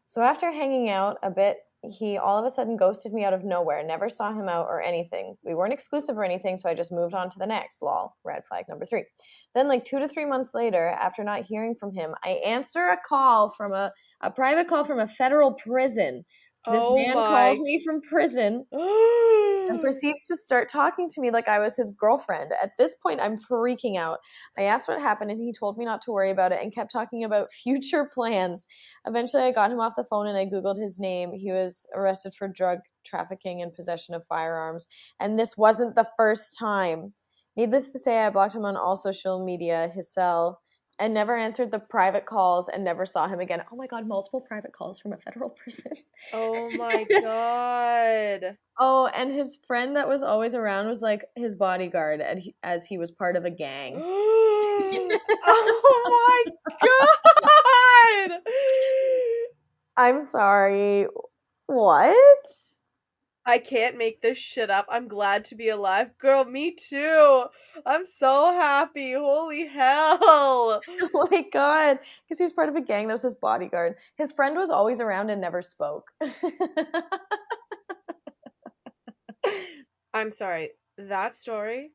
So 0.06 0.22
after 0.22 0.52
hanging 0.52 0.90
out 0.90 1.18
a 1.24 1.32
bit, 1.32 1.60
he 1.84 2.18
all 2.18 2.38
of 2.38 2.46
a 2.46 2.50
sudden 2.50 2.78
ghosted 2.78 3.12
me 3.12 3.24
out 3.24 3.34
of 3.34 3.44
nowhere. 3.44 3.84
Never 3.84 4.08
saw 4.08 4.32
him 4.32 4.48
out 4.48 4.68
or 4.68 4.82
anything. 4.82 5.36
We 5.44 5.56
weren't 5.56 5.74
exclusive 5.74 6.18
or 6.18 6.24
anything, 6.24 6.58
so 6.58 6.70
I 6.70 6.76
just 6.76 6.92
moved 6.92 7.16
on 7.16 7.30
to 7.30 7.40
the 7.40 7.46
next. 7.46 7.82
Lol. 7.82 8.16
Red 8.24 8.46
flag 8.48 8.66
number 8.70 8.86
three. 8.86 9.06
Then, 9.56 9.68
like 9.68 9.84
two 9.84 10.00
to 10.00 10.08
three 10.08 10.26
months 10.26 10.54
later, 10.54 10.90
after 10.90 11.24
not 11.24 11.42
hearing 11.42 11.76
from 11.80 11.92
him, 11.92 12.14
I 12.24 12.42
answer 12.46 12.90
a 12.90 12.98
call 13.04 13.50
from 13.50 13.74
a, 13.74 13.92
a 14.22 14.30
private 14.30 14.68
call 14.68 14.86
from 14.86 15.00
a 15.00 15.08
federal 15.08 15.54
prison 15.54 16.24
this 16.70 16.84
oh 16.86 16.96
man 16.96 17.16
my. 17.16 17.28
calls 17.28 17.60
me 17.60 17.82
from 17.84 18.02
prison 18.02 18.66
and 18.72 19.82
proceeds 19.82 20.28
to 20.28 20.36
start 20.36 20.70
talking 20.70 21.10
to 21.10 21.22
me 21.22 21.32
like 21.32 21.48
I 21.48 21.60
was 21.60 21.76
his 21.76 21.92
girlfriend. 21.92 22.52
At 22.62 22.72
this 22.78 22.96
point, 23.02 23.20
I'm 23.20 23.38
freaking 23.38 23.98
out. 23.98 24.20
I 24.58 24.64
asked 24.64 24.88
what 24.88 25.02
happened, 25.02 25.32
and 25.32 25.42
he 25.42 25.54
told 25.54 25.78
me 25.78 25.86
not 25.86 26.02
to 26.04 26.12
worry 26.12 26.30
about 26.30 26.52
it 26.52 26.60
and 26.62 26.74
kept 26.74 26.92
talking 26.92 27.24
about 27.24 27.52
future 27.64 28.10
plans. 28.14 28.68
Eventually, 29.08 29.44
I 29.44 29.52
got 29.52 29.72
him 29.72 29.80
off 29.80 29.94
the 29.96 30.04
phone 30.04 30.28
and 30.28 30.38
I 30.38 30.46
Googled 30.46 30.80
his 30.80 31.00
name. 31.00 31.32
He 31.34 31.52
was 31.52 31.88
arrested 31.96 32.34
for 32.36 32.48
drug 32.48 32.80
trafficking 33.06 33.62
and 33.62 33.74
possession 33.74 34.14
of 34.14 34.24
firearms. 34.28 34.88
And 35.20 35.40
this 35.40 35.58
wasn't 35.58 35.96
the 35.96 36.10
first 36.18 36.58
time. 36.60 37.14
Needless 37.58 37.92
to 37.94 38.00
say, 38.00 38.24
I 38.24 38.30
blocked 38.30 38.56
him 38.56 38.66
on 38.66 38.78
all 38.78 38.96
social 38.96 39.44
media, 39.44 39.90
his 39.94 40.14
cell, 40.14 40.62
and 41.02 41.14
never 41.16 41.36
answered 41.36 41.72
the 41.72 41.80
private 41.80 42.28
calls 42.28 42.70
and 42.70 42.84
never 42.84 43.08
saw 43.08 43.28
him 43.28 43.40
again. 43.40 43.64
Oh 43.72 43.76
my 43.76 43.88
god, 43.88 44.08
multiple 44.08 44.40
private 44.40 44.72
calls 44.72 45.00
from 45.00 45.14
a 45.14 45.18
federal 45.18 45.50
person. 45.66 45.94
Oh 46.32 46.70
my 46.78 47.06
god. 47.10 48.56
oh, 48.80 49.10
and 49.16 49.34
his 49.34 49.58
friend 49.66 49.96
that 49.96 50.08
was 50.08 50.22
always 50.22 50.54
around 50.54 50.88
was 50.88 51.02
like 51.02 51.26
his 51.36 51.56
bodyguard 51.56 52.22
he, 52.38 52.56
as 52.62 52.86
he 52.86 53.00
was 53.00 53.10
part 53.10 53.36
of 53.36 53.46
a 53.46 53.50
gang. 53.50 53.96
oh 54.00 55.20
my 56.06 56.46
god. 58.30 58.40
I'm 59.98 60.22
sorry. 60.22 61.08
What? 61.66 62.46
I 63.46 63.58
can't 63.58 63.98
make 63.98 64.22
this 64.22 64.38
shit 64.38 64.70
up. 64.70 64.86
I'm 64.88 65.08
glad 65.08 65.46
to 65.46 65.56
be 65.56 65.70
alive. 65.70 66.16
Girl, 66.20 66.46
me 66.46 66.76
too. 66.76 67.46
I'm 67.86 68.06
so 68.06 68.54
happy. 68.54 69.14
Holy 69.14 69.66
hell. 69.68 70.20
oh 71.02 71.28
my 71.32 71.46
god. 71.52 71.98
Because 72.24 72.38
he 72.38 72.44
was 72.44 72.54
part 72.54 72.70
of 72.70 72.76
a 72.76 72.82
gang 72.82 73.08
that 73.08 73.14
was 73.14 73.24
his 73.24 73.34
bodyguard. 73.34 73.96
His 74.16 74.32
friend 74.32 74.56
was 74.56 74.70
always 74.70 75.02
around 75.02 75.32
and 75.32 75.42
never 75.42 75.64
spoke. 75.64 76.12
I'm 80.14 80.32
sorry. 80.32 80.72
That 80.98 81.34
story, 81.34 81.94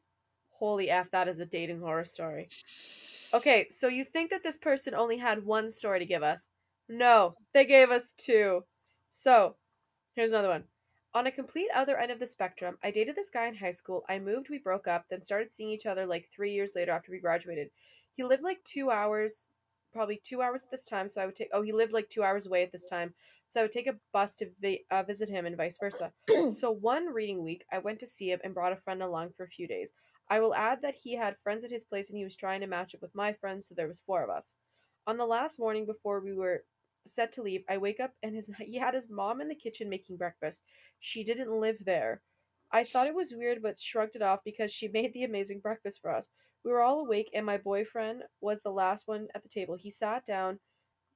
holy 0.51 0.91
F, 0.91 1.11
that 1.13 1.29
is 1.29 1.39
a 1.39 1.47
dating 1.47 1.81
horror 1.81 2.05
story. 2.05 2.49
Okay, 3.33 3.69
so 3.71 3.87
you 3.87 4.05
think 4.05 4.31
that 4.31 4.43
this 4.43 4.57
person 4.57 4.95
only 4.95 5.19
had 5.19 5.45
one 5.45 5.71
story 5.71 6.01
to 6.01 6.07
give 6.07 6.25
us? 6.25 6.49
No, 6.89 7.37
they 7.55 7.65
gave 7.65 7.91
us 7.91 8.15
two. 8.17 8.65
So, 9.11 9.57
here's 10.15 10.33
another 10.33 10.49
one. 10.49 10.65
On 11.17 11.27
a 11.27 11.33
complete 11.33 11.71
other 11.75 11.97
end 11.97 12.13
of 12.13 12.19
the 12.19 12.27
spectrum, 12.27 12.77
I 12.85 12.91
dated 12.91 13.17
this 13.17 13.31
guy 13.31 13.47
in 13.47 13.55
high 13.55 13.71
school. 13.71 14.05
I 14.07 14.19
moved, 14.19 14.51
we 14.51 14.59
broke 14.59 14.87
up, 14.87 15.07
then 15.09 15.23
started 15.23 15.51
seeing 15.51 15.71
each 15.71 15.87
other 15.87 16.05
like 16.05 16.29
three 16.31 16.53
years 16.53 16.75
later 16.77 16.93
after 16.93 17.11
we 17.11 17.21
graduated. 17.21 17.71
He 18.13 18.23
lived 18.23 18.43
like 18.43 18.63
two 18.65 18.91
hours, 18.91 19.47
probably 19.95 20.21
two 20.23 20.43
hours 20.43 20.63
at 20.63 20.71
this 20.71 20.85
time. 20.85 21.09
So 21.09 21.23
I 21.23 21.25
would 21.25 21.35
take, 21.35 21.49
oh, 21.55 21.63
he 21.63 21.73
lived 21.73 21.95
like 21.95 22.11
two 22.11 22.23
hours 22.23 22.45
away 22.45 22.63
at 22.65 22.71
this 22.71 22.85
time. 22.85 23.15
So 23.49 23.61
I 23.61 23.63
would 23.63 23.73
take 23.73 23.87
a 23.87 23.97
bus 24.13 24.37
to 24.37 24.51
vi- 24.61 24.85
uh, 24.91 25.05
visit 25.05 25.31
him 25.31 25.47
and 25.47 25.57
vice 25.57 25.79
versa. 25.79 26.13
so 26.55 26.71
one 26.71 27.07
reading 27.07 27.43
week, 27.43 27.65
I 27.73 27.79
went 27.79 27.99
to 28.01 28.07
see 28.07 28.31
him 28.31 28.41
and 28.45 28.53
brought 28.53 28.75
a 28.75 28.83
friend 28.85 29.03
along 29.03 29.31
for 29.39 29.45
a 29.45 29.49
few 29.49 29.67
days. 29.67 29.95
I 30.29 30.41
will 30.41 30.55
add 30.55 30.83
that 30.83 30.97
he 30.97 31.17
had 31.17 31.39
friends 31.43 31.65
at 31.65 31.71
his 31.71 31.87
place 31.87 32.11
and 32.11 32.19
he 32.19 32.25
was 32.25 32.37
trying 32.37 32.61
to 32.61 32.67
match 32.67 32.95
up 32.95 33.01
with 33.01 33.15
my 33.15 33.33
friends, 33.33 33.67
so 33.67 33.75
there 33.75 33.89
was 33.89 34.03
four 34.05 34.23
of 34.23 34.29
us. 34.29 34.57
On 35.07 35.17
the 35.17 35.25
last 35.25 35.59
morning 35.59 35.87
before 35.87 36.21
we 36.21 36.35
were 36.35 36.65
set 37.09 37.33
to 37.33 37.43
leave, 37.43 37.63
I 37.69 37.79
wake 37.79 38.01
up 38.01 38.13
and 38.23 38.35
his 38.35 38.51
he 38.59 38.77
had 38.79 38.95
his 38.95 39.09
mom 39.11 39.41
in 39.41 39.49
the 39.49 39.55
kitchen 39.55 39.89
making 39.89 40.17
breakfast. 40.17 40.63
She 41.01 41.25
didn't 41.25 41.51
live 41.51 41.77
there. 41.85 42.23
I 42.73 42.85
thought 42.85 43.07
it 43.07 43.15
was 43.15 43.33
weird 43.35 43.63
but 43.63 43.79
shrugged 43.79 44.17
it 44.17 44.23
off 44.23 44.41
because 44.45 44.73
she 44.73 44.89
made 44.93 45.13
the 45.13 45.25
amazing 45.25 45.61
breakfast 45.61 46.01
for 46.01 46.15
us. 46.15 46.31
We 46.65 46.73
were 46.73 46.83
all 46.83 47.01
awake 47.01 47.31
and 47.35 47.47
my 47.47 47.59
boyfriend 47.59 48.23
was 48.41 48.61
the 48.61 48.71
last 48.71 49.07
one 49.07 49.29
at 49.35 49.43
the 49.43 49.49
table. 49.49 49.77
He 49.77 49.91
sat 49.91 50.27
down, 50.27 50.59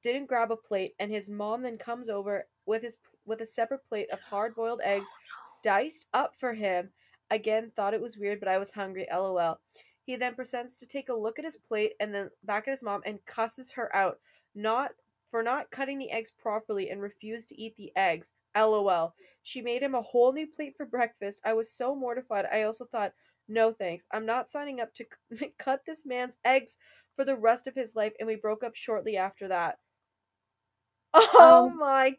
didn't 0.02 0.26
grab 0.28 0.52
a 0.52 0.56
plate, 0.56 0.94
and 0.98 1.10
his 1.10 1.28
mom 1.28 1.62
then 1.62 1.76
comes 1.76 2.08
over 2.08 2.46
with 2.66 2.82
his 2.82 2.98
with 3.26 3.40
a 3.40 3.46
separate 3.46 3.86
plate 3.88 4.10
of 4.10 4.20
hard-boiled 4.20 4.80
eggs 4.82 5.08
diced 5.62 6.06
up 6.14 6.34
for 6.38 6.54
him. 6.54 6.90
Again, 7.30 7.70
thought 7.76 7.94
it 7.94 8.00
was 8.00 8.18
weird, 8.18 8.40
but 8.40 8.48
I 8.48 8.58
was 8.58 8.70
hungry. 8.70 9.06
LOL. 9.12 9.58
He 10.04 10.16
then 10.16 10.34
proceeds 10.34 10.76
to 10.78 10.86
take 10.86 11.08
a 11.08 11.14
look 11.14 11.38
at 11.38 11.44
his 11.44 11.56
plate 11.56 11.92
and 12.00 12.12
then 12.12 12.30
back 12.42 12.66
at 12.66 12.72
his 12.72 12.82
mom 12.82 13.02
and 13.04 13.24
cusses 13.26 13.70
her 13.72 13.94
out. 13.94 14.18
Not 14.54 14.92
for 15.30 15.42
not 15.42 15.70
cutting 15.70 15.98
the 15.98 16.10
eggs 16.10 16.30
properly 16.30 16.90
and 16.90 17.00
refused 17.00 17.48
to 17.48 17.60
eat 17.60 17.76
the 17.76 17.92
eggs. 17.96 18.32
LOL. 18.56 19.14
She 19.42 19.62
made 19.62 19.82
him 19.82 19.94
a 19.94 20.02
whole 20.02 20.32
new 20.32 20.46
plate 20.46 20.74
for 20.76 20.86
breakfast. 20.86 21.40
I 21.44 21.52
was 21.52 21.72
so 21.72 21.94
mortified. 21.94 22.46
I 22.52 22.62
also 22.62 22.84
thought, 22.84 23.12
no 23.48 23.72
thanks. 23.72 24.04
I'm 24.12 24.26
not 24.26 24.50
signing 24.50 24.80
up 24.80 24.92
to 24.94 25.06
cut 25.58 25.82
this 25.86 26.04
man's 26.04 26.36
eggs 26.44 26.76
for 27.16 27.24
the 27.24 27.36
rest 27.36 27.66
of 27.66 27.74
his 27.74 27.94
life, 27.94 28.12
and 28.18 28.26
we 28.26 28.36
broke 28.36 28.62
up 28.62 28.74
shortly 28.74 29.16
after 29.16 29.48
that. 29.48 29.78
Oh 31.14 31.68
um, 31.68 31.78
my 31.78 32.16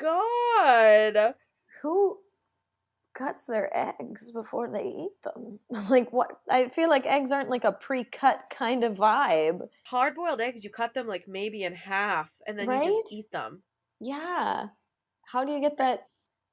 god. 0.00 1.34
Who 1.82 2.18
cuts 3.14 3.46
their 3.46 3.70
eggs 3.72 4.30
before 4.30 4.68
they 4.68 4.84
eat 4.84 5.22
them? 5.22 5.58
like 5.90 6.12
what? 6.12 6.38
I 6.50 6.68
feel 6.68 6.88
like 6.88 7.06
eggs 7.06 7.32
aren't 7.32 7.50
like 7.50 7.64
a 7.64 7.72
pre-cut 7.72 8.44
kind 8.50 8.84
of 8.84 8.94
vibe. 8.96 9.68
Hard-boiled 9.84 10.40
eggs, 10.40 10.64
you 10.64 10.70
cut 10.70 10.94
them 10.94 11.06
like 11.06 11.26
maybe 11.26 11.62
in 11.62 11.74
half, 11.74 12.30
and 12.46 12.58
then 12.58 12.68
right? 12.68 12.84
you 12.84 13.02
just 13.02 13.12
eat 13.12 13.30
them. 13.32 13.62
Yeah. 14.00 14.66
How 15.22 15.44
do 15.44 15.52
you 15.52 15.60
get 15.60 15.78
that 15.78 16.08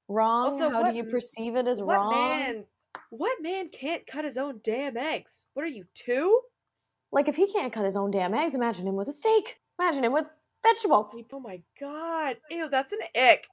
wrong? 0.07 0.51
Also, 0.51 0.69
How 0.69 0.81
what, 0.81 0.91
do 0.91 0.97
you 0.97 1.03
perceive 1.03 1.55
it 1.55 1.67
as 1.67 1.81
what 1.81 1.95
wrong? 1.95 2.11
Man, 2.11 2.65
what 3.09 3.37
man 3.41 3.69
can't 3.69 4.05
cut 4.07 4.25
his 4.25 4.37
own 4.37 4.61
damn 4.63 4.97
eggs? 4.97 5.45
What 5.53 5.65
are 5.65 5.69
you 5.69 5.85
two? 5.93 6.39
Like 7.11 7.27
if 7.27 7.35
he 7.35 7.51
can't 7.51 7.73
cut 7.73 7.85
his 7.85 7.97
own 7.97 8.11
damn 8.11 8.33
eggs, 8.33 8.55
imagine 8.55 8.87
him 8.87 8.95
with 8.95 9.07
a 9.09 9.11
steak. 9.11 9.57
Imagine 9.79 10.05
him 10.05 10.13
with 10.13 10.25
vegetables. 10.63 11.15
Oh 11.33 11.39
my 11.39 11.61
god. 11.79 12.37
Ew, 12.49 12.69
that's 12.69 12.93
an 12.93 12.99
ick. 13.15 13.47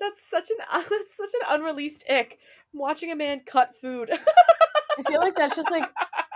That's 0.00 0.28
such 0.28 0.50
an 0.50 0.56
that's 0.90 1.16
such 1.16 1.30
an 1.34 1.60
unreleased 1.60 2.04
ick. 2.08 2.38
I'm 2.72 2.80
watching 2.80 3.12
a 3.12 3.16
man 3.16 3.40
cut 3.46 3.74
food. 3.80 4.10
I 4.98 5.02
feel 5.02 5.20
like 5.20 5.36
that's 5.36 5.56
just 5.56 5.70
like 5.70 5.84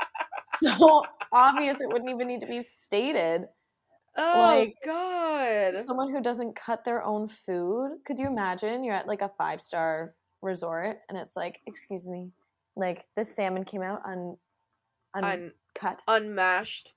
so 0.57 1.05
obvious 1.33 1.81
it 1.81 1.88
wouldn't 1.88 2.11
even 2.11 2.27
need 2.27 2.40
to 2.40 2.46
be 2.46 2.61
stated. 2.61 3.46
Oh 4.16 4.38
like, 4.38 4.75
god. 4.85 5.77
Someone 5.77 6.11
who 6.11 6.20
doesn't 6.20 6.57
cut 6.57 6.85
their 6.85 7.03
own 7.03 7.29
food. 7.29 7.99
Could 8.05 8.18
you 8.18 8.27
imagine 8.27 8.85
you're 8.85 8.94
at 8.94 9.07
like 9.07 9.23
a 9.23 9.31
five 9.38 9.62
star 9.62 10.14
resort 10.42 10.99
and 11.09 11.16
it's 11.16 11.37
like, 11.37 11.61
excuse 11.66 12.09
me, 12.09 12.31
like 12.77 13.07
this 13.16 13.35
salmon 13.35 13.64
came 13.64 13.83
out 13.83 14.03
un, 14.05 14.37
uncut, 15.14 16.03
Un, 16.09 16.23
unmashed. 16.23 16.92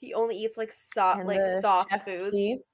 He 0.00 0.14
only 0.14 0.36
eats 0.36 0.56
like 0.56 0.72
soft, 0.72 1.24
like 1.24 1.40
soft 1.60 1.92
foods. 2.04 2.30
Piece. 2.30 2.68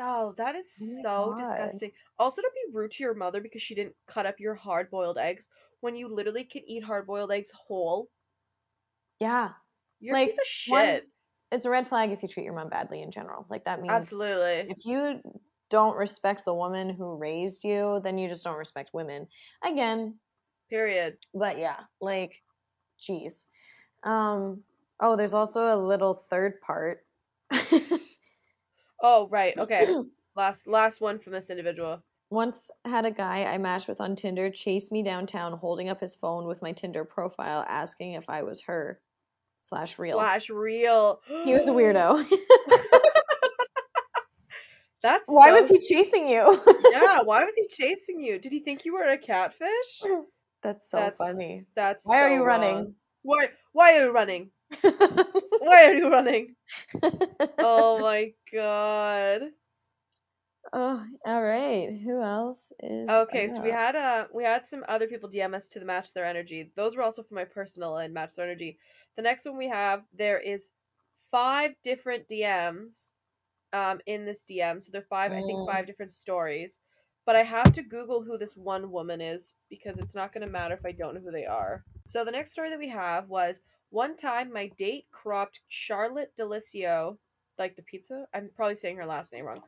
Oh, 0.00 0.34
that 0.38 0.56
is 0.56 0.74
oh 0.80 1.02
so 1.02 1.34
God. 1.36 1.38
disgusting. 1.38 1.90
Also, 2.18 2.42
don't 2.42 2.54
be 2.54 2.76
rude 2.76 2.90
to 2.92 3.02
your 3.02 3.14
mother 3.14 3.40
because 3.40 3.62
she 3.62 3.74
didn't 3.74 3.94
cut 4.06 4.26
up 4.26 4.40
your 4.40 4.54
hard 4.54 4.90
boiled 4.90 5.18
eggs 5.18 5.48
when 5.80 5.96
you 5.96 6.08
literally 6.08 6.44
can 6.44 6.62
eat 6.66 6.82
hard 6.82 7.06
boiled 7.06 7.30
eggs 7.30 7.50
whole. 7.54 8.08
Yeah. 9.20 9.50
You're 10.00 10.14
like, 10.14 10.28
a 10.28 10.30
piece 10.30 10.38
of 10.38 10.46
shit. 10.46 10.72
One, 10.72 11.00
it's 11.50 11.64
a 11.64 11.70
red 11.70 11.88
flag 11.88 12.10
if 12.10 12.22
you 12.22 12.28
treat 12.28 12.44
your 12.44 12.54
mom 12.54 12.70
badly 12.70 13.02
in 13.02 13.10
general. 13.10 13.46
Like 13.50 13.64
that 13.64 13.80
means 13.80 13.92
Absolutely. 13.92 14.72
If 14.72 14.84
you 14.86 15.20
don't 15.70 15.96
respect 15.96 16.44
the 16.44 16.54
woman 16.54 16.90
who 16.90 17.16
raised 17.16 17.64
you, 17.64 18.00
then 18.02 18.18
you 18.18 18.28
just 18.28 18.44
don't 18.44 18.58
respect 18.58 18.90
women. 18.92 19.26
Again. 19.64 20.16
Period. 20.70 21.18
But 21.34 21.58
yeah, 21.58 21.80
like, 22.00 22.42
jeez. 23.00 23.44
Um. 24.02 24.62
Oh, 25.00 25.16
there's 25.16 25.34
also 25.34 25.66
a 25.66 25.76
little 25.76 26.14
third 26.14 26.60
part. 26.60 27.04
oh 29.02 29.28
right. 29.30 29.56
Okay. 29.58 29.86
last 30.36 30.66
last 30.66 31.00
one 31.00 31.18
from 31.18 31.32
this 31.32 31.50
individual. 31.50 32.02
Once 32.30 32.70
had 32.86 33.04
a 33.04 33.10
guy 33.10 33.44
I 33.44 33.58
matched 33.58 33.88
with 33.88 34.00
on 34.00 34.16
Tinder 34.16 34.48
chase 34.50 34.90
me 34.90 35.02
downtown 35.02 35.52
holding 35.52 35.90
up 35.90 36.00
his 36.00 36.16
phone 36.16 36.46
with 36.46 36.62
my 36.62 36.72
Tinder 36.72 37.04
profile 37.04 37.66
asking 37.68 38.14
if 38.14 38.24
I 38.28 38.42
was 38.42 38.62
her 38.62 38.98
slash 39.60 39.98
real. 39.98 40.16
Slash 40.16 40.48
real. 40.48 41.20
he 41.44 41.52
was 41.52 41.68
a 41.68 41.72
weirdo. 41.72 42.26
That's 45.02 45.24
why 45.26 45.48
so 45.48 45.54
was 45.56 45.68
he 45.68 45.80
chasing 45.80 46.28
you? 46.28 46.62
yeah, 46.92 47.18
why 47.24 47.44
was 47.44 47.54
he 47.56 47.66
chasing 47.68 48.20
you? 48.20 48.38
Did 48.38 48.52
he 48.52 48.60
think 48.60 48.84
you 48.84 48.94
were 48.94 49.02
a 49.02 49.18
catfish? 49.18 50.02
That's 50.62 50.88
so 50.88 50.98
that's, 50.98 51.18
funny. 51.18 51.64
That's 51.74 52.06
why 52.06 52.18
so 52.18 52.22
are 52.22 52.28
you 52.34 52.44
running? 52.44 52.94
Why 53.22 53.48
why 53.72 53.98
are 53.98 54.04
you 54.04 54.12
running? 54.12 54.50
Why 54.82 55.86
are 55.86 55.94
you 55.94 56.10
running? 56.10 56.54
oh 57.58 57.98
my 58.00 58.32
god. 58.52 59.42
Oh, 60.72 61.04
all 61.26 61.42
right. 61.42 61.88
Who 62.02 62.22
else 62.22 62.72
is 62.80 63.08
Okay, 63.08 63.48
so 63.48 63.60
we 63.60 63.70
had 63.70 63.94
uh 63.94 64.26
we 64.32 64.44
had 64.44 64.66
some 64.66 64.84
other 64.88 65.06
people 65.06 65.28
DM 65.28 65.54
us 65.54 65.66
to 65.68 65.84
match 65.84 66.14
their 66.14 66.24
energy. 66.24 66.70
Those 66.76 66.96
were 66.96 67.02
also 67.02 67.22
for 67.22 67.34
my 67.34 67.44
personal 67.44 67.98
and 67.98 68.14
match 68.14 68.36
their 68.36 68.46
energy. 68.46 68.78
The 69.16 69.22
next 69.22 69.44
one 69.44 69.58
we 69.58 69.68
have 69.68 70.02
there 70.16 70.38
is 70.38 70.68
five 71.30 71.72
different 71.82 72.28
DMs 72.28 73.10
um, 73.72 74.00
in 74.06 74.24
this 74.24 74.44
DM. 74.48 74.82
So 74.82 74.90
there 74.92 75.02
are 75.02 75.06
five, 75.10 75.32
mm. 75.32 75.38
I 75.38 75.42
think, 75.42 75.58
mm. 75.58 75.66
five 75.66 75.86
different 75.86 76.12
stories. 76.12 76.78
But 77.24 77.36
I 77.36 77.42
have 77.42 77.72
to 77.74 77.82
Google 77.82 78.22
who 78.22 78.36
this 78.36 78.56
one 78.56 78.90
woman 78.90 79.20
is 79.20 79.54
because 79.70 79.98
it's 79.98 80.14
not 80.14 80.32
going 80.32 80.44
to 80.44 80.52
matter 80.52 80.74
if 80.74 80.84
I 80.84 80.92
don't 80.92 81.14
know 81.14 81.20
who 81.20 81.30
they 81.30 81.46
are. 81.46 81.84
So 82.08 82.24
the 82.24 82.32
next 82.32 82.52
story 82.52 82.70
that 82.70 82.78
we 82.78 82.88
have 82.88 83.28
was 83.28 83.60
one 83.92 84.16
time 84.16 84.52
my 84.52 84.68
date 84.78 85.06
cropped 85.12 85.60
Charlotte 85.68 86.32
Delicio, 86.38 87.18
like 87.58 87.76
the 87.76 87.82
pizza. 87.82 88.26
I'm 88.34 88.50
probably 88.56 88.76
saying 88.76 88.96
her 88.96 89.06
last 89.06 89.32
name 89.32 89.44
wrong. 89.44 89.62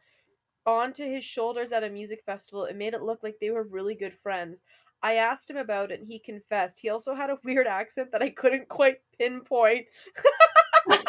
Onto 0.67 1.05
his 1.05 1.25
shoulders 1.25 1.73
at 1.73 1.85
a 1.85 1.91
music 1.91 2.23
festival. 2.25 2.65
It 2.65 2.77
made 2.77 2.95
it 2.95 3.03
look 3.03 3.23
like 3.23 3.37
they 3.41 3.51
were 3.51 3.65
really 3.65 3.95
good 3.95 4.15
friends. 4.23 4.63
I 5.03 5.15
asked 5.15 5.51
him 5.51 5.59
about 5.59 5.93
it 5.93 6.01
and 6.01 6.09
he 6.09 6.19
confessed. 6.19 6.79
He 6.81 6.89
also 6.89 7.15
had 7.15 7.29
a 7.31 7.39
weird 7.45 7.67
accent 7.67 8.11
that 8.13 8.23
I 8.23 8.31
couldn't 8.31 8.69
quite 8.69 9.01
pinpoint. 9.19 9.87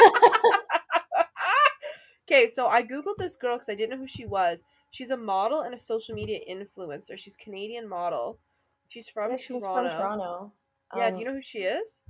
Okay, 2.27 2.47
so 2.47 2.67
I 2.67 2.81
googled 2.81 3.17
this 3.19 3.35
girl 3.35 3.55
because 3.55 3.69
I 3.69 3.75
didn't 3.75 3.91
know 3.91 3.97
who 3.97 4.07
she 4.07 4.25
was. 4.25 4.63
She's 4.89 5.11
a 5.11 5.17
model 5.17 5.61
and 5.61 5.75
a 5.75 5.79
social 5.79 6.15
media 6.15 6.39
influencer. 6.49 7.17
She's 7.19 7.35
Canadian 7.35 7.87
model. 7.87 8.39
She's 8.87 9.07
from 9.07 9.31
yeah, 9.31 9.37
she's 9.37 9.61
Toronto. 9.61 9.89
from 9.89 9.97
Toronto. 9.99 10.51
Yeah, 10.97 11.07
um, 11.07 11.13
do 11.13 11.19
you 11.19 11.25
know 11.25 11.33
who 11.33 11.41
she 11.43 11.59
is? 11.59 12.01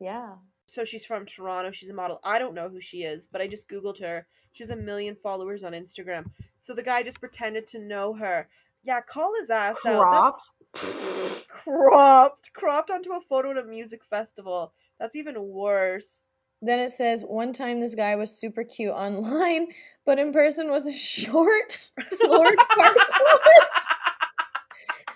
Yeah. 0.00 0.34
So 0.66 0.84
she's 0.84 1.04
from 1.04 1.26
Toronto. 1.26 1.70
She's 1.70 1.88
a 1.88 1.94
model. 1.94 2.20
I 2.24 2.38
don't 2.38 2.54
know 2.54 2.68
who 2.68 2.80
she 2.80 3.02
is, 3.02 3.28
but 3.30 3.40
I 3.40 3.46
just 3.46 3.68
googled 3.68 4.00
her. 4.00 4.26
She 4.52 4.62
has 4.62 4.70
a 4.70 4.76
million 4.76 5.16
followers 5.22 5.64
on 5.64 5.72
Instagram. 5.72 6.24
So 6.60 6.74
the 6.74 6.82
guy 6.82 7.02
just 7.02 7.20
pretended 7.20 7.66
to 7.68 7.78
know 7.78 8.14
her. 8.14 8.48
Yeah, 8.84 9.00
call 9.00 9.32
his 9.38 9.50
ass 9.50 9.78
cropped. 9.80 10.34
out. 10.74 10.82
cropped, 11.48 11.48
cropped 11.48 12.52
Cropped 12.52 12.90
onto 12.90 13.12
a 13.12 13.20
photo 13.20 13.52
at 13.52 13.58
a 13.58 13.64
music 13.64 14.00
festival. 14.08 14.72
That's 14.98 15.16
even 15.16 15.40
worse. 15.40 16.24
Then 16.62 16.78
it 16.78 16.90
says 16.90 17.24
one 17.24 17.52
time 17.52 17.80
this 17.80 17.94
guy 17.94 18.14
was 18.16 18.38
super 18.38 18.62
cute 18.62 18.92
online, 18.92 19.66
but 20.06 20.18
in 20.18 20.32
person 20.32 20.70
was 20.70 20.86
a 20.86 20.92
short 20.92 21.90
Lord 22.24 22.56
Farquaad. 22.56 22.96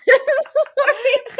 I'm 0.09 0.19
sorry. 0.53 1.37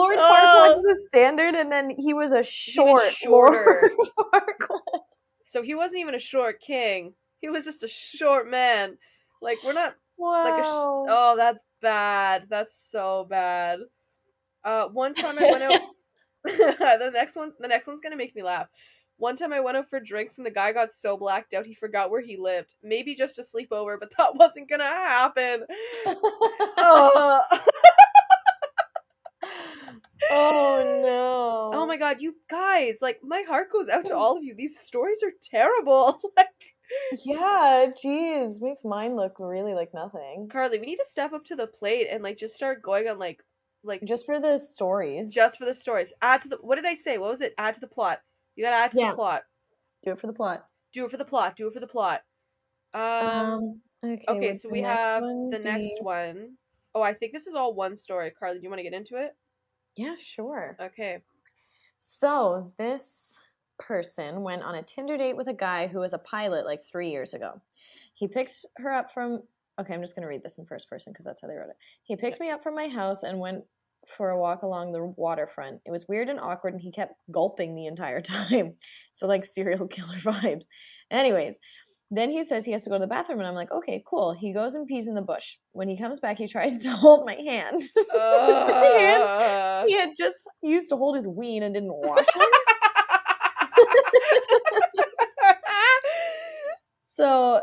Lord 0.00 0.16
oh. 0.18 0.28
Farquaad's 0.28 0.82
the 0.82 1.02
standard, 1.06 1.54
and 1.54 1.70
then 1.70 1.90
he 1.90 2.14
was 2.14 2.32
a 2.32 2.42
short 2.42 3.12
Lord 3.26 3.92
Farquaad. 4.18 5.00
So 5.44 5.62
he 5.62 5.74
wasn't 5.74 6.00
even 6.00 6.14
a 6.14 6.20
short 6.20 6.60
king. 6.60 7.12
He 7.40 7.48
was 7.48 7.64
just 7.64 7.82
a 7.82 7.88
short 7.88 8.48
man. 8.48 8.96
Like 9.42 9.58
we're 9.64 9.72
not 9.72 9.94
wow. 10.16 10.44
like 10.44 10.60
a. 10.60 10.64
Sh- 10.64 11.10
oh, 11.10 11.34
that's 11.36 11.64
bad. 11.82 12.46
That's 12.48 12.74
so 12.74 13.26
bad. 13.28 13.80
Uh, 14.64 14.86
one 14.86 15.14
time 15.14 15.38
I 15.38 15.50
went 15.50 15.62
out 15.62 15.80
the 16.44 17.10
next 17.12 17.36
one, 17.36 17.52
the 17.58 17.68
next 17.68 17.86
one's 17.86 18.00
gonna 18.00 18.16
make 18.16 18.34
me 18.34 18.42
laugh. 18.42 18.68
One 19.18 19.36
time 19.36 19.52
I 19.52 19.60
went 19.60 19.76
out 19.76 19.90
for 19.90 20.00
drinks 20.00 20.38
and 20.38 20.46
the 20.46 20.50
guy 20.50 20.72
got 20.72 20.92
so 20.92 21.16
blacked 21.16 21.52
out 21.52 21.66
he 21.66 21.74
forgot 21.74 22.10
where 22.10 22.22
he 22.22 22.38
lived. 22.38 22.74
Maybe 22.82 23.14
just 23.14 23.38
a 23.38 23.42
sleepover, 23.42 23.98
but 24.00 24.10
that 24.16 24.34
wasn't 24.34 24.70
gonna 24.70 24.84
happen. 24.84 25.64
oh. 26.06 27.40
oh 30.34 31.00
no. 31.02 31.78
Oh 31.78 31.86
my 31.86 31.96
god, 31.96 32.18
you 32.20 32.36
guys, 32.48 32.98
like 33.00 33.20
my 33.22 33.42
heart 33.42 33.72
goes 33.72 33.88
out 33.88 34.04
to 34.06 34.16
all 34.16 34.36
of 34.36 34.44
you. 34.44 34.54
These 34.54 34.78
stories 34.78 35.22
are 35.22 35.32
terrible. 35.42 36.20
like 36.36 36.46
Yeah, 37.24 37.86
geez. 38.00 38.60
Makes 38.60 38.84
mine 38.84 39.16
look 39.16 39.36
really 39.38 39.74
like 39.74 39.92
nothing. 39.94 40.48
Carly, 40.50 40.78
we 40.78 40.86
need 40.86 40.96
to 40.96 41.06
step 41.08 41.32
up 41.32 41.44
to 41.46 41.56
the 41.56 41.66
plate 41.66 42.08
and 42.10 42.22
like 42.22 42.38
just 42.38 42.54
start 42.54 42.82
going 42.82 43.08
on 43.08 43.18
like 43.18 43.42
like 43.82 44.04
just 44.04 44.26
for 44.26 44.40
the 44.40 44.58
stories. 44.58 45.30
Just 45.30 45.58
for 45.58 45.64
the 45.64 45.74
stories. 45.74 46.12
Add 46.22 46.42
to 46.42 46.48
the 46.48 46.58
what 46.60 46.76
did 46.76 46.86
I 46.86 46.94
say? 46.94 47.18
What 47.18 47.30
was 47.30 47.40
it? 47.40 47.54
Add 47.58 47.74
to 47.74 47.80
the 47.80 47.86
plot. 47.86 48.20
You 48.56 48.64
gotta 48.64 48.76
add 48.76 48.92
to 48.92 49.00
yeah. 49.00 49.10
the 49.10 49.16
plot. 49.16 49.42
Do 50.04 50.12
it 50.12 50.20
for 50.20 50.26
the 50.26 50.32
plot. 50.32 50.66
Do 50.92 51.04
it 51.04 51.10
for 51.10 51.16
the 51.16 51.24
plot. 51.24 51.56
Do 51.56 51.68
it 51.68 51.74
for 51.74 51.80
the 51.80 51.86
plot. 51.86 52.22
Um, 52.94 53.02
um 53.02 53.80
okay, 54.04 54.24
okay 54.28 54.54
so 54.54 54.68
we 54.68 54.82
have 54.82 55.22
the 55.22 55.58
be... 55.58 55.64
next 55.64 56.02
one. 56.02 56.56
Oh, 56.94 57.02
I 57.02 57.14
think 57.14 57.32
this 57.32 57.46
is 57.46 57.54
all 57.54 57.74
one 57.74 57.96
story. 57.96 58.30
Carly, 58.30 58.58
do 58.58 58.64
you 58.64 58.68
want 58.68 58.80
to 58.80 58.84
get 58.84 58.94
into 58.94 59.16
it? 59.16 59.36
Yeah, 60.00 60.16
sure. 60.18 60.78
Okay. 60.80 61.18
So 61.98 62.72
this 62.78 63.38
person 63.78 64.42
went 64.42 64.62
on 64.62 64.76
a 64.76 64.82
Tinder 64.82 65.18
date 65.18 65.36
with 65.36 65.48
a 65.48 65.52
guy 65.52 65.88
who 65.88 65.98
was 65.98 66.14
a 66.14 66.18
pilot 66.18 66.64
like 66.64 66.82
three 66.82 67.10
years 67.10 67.34
ago. 67.34 67.60
He 68.14 68.26
picks 68.26 68.64
her 68.78 68.90
up 68.90 69.12
from 69.12 69.42
okay, 69.78 69.92
I'm 69.92 70.00
just 70.00 70.14
going 70.14 70.22
to 70.22 70.28
read 70.28 70.42
this 70.42 70.56
in 70.56 70.64
first 70.64 70.88
person 70.88 71.12
because 71.12 71.26
that's 71.26 71.42
how 71.42 71.48
they 71.48 71.54
wrote 71.54 71.68
it. 71.68 71.76
He 72.02 72.16
picked 72.16 72.40
me 72.40 72.50
up 72.50 72.62
from 72.62 72.74
my 72.74 72.88
house 72.88 73.24
and 73.24 73.40
went 73.40 73.62
for 74.06 74.30
a 74.30 74.38
walk 74.38 74.62
along 74.62 74.92
the 74.92 75.04
waterfront. 75.04 75.80
It 75.84 75.90
was 75.90 76.08
weird 76.08 76.30
and 76.30 76.40
awkward, 76.40 76.72
and 76.72 76.82
he 76.82 76.90
kept 76.90 77.14
gulping 77.30 77.74
the 77.74 77.86
entire 77.86 78.20
time. 78.22 78.74
So, 79.12 79.26
like, 79.26 79.44
serial 79.44 79.86
killer 79.86 80.16
vibes. 80.16 80.66
Anyways, 81.10 81.60
then 82.10 82.30
he 82.30 82.42
says 82.42 82.64
he 82.64 82.72
has 82.72 82.82
to 82.84 82.90
go 82.90 82.96
to 82.96 83.00
the 83.00 83.06
bathroom, 83.06 83.38
and 83.38 83.46
I'm 83.46 83.54
like, 83.54 83.70
okay, 83.70 84.02
cool. 84.04 84.32
He 84.32 84.52
goes 84.52 84.74
and 84.74 84.86
pees 84.86 85.06
in 85.06 85.14
the 85.14 85.22
bush. 85.22 85.56
When 85.72 85.88
he 85.88 85.96
comes 85.96 86.18
back, 86.18 86.38
he 86.38 86.48
tries 86.48 86.82
to 86.82 86.90
hold 86.96 87.24
my 87.24 87.34
hand. 87.34 87.82
Uh... 88.14 88.66
the 88.66 88.74
hands 88.74 89.88
he 89.88 89.96
had 89.96 90.10
just 90.16 90.48
used 90.62 90.90
to 90.90 90.96
hold 90.96 91.16
his 91.16 91.28
ween 91.28 91.62
and 91.62 91.72
didn't 91.72 91.92
wash 91.92 92.26
them. 92.26 92.42
so 97.02 97.60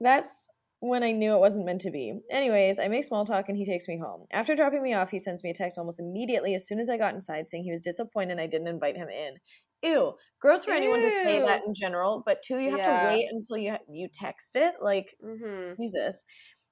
that's 0.00 0.48
when 0.80 1.02
I 1.02 1.12
knew 1.12 1.34
it 1.34 1.40
wasn't 1.40 1.66
meant 1.66 1.80
to 1.82 1.90
be. 1.90 2.14
Anyways, 2.30 2.78
I 2.78 2.88
make 2.88 3.04
small 3.04 3.24
talk 3.24 3.48
and 3.48 3.56
he 3.56 3.64
takes 3.64 3.88
me 3.88 3.98
home. 3.98 4.26
After 4.32 4.54
dropping 4.54 4.82
me 4.82 4.94
off, 4.94 5.10
he 5.10 5.18
sends 5.18 5.42
me 5.42 5.50
a 5.50 5.54
text 5.54 5.78
almost 5.78 6.00
immediately 6.00 6.54
as 6.54 6.66
soon 6.66 6.80
as 6.80 6.88
I 6.88 6.96
got 6.96 7.14
inside 7.14 7.46
saying 7.46 7.64
he 7.64 7.72
was 7.72 7.82
disappointed 7.82 8.38
I 8.38 8.46
didn't 8.46 8.68
invite 8.68 8.96
him 8.96 9.08
in. 9.08 9.34
Ew, 9.82 10.14
gross 10.40 10.64
for 10.64 10.72
Ew. 10.72 10.76
anyone 10.76 11.02
to 11.02 11.10
say 11.10 11.40
that 11.40 11.62
in 11.66 11.74
general, 11.74 12.22
but 12.24 12.42
two, 12.42 12.58
you 12.58 12.70
have 12.70 12.78
yeah. 12.78 13.02
to 13.02 13.14
wait 13.14 13.28
until 13.30 13.56
you 13.56 13.76
you 13.90 14.08
text 14.12 14.56
it. 14.56 14.74
Like, 14.80 15.14
mm-hmm. 15.24 15.80
Jesus, 15.80 16.24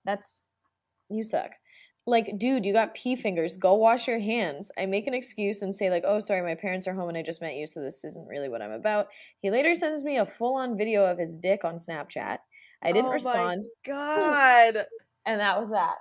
that's 0.04 0.44
you 1.08 1.24
suck. 1.24 1.50
Like, 2.06 2.38
dude, 2.38 2.64
you 2.64 2.72
got 2.72 2.94
pee 2.94 3.14
fingers. 3.14 3.56
Go 3.56 3.74
wash 3.74 4.08
your 4.08 4.18
hands. 4.18 4.70
I 4.78 4.86
make 4.86 5.06
an 5.06 5.14
excuse 5.14 5.62
and 5.62 5.74
say, 5.74 5.90
like, 5.90 6.04
oh, 6.06 6.18
sorry, 6.20 6.42
my 6.42 6.54
parents 6.54 6.86
are 6.86 6.94
home 6.94 7.08
and 7.08 7.18
I 7.18 7.22
just 7.22 7.42
met 7.42 7.56
you, 7.56 7.66
so 7.66 7.80
this 7.80 8.04
isn't 8.04 8.26
really 8.26 8.48
what 8.48 8.62
I'm 8.62 8.72
about. 8.72 9.08
He 9.40 9.50
later 9.50 9.74
sends 9.74 10.02
me 10.02 10.16
a 10.16 10.26
full 10.26 10.54
on 10.54 10.78
video 10.78 11.04
of 11.04 11.18
his 11.18 11.36
dick 11.36 11.64
on 11.64 11.76
Snapchat. 11.76 12.38
I 12.82 12.92
didn't 12.92 13.10
oh 13.10 13.12
respond. 13.12 13.66
God. 13.86 14.86
and 15.26 15.40
that 15.40 15.60
was 15.60 15.70
that. 15.70 15.96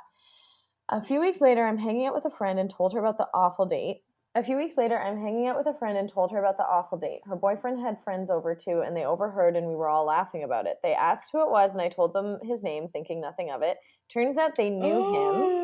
A 0.90 1.02
few 1.02 1.20
weeks 1.20 1.42
later, 1.42 1.66
I'm 1.66 1.78
hanging 1.78 2.08
out 2.08 2.16
with 2.16 2.26
a 2.26 2.36
friend 2.36 2.58
and 2.58 2.70
told 2.70 2.94
her 2.94 3.00
about 3.00 3.18
the 3.18 3.28
awful 3.34 3.66
date. 3.66 4.02
A 4.36 4.44
few 4.44 4.58
weeks 4.58 4.78
later, 4.78 5.00
I'm 5.00 5.20
hanging 5.20 5.48
out 5.48 5.58
with 5.58 5.68
a 5.68 5.78
friend 5.78 5.98
and 5.98 6.08
told 6.08 6.32
her 6.32 6.40
about 6.40 6.58
the 6.58 6.64
awful 6.64 6.98
date. 6.98 7.22
Her 7.26 7.36
boyfriend 7.36 7.80
had 7.80 8.02
friends 8.04 8.30
over 8.30 8.54
too, 8.54 8.84
and 8.86 8.96
they 8.96 9.06
overheard, 9.06 9.56
and 9.56 9.68
we 9.68 9.76
were 9.76 9.90
all 9.90 10.06
laughing 10.06 10.44
about 10.44 10.68
it. 10.68 10.78
They 10.84 10.94
asked 10.94 11.30
who 11.32 11.42
it 11.42 11.50
was, 11.50 11.74
and 11.74 11.82
I 11.82 11.90
told 11.90 12.14
them 12.14 12.38
his 12.44 12.64
name, 12.64 12.88
thinking 12.90 13.20
nothing 13.20 13.50
of 13.50 13.64
it. 13.64 13.78
Turns 14.08 14.38
out 14.38 14.56
they 14.56 14.70
knew 14.70 15.14
him 15.14 15.60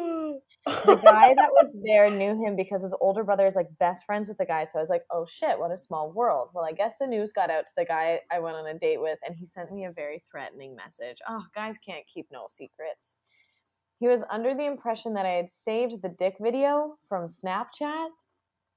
the 0.65 0.95
guy 1.03 1.33
that 1.33 1.51
was 1.51 1.75
there 1.83 2.09
knew 2.09 2.43
him 2.43 2.55
because 2.55 2.81
his 2.81 2.95
older 2.99 3.23
brother 3.23 3.45
is 3.45 3.55
like 3.55 3.67
best 3.79 4.05
friends 4.05 4.27
with 4.27 4.37
the 4.37 4.45
guy. 4.45 4.63
So 4.63 4.79
I 4.79 4.81
was 4.81 4.89
like, 4.89 5.03
oh 5.11 5.25
shit, 5.25 5.59
what 5.59 5.71
a 5.71 5.77
small 5.77 6.11
world. 6.11 6.49
Well, 6.53 6.65
I 6.65 6.71
guess 6.71 6.97
the 6.97 7.07
news 7.07 7.31
got 7.31 7.49
out 7.49 7.67
to 7.67 7.73
the 7.77 7.85
guy 7.85 8.21
I 8.31 8.39
went 8.39 8.55
on 8.55 8.67
a 8.67 8.77
date 8.77 9.01
with, 9.01 9.19
and 9.25 9.35
he 9.35 9.45
sent 9.45 9.71
me 9.71 9.85
a 9.85 9.91
very 9.91 10.23
threatening 10.29 10.75
message. 10.75 11.17
Oh, 11.27 11.43
guys 11.53 11.77
can't 11.77 12.05
keep 12.07 12.27
no 12.31 12.45
secrets. 12.49 13.17
He 13.99 14.07
was 14.07 14.23
under 14.29 14.53
the 14.53 14.65
impression 14.65 15.13
that 15.13 15.25
I 15.25 15.31
had 15.31 15.49
saved 15.49 16.01
the 16.01 16.09
dick 16.09 16.35
video 16.41 16.97
from 17.07 17.25
Snapchat. 17.25 18.09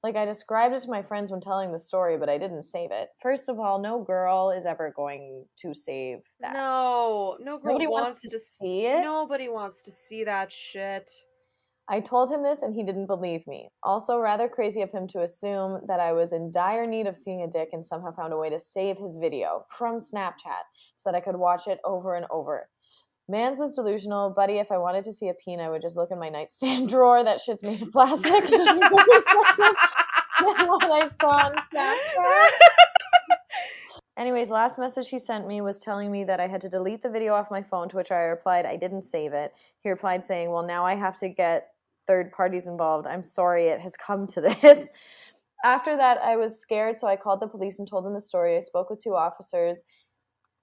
Like 0.04 0.14
I 0.14 0.24
described 0.24 0.74
it 0.74 0.82
to 0.82 0.90
my 0.90 1.02
friends 1.02 1.30
when 1.30 1.40
telling 1.40 1.72
the 1.72 1.78
story, 1.78 2.16
but 2.18 2.28
I 2.28 2.38
didn't 2.38 2.62
save 2.62 2.90
it. 2.92 3.08
First 3.20 3.48
of 3.48 3.58
all, 3.58 3.80
no 3.80 4.02
girl 4.02 4.50
is 4.56 4.64
ever 4.64 4.92
going 4.94 5.44
to 5.58 5.74
save 5.74 6.18
that. 6.40 6.52
No, 6.52 7.36
no 7.40 7.58
girl 7.58 7.72
Nobody 7.72 7.88
wants, 7.88 8.06
wants 8.06 8.22
to, 8.22 8.30
to 8.30 8.38
see 8.38 8.86
it. 8.86 9.00
Nobody 9.02 9.48
wants 9.48 9.82
to 9.82 9.90
see 9.90 10.22
that 10.24 10.52
shit. 10.52 11.10
I 11.90 12.00
told 12.00 12.30
him 12.30 12.42
this 12.42 12.62
and 12.62 12.74
he 12.74 12.84
didn't 12.84 13.06
believe 13.06 13.46
me. 13.46 13.70
Also, 13.82 14.18
rather 14.18 14.46
crazy 14.46 14.82
of 14.82 14.90
him 14.92 15.08
to 15.08 15.22
assume 15.22 15.80
that 15.88 16.00
I 16.00 16.12
was 16.12 16.32
in 16.32 16.50
dire 16.52 16.86
need 16.86 17.06
of 17.06 17.16
seeing 17.16 17.42
a 17.42 17.48
dick 17.48 17.70
and 17.72 17.84
somehow 17.84 18.14
found 18.14 18.34
a 18.34 18.36
way 18.36 18.50
to 18.50 18.60
save 18.60 18.98
his 18.98 19.16
video 19.16 19.64
from 19.76 19.98
Snapchat 19.98 20.64
so 20.98 21.10
that 21.10 21.16
I 21.16 21.20
could 21.20 21.36
watch 21.36 21.66
it 21.66 21.80
over 21.84 22.14
and 22.14 22.26
over. 22.30 22.68
Mans 23.28 23.58
was 23.58 23.74
delusional. 23.74 24.30
Buddy, 24.30 24.54
if 24.54 24.72
I 24.72 24.78
wanted 24.78 25.04
to 25.04 25.12
see 25.12 25.28
a 25.28 25.34
peen, 25.34 25.60
I 25.60 25.68
would 25.68 25.82
just 25.82 25.96
look 25.96 26.10
in 26.10 26.18
my 26.18 26.30
nightstand 26.30 26.88
drawer. 26.90 27.22
That 27.22 27.40
shit's 27.40 27.62
made 27.62 27.82
of 27.82 27.92
plastic. 27.92 28.32
what 30.40 30.90
I 30.90 31.08
saw 31.20 31.30
on 31.30 31.54
Snapchat. 31.56 32.50
Anyways, 34.16 34.50
last 34.50 34.78
message 34.78 35.10
he 35.10 35.18
sent 35.18 35.46
me 35.46 35.60
was 35.60 35.78
telling 35.78 36.10
me 36.10 36.24
that 36.24 36.40
I 36.40 36.48
had 36.48 36.60
to 36.62 36.68
delete 36.68 37.02
the 37.02 37.10
video 37.10 37.34
off 37.34 37.52
my 37.52 37.62
phone, 37.62 37.88
to 37.90 37.96
which 37.96 38.10
I 38.10 38.22
replied 38.22 38.66
I 38.66 38.76
didn't 38.76 39.02
save 39.02 39.32
it. 39.32 39.52
He 39.78 39.90
replied 39.90 40.24
saying, 40.24 40.50
Well, 40.50 40.64
now 40.64 40.84
I 40.84 40.96
have 40.96 41.16
to 41.18 41.28
get 41.28 41.68
third 42.06 42.32
parties 42.32 42.66
involved. 42.66 43.06
I'm 43.06 43.22
sorry 43.22 43.66
it 43.66 43.80
has 43.80 43.96
come 43.96 44.26
to 44.28 44.40
this. 44.62 44.90
After 45.64 45.96
that, 45.96 46.18
I 46.18 46.36
was 46.36 46.58
scared, 46.58 46.96
so 46.96 47.06
I 47.06 47.16
called 47.16 47.40
the 47.40 47.46
police 47.46 47.78
and 47.78 47.86
told 47.86 48.04
them 48.04 48.14
the 48.14 48.20
story. 48.20 48.56
I 48.56 48.60
spoke 48.60 48.90
with 48.90 49.00
two 49.00 49.14
officers, 49.14 49.84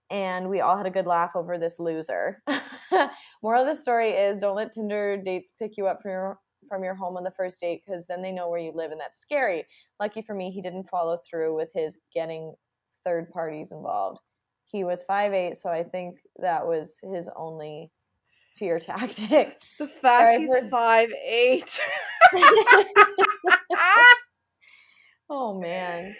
and 0.09 0.49
we 0.49 0.61
all 0.61 0.77
had 0.77 0.85
a 0.85 0.91
good 0.91 1.07
laugh 1.07 1.31
over 1.35 1.57
this 1.57 1.79
loser. 1.79 2.41
Moral 3.43 3.61
of 3.61 3.67
the 3.67 3.75
story 3.75 4.11
is 4.11 4.39
don't 4.39 4.55
let 4.55 4.71
Tinder 4.71 5.17
dates 5.17 5.51
pick 5.57 5.77
you 5.77 5.87
up 5.87 6.01
from 6.01 6.11
your 6.11 6.39
from 6.67 6.83
your 6.83 6.95
home 6.95 7.15
on 7.15 7.23
the 7.23 7.31
first 7.31 7.61
date 7.61 7.83
because 7.85 8.07
then 8.07 8.21
they 8.21 8.31
know 8.31 8.49
where 8.49 8.59
you 8.59 8.71
live 8.73 8.91
and 8.91 8.99
that's 8.99 9.19
scary. 9.19 9.65
Lucky 9.99 10.21
for 10.21 10.33
me, 10.33 10.49
he 10.49 10.61
didn't 10.61 10.89
follow 10.89 11.19
through 11.29 11.55
with 11.55 11.69
his 11.73 11.97
getting 12.13 12.53
third 13.05 13.29
parties 13.31 13.71
involved. 13.71 14.19
He 14.65 14.83
was 14.83 15.03
five 15.03 15.33
eight, 15.33 15.57
so 15.57 15.69
I 15.69 15.83
think 15.83 16.17
that 16.39 16.65
was 16.65 16.99
his 17.13 17.29
only 17.35 17.91
fear 18.57 18.79
tactic. 18.81 19.61
The 19.79 19.87
fact 19.87 20.33
so 20.33 20.39
he's 20.39 20.49
heard... 20.49 20.69
five 20.69 21.09
eight. 21.25 21.79
oh 25.29 25.59
man. 25.59 26.15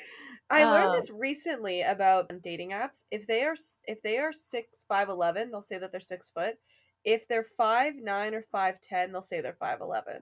I 0.50 0.64
learned 0.66 0.90
um, 0.90 0.96
this 0.96 1.10
recently 1.10 1.82
about 1.82 2.32
dating 2.44 2.70
apps. 2.72 3.04
If 3.12 3.26
they 3.26 3.44
are 3.44 3.56
if 3.86 4.02
they 4.04 4.18
are 4.18 4.32
six 4.32 4.84
five 4.88 5.10
eleven, 5.10 5.50
they'll 5.50 5.62
say 5.62 5.80
that 5.80 5.92
they're 5.92 6.02
six 6.02 6.30
foot. 6.30 6.56
If 7.04 7.28
they're 7.28 7.48
five 7.58 7.96
nine 7.96 8.36
or 8.36 8.46
five 8.52 8.76
ten, 8.82 9.12
they'll 9.12 9.22
say 9.22 9.42
they're 9.42 9.58
five 9.60 9.82
eleven. 9.82 10.22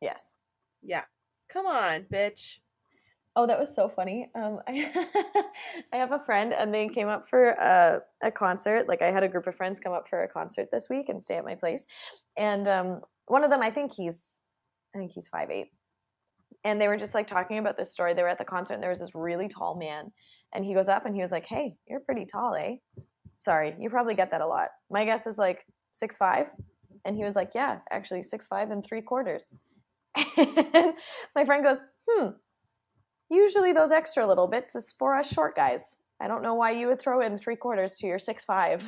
Yes. 0.00 0.32
Yeah. 0.82 1.04
Come 1.50 1.66
on, 1.66 2.04
bitch. 2.12 2.58
Oh, 3.36 3.46
that 3.46 3.58
was 3.58 3.74
so 3.74 3.88
funny. 3.88 4.30
Um, 4.34 4.60
I, 4.68 4.92
I 5.92 5.96
have 5.96 6.12
a 6.12 6.20
friend, 6.20 6.52
and 6.52 6.72
they 6.72 6.88
came 6.88 7.08
up 7.08 7.28
for 7.28 7.50
a, 7.50 8.00
a, 8.22 8.30
concert. 8.30 8.86
Like 8.86 9.02
I 9.02 9.10
had 9.10 9.24
a 9.24 9.28
group 9.28 9.48
of 9.48 9.56
friends 9.56 9.80
come 9.80 9.92
up 9.92 10.08
for 10.08 10.22
a 10.22 10.28
concert 10.28 10.68
this 10.70 10.88
week 10.88 11.08
and 11.08 11.20
stay 11.20 11.36
at 11.36 11.44
my 11.44 11.56
place, 11.56 11.84
and 12.36 12.68
um, 12.68 13.00
one 13.26 13.42
of 13.42 13.50
them, 13.50 13.60
I 13.60 13.70
think 13.70 13.92
he's, 13.92 14.40
I 14.94 14.98
think 14.98 15.10
he's 15.12 15.26
five 15.26 15.50
eight, 15.50 15.72
and 16.62 16.80
they 16.80 16.88
were 16.88 16.96
just 16.96 17.14
like 17.14 17.26
talking 17.26 17.58
about 17.58 17.76
this 17.76 17.92
story. 17.92 18.14
They 18.14 18.22
were 18.22 18.28
at 18.28 18.38
the 18.38 18.44
concert, 18.44 18.74
and 18.74 18.82
there 18.82 18.90
was 18.90 19.00
this 19.00 19.14
really 19.14 19.48
tall 19.48 19.76
man, 19.76 20.12
and 20.54 20.64
he 20.64 20.74
goes 20.74 20.88
up 20.88 21.06
and 21.06 21.14
he 21.14 21.22
was 21.22 21.32
like, 21.32 21.46
"Hey, 21.46 21.76
you're 21.86 22.00
pretty 22.00 22.24
tall, 22.24 22.54
eh?" 22.54 22.76
Sorry, 23.36 23.74
you 23.78 23.90
probably 23.90 24.14
get 24.14 24.30
that 24.30 24.40
a 24.40 24.46
lot. 24.46 24.68
My 24.90 25.04
guess 25.04 25.26
is 25.26 25.38
like 25.38 25.66
six 25.92 26.16
five, 26.16 26.46
and 27.04 27.16
he 27.16 27.24
was 27.24 27.36
like, 27.36 27.52
"Yeah, 27.54 27.78
actually 27.90 28.22
six 28.22 28.46
five 28.46 28.70
and 28.70 28.84
three 28.84 29.02
quarters." 29.02 29.52
And 30.36 30.94
my 31.34 31.44
friend 31.44 31.64
goes, 31.64 31.82
"Hmm." 32.08 32.28
usually 33.30 33.72
those 33.72 33.90
extra 33.90 34.26
little 34.26 34.46
bits 34.46 34.74
is 34.74 34.94
for 34.98 35.16
us 35.16 35.32
short 35.32 35.56
guys. 35.56 35.96
I 36.20 36.28
don't 36.28 36.42
know 36.42 36.54
why 36.54 36.70
you 36.70 36.86
would 36.86 37.00
throw 37.00 37.20
in 37.20 37.36
three 37.36 37.56
quarters 37.56 37.96
to 37.96 38.06
your 38.06 38.18
six 38.18 38.44
five. 38.44 38.84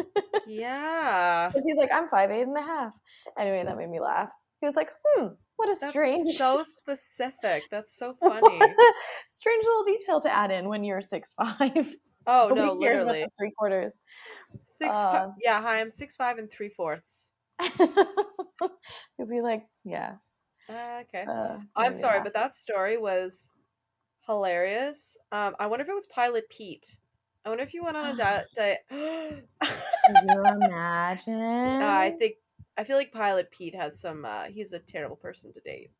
yeah. 0.46 1.48
Because 1.48 1.64
he's 1.64 1.76
like, 1.76 1.90
I'm 1.92 2.08
five 2.08 2.30
eight 2.30 2.42
and 2.42 2.56
a 2.56 2.62
half. 2.62 2.92
Anyway, 3.38 3.62
that 3.64 3.76
made 3.76 3.88
me 3.88 4.00
laugh. 4.00 4.30
He 4.60 4.66
was 4.66 4.76
like, 4.76 4.90
hmm, 5.04 5.28
what 5.56 5.68
a 5.68 5.76
That's 5.80 5.88
strange. 5.90 6.36
So 6.36 6.62
specific. 6.62 7.64
That's 7.70 7.96
so 7.96 8.16
funny. 8.20 8.60
strange 9.28 9.64
little 9.64 9.84
detail 9.84 10.20
to 10.22 10.34
add 10.34 10.50
in 10.50 10.68
when 10.68 10.84
you're 10.84 11.00
six 11.00 11.34
five. 11.34 11.94
Oh 12.26 12.48
no, 12.54 12.72
literally 12.72 13.24
three 13.38 13.52
quarters. 13.56 13.98
Six. 14.62 14.94
Uh, 14.94 15.28
yeah, 15.42 15.60
hi. 15.60 15.80
I'm 15.80 15.90
six 15.90 16.16
five 16.16 16.38
and 16.38 16.50
three 16.50 16.70
fourths. 16.70 17.30
You'll 17.78 19.28
be 19.28 19.40
like, 19.40 19.64
yeah. 19.84 20.14
Uh, 20.68 21.02
okay. 21.02 21.24
Uh, 21.28 21.58
I'm 21.76 21.94
sorry, 21.94 22.16
laugh. 22.16 22.24
but 22.24 22.34
that 22.34 22.54
story 22.54 22.96
was 22.96 23.50
hilarious. 24.26 25.16
Um, 25.30 25.54
I 25.60 25.66
wonder 25.66 25.82
if 25.84 25.88
it 25.88 25.94
was 25.94 26.06
Pilot 26.06 26.48
Pete. 26.48 26.96
I 27.44 27.50
wonder 27.50 27.62
if 27.64 27.74
you 27.74 27.84
went 27.84 27.96
on 27.96 28.06
a 28.06 28.16
diet. 28.16 28.46
Di- 28.56 28.78
Could 28.90 30.16
you 30.28 30.42
imagine? 30.44 31.82
I 31.82 32.12
think 32.18 32.36
I 32.76 32.84
feel 32.84 32.96
like 32.96 33.12
Pilot 33.12 33.50
Pete 33.50 33.74
has 33.74 34.00
some. 34.00 34.24
Uh, 34.24 34.44
he's 34.44 34.72
a 34.72 34.78
terrible 34.78 35.16
person 35.16 35.52
to 35.52 35.60
date. 35.60 35.90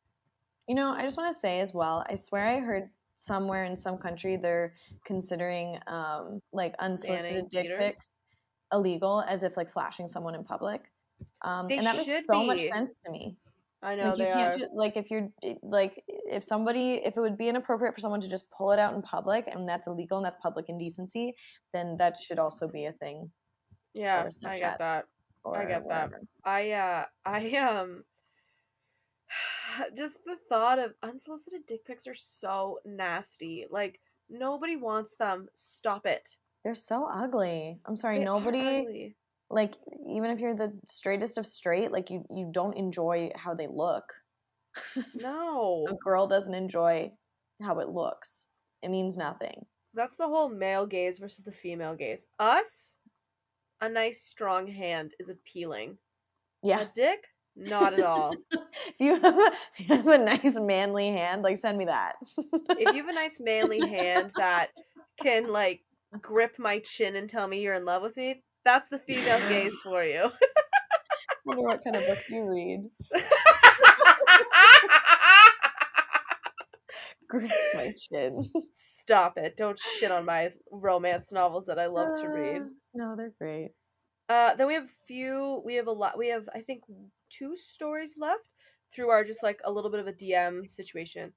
You 0.69 0.75
know, 0.75 0.93
I 0.93 1.03
just 1.03 1.17
want 1.17 1.33
to 1.33 1.39
say 1.39 1.61
as 1.61 1.75
well. 1.75 2.05
I 2.09 2.15
swear 2.15 2.47
I 2.47 2.59
heard 2.59 2.89
somewhere 3.17 3.65
in 3.65 3.77
some 3.77 3.97
country 3.97 4.37
they're 4.37 4.75
considering 5.05 5.79
um, 5.87 6.41
like 6.53 6.75
unsolicited 6.81 7.49
dick 7.49 7.69
pics 7.79 8.09
illegal, 8.73 9.23
as 9.29 9.43
if 9.43 9.57
like 9.57 9.73
flashing 9.73 10.09
someone 10.09 10.35
in 10.35 10.45
public. 10.45 10.83
Um, 11.43 11.69
and 11.71 11.87
that 11.87 11.97
makes 11.97 12.11
so 12.11 12.41
be. 12.41 12.47
much 12.47 12.61
sense 12.69 12.99
to 13.05 13.13
me. 13.13 13.37
I 13.83 13.95
know 13.97 14.09
like 14.09 14.19
you 14.19 14.25
can't 14.25 14.59
just, 14.59 14.73
like 14.73 14.97
if 14.97 15.11
you're 15.11 15.29
like 15.63 16.03
if 16.09 16.43
somebody 16.43 17.03
if 17.05 17.19
it 17.19 17.21
would 17.21 17.37
be 17.37 17.49
inappropriate 17.49 17.95
for 17.95 18.01
someone 18.01 18.21
to 18.23 18.29
just 18.31 18.51
pull 18.51 18.73
it 18.73 18.79
out 18.79 18.95
in 18.95 19.03
public 19.03 19.47
and 19.47 19.69
that's 19.69 19.87
illegal 19.87 20.17
and 20.17 20.25
that's 20.25 20.37
public 20.43 20.67
indecency, 20.71 21.35
then 21.75 21.97
that 21.99 22.19
should 22.19 22.39
also 22.39 22.67
be 22.67 22.87
a 22.87 22.93
thing. 22.93 23.31
Yeah, 23.93 24.27
I 24.45 24.57
get 24.57 24.79
that. 24.79 25.05
I 25.53 25.65
get 25.65 25.85
whatever. 25.85 26.21
that. 26.23 26.49
I 26.49 26.71
uh 26.73 27.05
I 27.27 27.57
um 27.57 28.05
just 29.97 30.17
the 30.25 30.37
thought 30.49 30.79
of 30.79 30.95
unsolicited 31.03 31.67
dick 31.67 31.85
pics 31.85 32.07
are 32.07 32.15
so 32.15 32.79
nasty. 32.85 33.67
Like 33.71 34.01
nobody 34.29 34.77
wants 34.77 35.17
them. 35.17 35.49
Stop 35.55 36.07
it. 36.07 36.29
They're 36.65 36.75
so 36.75 37.07
ugly. 37.13 37.79
I'm 37.85 37.97
sorry, 37.97 38.19
they 38.19 38.25
nobody 38.25 39.15
like 39.51 39.75
even 40.09 40.31
if 40.31 40.41
you're 40.41 40.55
the 40.55 40.73
straightest 40.89 41.39
of 41.39 41.47
straight 41.47 41.93
like 41.93 42.11
you 42.11 42.25
you 42.35 42.49
don't 42.51 42.77
enjoy 42.77 43.31
how 43.37 43.55
they 43.55 43.69
look 43.69 44.13
no 45.15 45.87
a 45.89 45.95
girl 45.95 46.27
doesn't 46.27 46.55
enjoy 46.55 47.11
how 47.63 47.79
it 47.79 47.89
looks 47.89 48.45
it 48.83 48.91
means 48.91 49.17
nothing 49.17 49.65
that's 49.95 50.17
the 50.17 50.27
whole 50.27 50.49
male 50.49 50.87
gaze 50.87 51.19
versus 51.19 51.45
the 51.45 51.53
female 51.53 51.95
gaze 51.95 52.25
us 52.39 52.97
a 53.85 53.89
nice 53.89 54.21
strong 54.23 54.67
hand 54.67 55.13
is 55.19 55.29
appealing. 55.29 55.99
Yeah. 56.63 56.83
a 56.83 56.89
dick? 56.95 57.25
Not 57.57 57.95
at 57.95 58.01
all. 58.03 58.35
If 58.87 58.95
you 58.99 59.15
have 59.21 59.39
a, 59.39 59.53
if 59.79 59.89
you 59.89 59.97
have 59.97 60.07
a 60.09 60.19
nice 60.19 60.59
manly 60.61 61.09
hand 61.09 61.43
like 61.43 61.57
send 61.57 61.79
me 61.79 61.85
that. 61.87 62.15
If 62.37 62.95
you 62.95 63.03
have 63.07 63.09
a 63.09 63.13
nice 63.15 63.39
manly 63.41 63.81
hand 63.81 64.33
that 64.37 64.69
can 65.23 65.53
like 65.53 65.81
grip 66.21 66.59
my 66.59 66.81
chin 66.81 67.17
and 67.17 67.31
tell 67.31 67.47
me 67.47 67.61
you're 67.63 67.75
in 67.75 67.85
love 67.85 68.03
with 68.03 68.17
me 68.17 68.43
That's 68.65 68.89
the 68.89 68.99
female 68.99 69.39
gaze 69.49 69.75
for 69.85 70.05
you. 70.05 70.25
I 70.25 70.31
wonder 71.45 71.63
what 71.63 71.85
kind 71.85 71.97
of 71.97 72.07
books 72.07 72.29
you 72.29 72.43
read. 72.45 72.91
Grips 77.29 77.55
my 77.75 77.93
chin. 78.13 78.51
Stop 78.73 79.39
it. 79.39 79.57
Don't 79.57 79.81
shit 79.99 80.11
on 80.11 80.25
my 80.25 80.51
romance 80.71 81.33
novels 81.33 81.67
that 81.67 81.79
I 81.79 81.87
love 81.87 82.21
to 82.21 82.29
read. 82.29 82.63
Uh, 82.63 82.67
no, 82.95 83.17
they're 83.17 83.33
great. 83.39 83.71
Uh, 84.29 84.55
then 84.55 84.67
we 84.67 84.75
have 84.75 84.85
a 84.85 85.07
few. 85.07 85.63
We 85.65 85.75
have 85.75 85.87
a 85.87 85.93
lot. 85.93 86.19
We 86.19 86.29
have, 86.29 86.49
I 86.55 86.61
think, 86.61 86.83
two 87.31 87.57
stories 87.57 88.15
left 88.19 88.43
through 88.95 89.11
our 89.11 89.25
just 89.25 89.43
like 89.43 89.61
a 89.65 89.73
little 89.73 89.91
bit 89.91 90.01
of 90.01 90.07
a 90.07 90.13
DM 90.13 90.69
situation. 90.69 91.33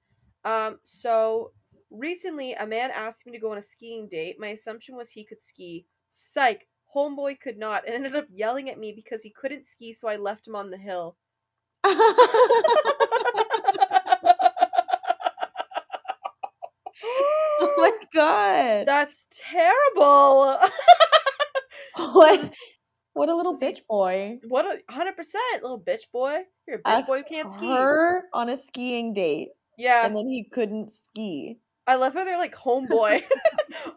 Um, 0.46 0.78
so 0.84 1.52
recently, 1.90 2.54
a 2.54 2.66
man 2.66 2.92
asked 2.92 3.26
me 3.26 3.34
to 3.34 3.40
go 3.40 3.52
on 3.52 3.58
a 3.58 3.64
skiing 3.64 4.08
date. 4.10 4.38
My 4.40 4.50
assumption 4.50 4.96
was 4.96 5.10
he 5.10 5.26
could 5.26 5.42
ski. 5.42 5.86
Psych. 6.10 6.68
Homeboy 6.96 7.42
could 7.42 7.58
not, 7.58 7.86
and 7.86 7.94
ended 7.94 8.16
up 8.16 8.28
yelling 8.34 8.70
at 8.70 8.80
me 8.80 8.94
because 8.96 9.22
he 9.22 9.30
couldn't 9.30 9.66
ski, 9.66 9.92
so 9.92 10.08
I 10.08 10.16
left 10.16 10.48
him 10.48 10.56
on 10.56 10.72
the 10.72 10.78
hill. 10.78 11.18
oh 11.84 12.94
my 17.78 17.92
god. 18.14 18.88
That's 18.88 19.28
terrible. 19.32 20.58
what? 21.96 22.52
What 23.14 23.30
a 23.30 23.36
little 23.36 23.58
bitch 23.58 23.80
boy. 23.88 24.40
What 24.48 24.66
a 24.66 24.80
hundred 24.94 25.16
percent 25.16 25.64
little 25.64 25.80
bitch 25.80 26.04
boy. 26.12 26.40
You're 26.68 26.78
a 26.78 26.80
bitch 26.80 26.84
Asked 26.86 27.08
boy 27.08 27.18
who 27.18 27.24
can't 27.24 27.52
ski. 27.52 27.68
Her 27.68 28.24
on 28.34 28.50
a 28.50 28.56
skiing 28.56 29.14
date. 29.14 29.50
Yeah. 29.78 30.06
And 30.06 30.16
then 30.16 30.28
he 30.28 30.44
couldn't 30.44 30.92
ski. 30.92 31.60
I 31.88 31.96
love 31.96 32.14
how 32.14 32.26
they're 32.26 32.38
like 32.38 32.56
homeboy. 32.56 33.24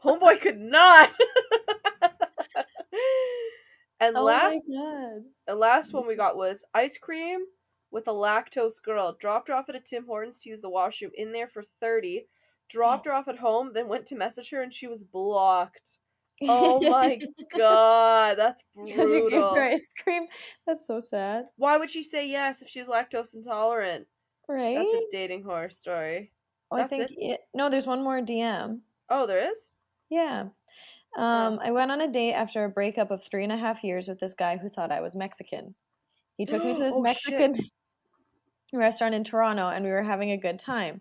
homeboy 0.04 0.40
could 0.40 0.58
not. 0.58 1.10
and 4.00 4.16
oh 4.16 4.24
last 4.24 4.60
the 5.46 5.54
last 5.54 5.92
one 5.92 6.06
we 6.06 6.14
mm-hmm. 6.14 6.20
got 6.20 6.36
was 6.36 6.64
ice 6.72 6.96
cream 6.96 7.40
with 7.90 8.08
a 8.08 8.12
lactose 8.12 8.82
girl. 8.82 9.16
Dropped 9.20 9.48
her 9.48 9.54
off 9.54 9.68
at 9.68 9.74
a 9.74 9.80
Tim 9.80 10.06
Hortons 10.06 10.40
to 10.40 10.50
use 10.50 10.60
the 10.60 10.70
washroom. 10.70 11.10
In 11.16 11.32
there 11.32 11.48
for 11.48 11.64
30 11.80 12.26
dropped 12.70 13.06
her 13.06 13.12
off 13.12 13.28
at 13.28 13.38
home, 13.38 13.72
then 13.74 13.88
went 13.88 14.06
to 14.06 14.16
message 14.16 14.50
her 14.50 14.62
and 14.62 14.72
she 14.72 14.86
was 14.86 15.04
blocked. 15.04 15.92
Oh 16.48 16.80
my 16.80 17.18
god, 17.54 18.38
that's 18.38 18.62
brutal. 18.74 18.94
Because 18.94 19.10
you 19.12 19.28
gave 19.28 19.42
her 19.42 19.62
ice 19.62 19.90
cream. 20.02 20.22
That's 20.66 20.86
so 20.86 20.98
sad. 20.98 21.44
Why 21.56 21.76
would 21.76 21.90
she 21.90 22.02
say 22.02 22.26
yes 22.26 22.62
if 22.62 22.68
she 22.70 22.80
was 22.80 22.88
lactose 22.88 23.34
intolerant? 23.34 24.06
Right. 24.48 24.78
That's 24.78 24.90
a 24.90 25.02
dating 25.12 25.42
horror 25.42 25.68
story. 25.68 26.32
Oh, 26.70 26.78
I 26.78 26.86
think 26.86 27.10
it? 27.10 27.16
It, 27.18 27.40
no. 27.52 27.68
There's 27.68 27.86
one 27.86 28.02
more 28.02 28.20
DM. 28.20 28.78
Oh, 29.10 29.26
there 29.26 29.50
is. 29.52 29.68
Yeah. 30.08 30.46
Um, 31.16 31.58
I 31.62 31.72
went 31.72 31.90
on 31.90 32.00
a 32.00 32.08
date 32.08 32.32
after 32.32 32.64
a 32.64 32.70
breakup 32.70 33.10
of 33.10 33.22
three 33.22 33.44
and 33.44 33.52
a 33.52 33.56
half 33.56 33.84
years 33.84 34.08
with 34.08 34.18
this 34.18 34.32
guy 34.34 34.56
who 34.56 34.68
thought 34.68 34.92
I 34.92 35.00
was 35.00 35.16
Mexican. 35.16 35.74
He 36.36 36.46
took 36.46 36.64
me 36.64 36.74
to 36.74 36.80
this 36.82 36.94
oh, 36.96 37.02
Mexican 37.02 37.54
shit. 37.54 37.70
restaurant 38.72 39.14
in 39.14 39.24
Toronto, 39.24 39.68
and 39.68 39.84
we 39.84 39.90
were 39.90 40.02
having 40.02 40.30
a 40.30 40.36
good 40.36 40.58
time. 40.58 41.00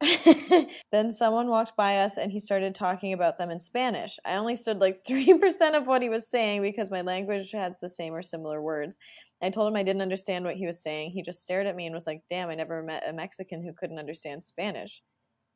then 0.92 1.10
someone 1.10 1.48
walked 1.48 1.76
by 1.76 1.98
us 1.98 2.18
and 2.18 2.30
he 2.30 2.38
started 2.38 2.74
talking 2.74 3.12
about 3.12 3.36
them 3.36 3.50
in 3.50 3.58
Spanish. 3.58 4.18
I 4.24 4.36
only 4.36 4.54
stood 4.54 4.78
like 4.78 5.04
3% 5.08 5.76
of 5.76 5.86
what 5.86 6.02
he 6.02 6.08
was 6.08 6.28
saying 6.28 6.62
because 6.62 6.90
my 6.90 7.00
language 7.00 7.50
has 7.52 7.80
the 7.80 7.88
same 7.88 8.14
or 8.14 8.22
similar 8.22 8.62
words. 8.62 8.96
I 9.42 9.50
told 9.50 9.68
him 9.68 9.76
I 9.76 9.82
didn't 9.82 10.02
understand 10.02 10.44
what 10.44 10.56
he 10.56 10.66
was 10.66 10.82
saying. 10.82 11.10
He 11.10 11.22
just 11.22 11.42
stared 11.42 11.66
at 11.66 11.76
me 11.76 11.86
and 11.86 11.94
was 11.94 12.06
like, 12.06 12.22
damn, 12.28 12.48
I 12.48 12.54
never 12.54 12.82
met 12.82 13.08
a 13.08 13.12
Mexican 13.12 13.62
who 13.62 13.72
couldn't 13.72 13.98
understand 13.98 14.42
Spanish. 14.42 15.02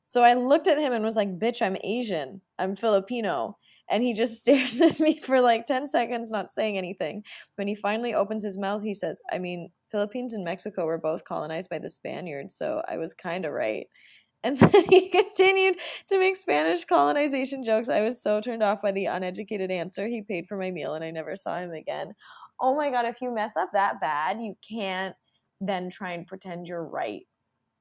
So 0.09 0.23
I 0.23 0.35
looked 0.35 0.69
at 0.69 0.79
him 0.79 0.93
and 0.93 1.05
was 1.05 1.17
like, 1.17 1.39
bitch, 1.39 1.63
I'm 1.63 1.77
Asian. 1.83 2.41
I'm 2.59 2.77
Filipino. 2.77 3.57
And 3.91 4.03
he 4.03 4.13
just 4.13 4.41
stares 4.41 4.81
at 4.81 5.01
me 5.01 5.21
for 5.21 5.41
like 5.41 5.67
10 5.67 5.87
seconds, 5.87 6.31
not 6.31 6.51
saying 6.51 6.77
anything. 6.77 7.23
When 7.57 7.69
he 7.69 7.75
finally 7.75 8.15
opens 8.15 8.45
his 8.45 8.59
mouth, 8.59 8.83
he 8.83 8.95
says, 8.95 9.21
I 9.33 9.39
mean, 9.39 9.71
Philippines 9.91 10.35
and 10.35 10.45
Mexico 10.45 10.87
were 10.87 10.99
both 10.99 11.25
colonized 11.25 11.71
by 11.71 11.79
the 11.79 11.89
Spaniards, 11.89 12.57
so 12.57 12.83
I 12.89 12.97
was 12.97 13.15
kind 13.15 13.45
of 13.45 13.53
right. 13.53 13.87
And 14.45 14.59
then 14.61 14.85
he 14.89 15.09
continued 15.09 15.77
to 16.09 16.19
make 16.19 16.37
Spanish 16.37 16.85
colonization 16.85 17.63
jokes. 17.63 17.89
I 17.89 18.01
was 18.01 18.21
so 18.21 18.41
turned 18.41 18.63
off 18.63 18.83
by 18.83 18.93
the 18.93 19.07
uneducated 19.07 19.71
answer. 19.71 20.07
He 20.07 20.23
paid 20.23 20.47
for 20.47 20.57
my 20.57 20.71
meal 20.71 20.95
and 20.95 21.05
I 21.05 21.11
never 21.11 21.37
saw 21.37 21.59
him 21.59 21.73
again. 21.73 22.15
Oh 22.61 22.75
my 22.75 22.91
God, 22.91 23.07
if 23.07 23.21
you 23.21 23.35
mess 23.35 23.57
up 23.57 23.71
that 23.73 24.01
bad, 24.01 24.41
you 24.41 24.57
can't 24.69 25.15
then 25.61 25.91
try 25.91 26.13
and 26.13 26.27
pretend 26.27 26.67
you're 26.67 26.85
right. 26.85 27.23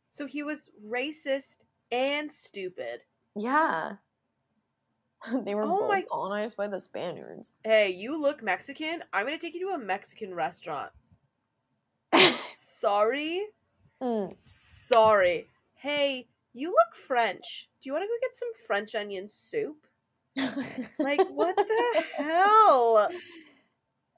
So 0.09 0.27
he 0.27 0.43
was 0.43 0.69
racist 0.85 1.57
and 1.91 2.31
stupid. 2.31 3.01
Yeah. 3.35 3.93
they 5.45 5.55
were 5.55 5.63
oh 5.63 5.79
both 5.79 5.89
my... 5.89 6.03
colonized 6.09 6.57
by 6.57 6.67
the 6.67 6.79
Spaniards. 6.79 7.53
Hey, 7.63 7.91
you 7.91 8.19
look 8.19 8.43
Mexican. 8.43 9.03
I'm 9.13 9.25
going 9.25 9.37
to 9.37 9.43
take 9.43 9.55
you 9.55 9.67
to 9.69 9.75
a 9.75 9.79
Mexican 9.79 10.33
restaurant. 10.33 10.91
Sorry? 12.57 13.41
Mm. 14.01 14.35
Sorry. 14.43 15.47
Hey, 15.75 16.27
you 16.53 16.69
look 16.69 16.95
French. 17.07 17.69
Do 17.81 17.89
you 17.89 17.93
want 17.93 18.03
to 18.03 18.07
go 18.07 18.13
get 18.21 18.35
some 18.35 18.49
French 18.67 18.95
onion 18.95 19.27
soup? 19.29 19.85
like, 20.99 21.21
what 21.29 21.55
the 21.55 22.03
hell? 22.17 23.09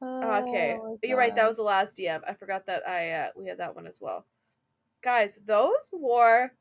Oh, 0.01 0.41
okay, 0.41 0.77
you're 1.01 1.17
right. 1.17 1.35
That 1.35 1.47
was 1.47 1.57
the 1.57 1.63
last 1.63 1.97
DM. 1.97 2.21
I 2.27 2.33
forgot 2.33 2.65
that 2.67 2.87
I 2.87 3.11
uh, 3.11 3.27
we 3.35 3.47
had 3.47 3.59
that 3.59 3.75
one 3.75 3.87
as 3.87 3.99
well. 4.01 4.25
Guys, 5.01 5.39
those 5.45 5.89
were 5.91 6.51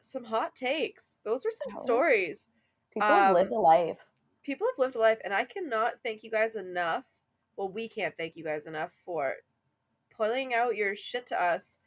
some 0.00 0.24
hot 0.24 0.56
takes. 0.56 1.16
Those 1.24 1.44
were 1.44 1.52
some 1.52 1.82
stories. 1.82 2.48
People 2.92 3.08
um, 3.08 3.18
have 3.18 3.34
lived 3.34 3.52
a 3.52 3.60
life. 3.60 3.98
People 4.42 4.66
have 4.70 4.78
lived 4.78 4.96
a 4.96 4.98
life, 4.98 5.18
and 5.24 5.34
I 5.34 5.44
cannot 5.44 5.94
thank 6.04 6.22
you 6.22 6.30
guys 6.30 6.56
enough. 6.56 7.04
Well, 7.56 7.70
we 7.70 7.88
can't 7.88 8.14
thank 8.16 8.36
you 8.36 8.44
guys 8.44 8.66
enough 8.66 8.92
for 9.04 9.34
pulling 10.16 10.54
out 10.54 10.76
your 10.76 10.96
shit 10.96 11.26
to 11.26 11.42
us 11.42 11.78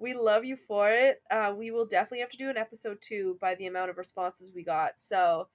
we 0.00 0.14
love 0.14 0.44
you 0.44 0.56
for 0.56 0.90
it. 0.90 1.22
Uh, 1.30 1.52
we 1.56 1.70
will 1.70 1.84
definitely 1.84 2.20
have 2.20 2.30
to 2.30 2.38
do 2.38 2.48
an 2.48 2.56
episode 2.56 2.98
two 3.02 3.36
by 3.40 3.54
the 3.54 3.66
amount 3.66 3.90
of 3.90 3.98
responses 3.98 4.50
we 4.52 4.64
got. 4.64 4.98
So, 4.98 5.48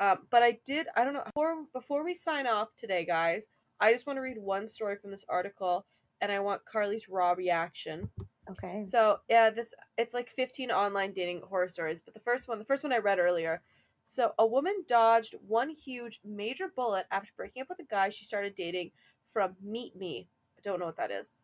um, 0.00 0.20
but 0.30 0.42
I 0.42 0.58
did. 0.64 0.86
I 0.96 1.04
don't 1.04 1.12
know. 1.12 1.22
Before 1.26 1.54
before 1.72 2.02
we 2.02 2.14
sign 2.14 2.46
off 2.46 2.68
today, 2.76 3.04
guys, 3.04 3.46
I 3.78 3.92
just 3.92 4.06
want 4.06 4.16
to 4.16 4.22
read 4.22 4.38
one 4.38 4.66
story 4.66 4.96
from 4.96 5.10
this 5.10 5.24
article, 5.28 5.84
and 6.20 6.32
I 6.32 6.40
want 6.40 6.64
Carly's 6.64 7.08
raw 7.08 7.32
reaction. 7.32 8.08
Okay. 8.50 8.82
So 8.82 9.18
yeah, 9.28 9.50
this 9.50 9.74
it's 9.98 10.14
like 10.14 10.30
15 10.30 10.70
online 10.70 11.12
dating 11.12 11.42
horror 11.42 11.68
stories, 11.68 12.00
but 12.02 12.14
the 12.14 12.20
first 12.20 12.48
one, 12.48 12.58
the 12.58 12.64
first 12.64 12.82
one 12.82 12.92
I 12.92 12.98
read 12.98 13.18
earlier. 13.18 13.60
So 14.04 14.32
a 14.38 14.46
woman 14.46 14.84
dodged 14.88 15.34
one 15.46 15.68
huge 15.68 16.20
major 16.24 16.68
bullet 16.74 17.06
after 17.10 17.30
breaking 17.36 17.62
up 17.62 17.68
with 17.68 17.80
a 17.80 17.84
guy 17.84 18.08
she 18.08 18.24
started 18.24 18.54
dating 18.54 18.92
from 19.32 19.54
Meet 19.62 19.94
Me. 19.94 20.26
I 20.58 20.62
don't 20.64 20.80
know 20.80 20.86
what 20.86 20.96
that 20.96 21.10
is. 21.10 21.34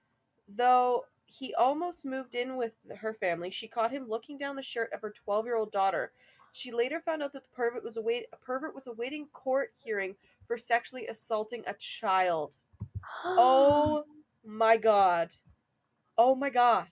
Though 0.49 1.05
he 1.26 1.54
almost 1.54 2.06
moved 2.06 2.34
in 2.34 2.56
with 2.56 2.72
her 2.98 3.12
family. 3.12 3.50
She 3.50 3.68
caught 3.68 3.92
him 3.92 4.08
looking 4.08 4.38
down 4.38 4.56
the 4.56 4.62
shirt 4.62 4.92
of 4.92 5.02
her 5.02 5.12
12-year-old 5.28 5.72
daughter. 5.72 6.12
She 6.52 6.72
later 6.72 7.00
found 7.00 7.22
out 7.22 7.32
that 7.34 7.42
the 7.42 7.54
pervert 7.54 7.84
was 7.84 7.98
await 7.98 8.26
a 8.32 8.36
pervert 8.36 8.74
was 8.74 8.86
awaiting 8.86 9.26
court 9.32 9.72
hearing 9.76 10.16
for 10.46 10.56
sexually 10.56 11.06
assaulting 11.06 11.62
a 11.66 11.74
child. 11.74 12.54
oh 13.24 14.04
my 14.44 14.78
god. 14.78 15.30
Oh 16.16 16.34
my 16.34 16.48
god. 16.48 16.86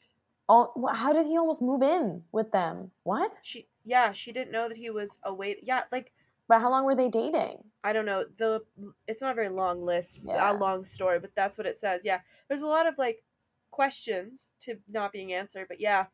Oh, 0.48 0.88
how 0.92 1.14
did 1.14 1.24
he 1.24 1.38
almost 1.38 1.62
move 1.62 1.82
in 1.82 2.22
with 2.30 2.52
them? 2.52 2.90
What? 3.04 3.38
She 3.42 3.66
yeah, 3.84 4.12
she 4.12 4.32
didn't 4.32 4.52
know 4.52 4.68
that 4.68 4.76
he 4.76 4.90
was 4.90 5.18
await. 5.22 5.60
Yeah, 5.62 5.82
like. 5.90 6.12
But 6.46 6.60
how 6.60 6.70
long 6.70 6.84
were 6.84 6.94
they 6.94 7.08
dating? 7.08 7.56
I 7.82 7.94
don't 7.94 8.04
know. 8.04 8.24
The 8.36 8.60
it's 9.08 9.22
not 9.22 9.32
a 9.32 9.34
very 9.34 9.48
long 9.48 9.82
list, 9.82 10.20
yeah. 10.26 10.52
a 10.52 10.52
long 10.52 10.84
story, 10.84 11.18
but 11.18 11.30
that's 11.34 11.56
what 11.56 11.66
it 11.66 11.78
says. 11.78 12.02
Yeah, 12.04 12.20
there's 12.48 12.60
a 12.60 12.66
lot 12.66 12.86
of 12.86 12.98
like 12.98 13.22
questions 13.74 14.52
to 14.60 14.76
not 14.88 15.12
being 15.12 15.32
answered. 15.32 15.66
But 15.68 15.80
yeah, 15.80 16.06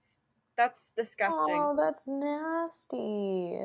that's 0.57 0.93
disgusting. 0.97 1.55
Oh, 1.55 1.77
that's 1.77 2.07
nasty. 2.09 3.59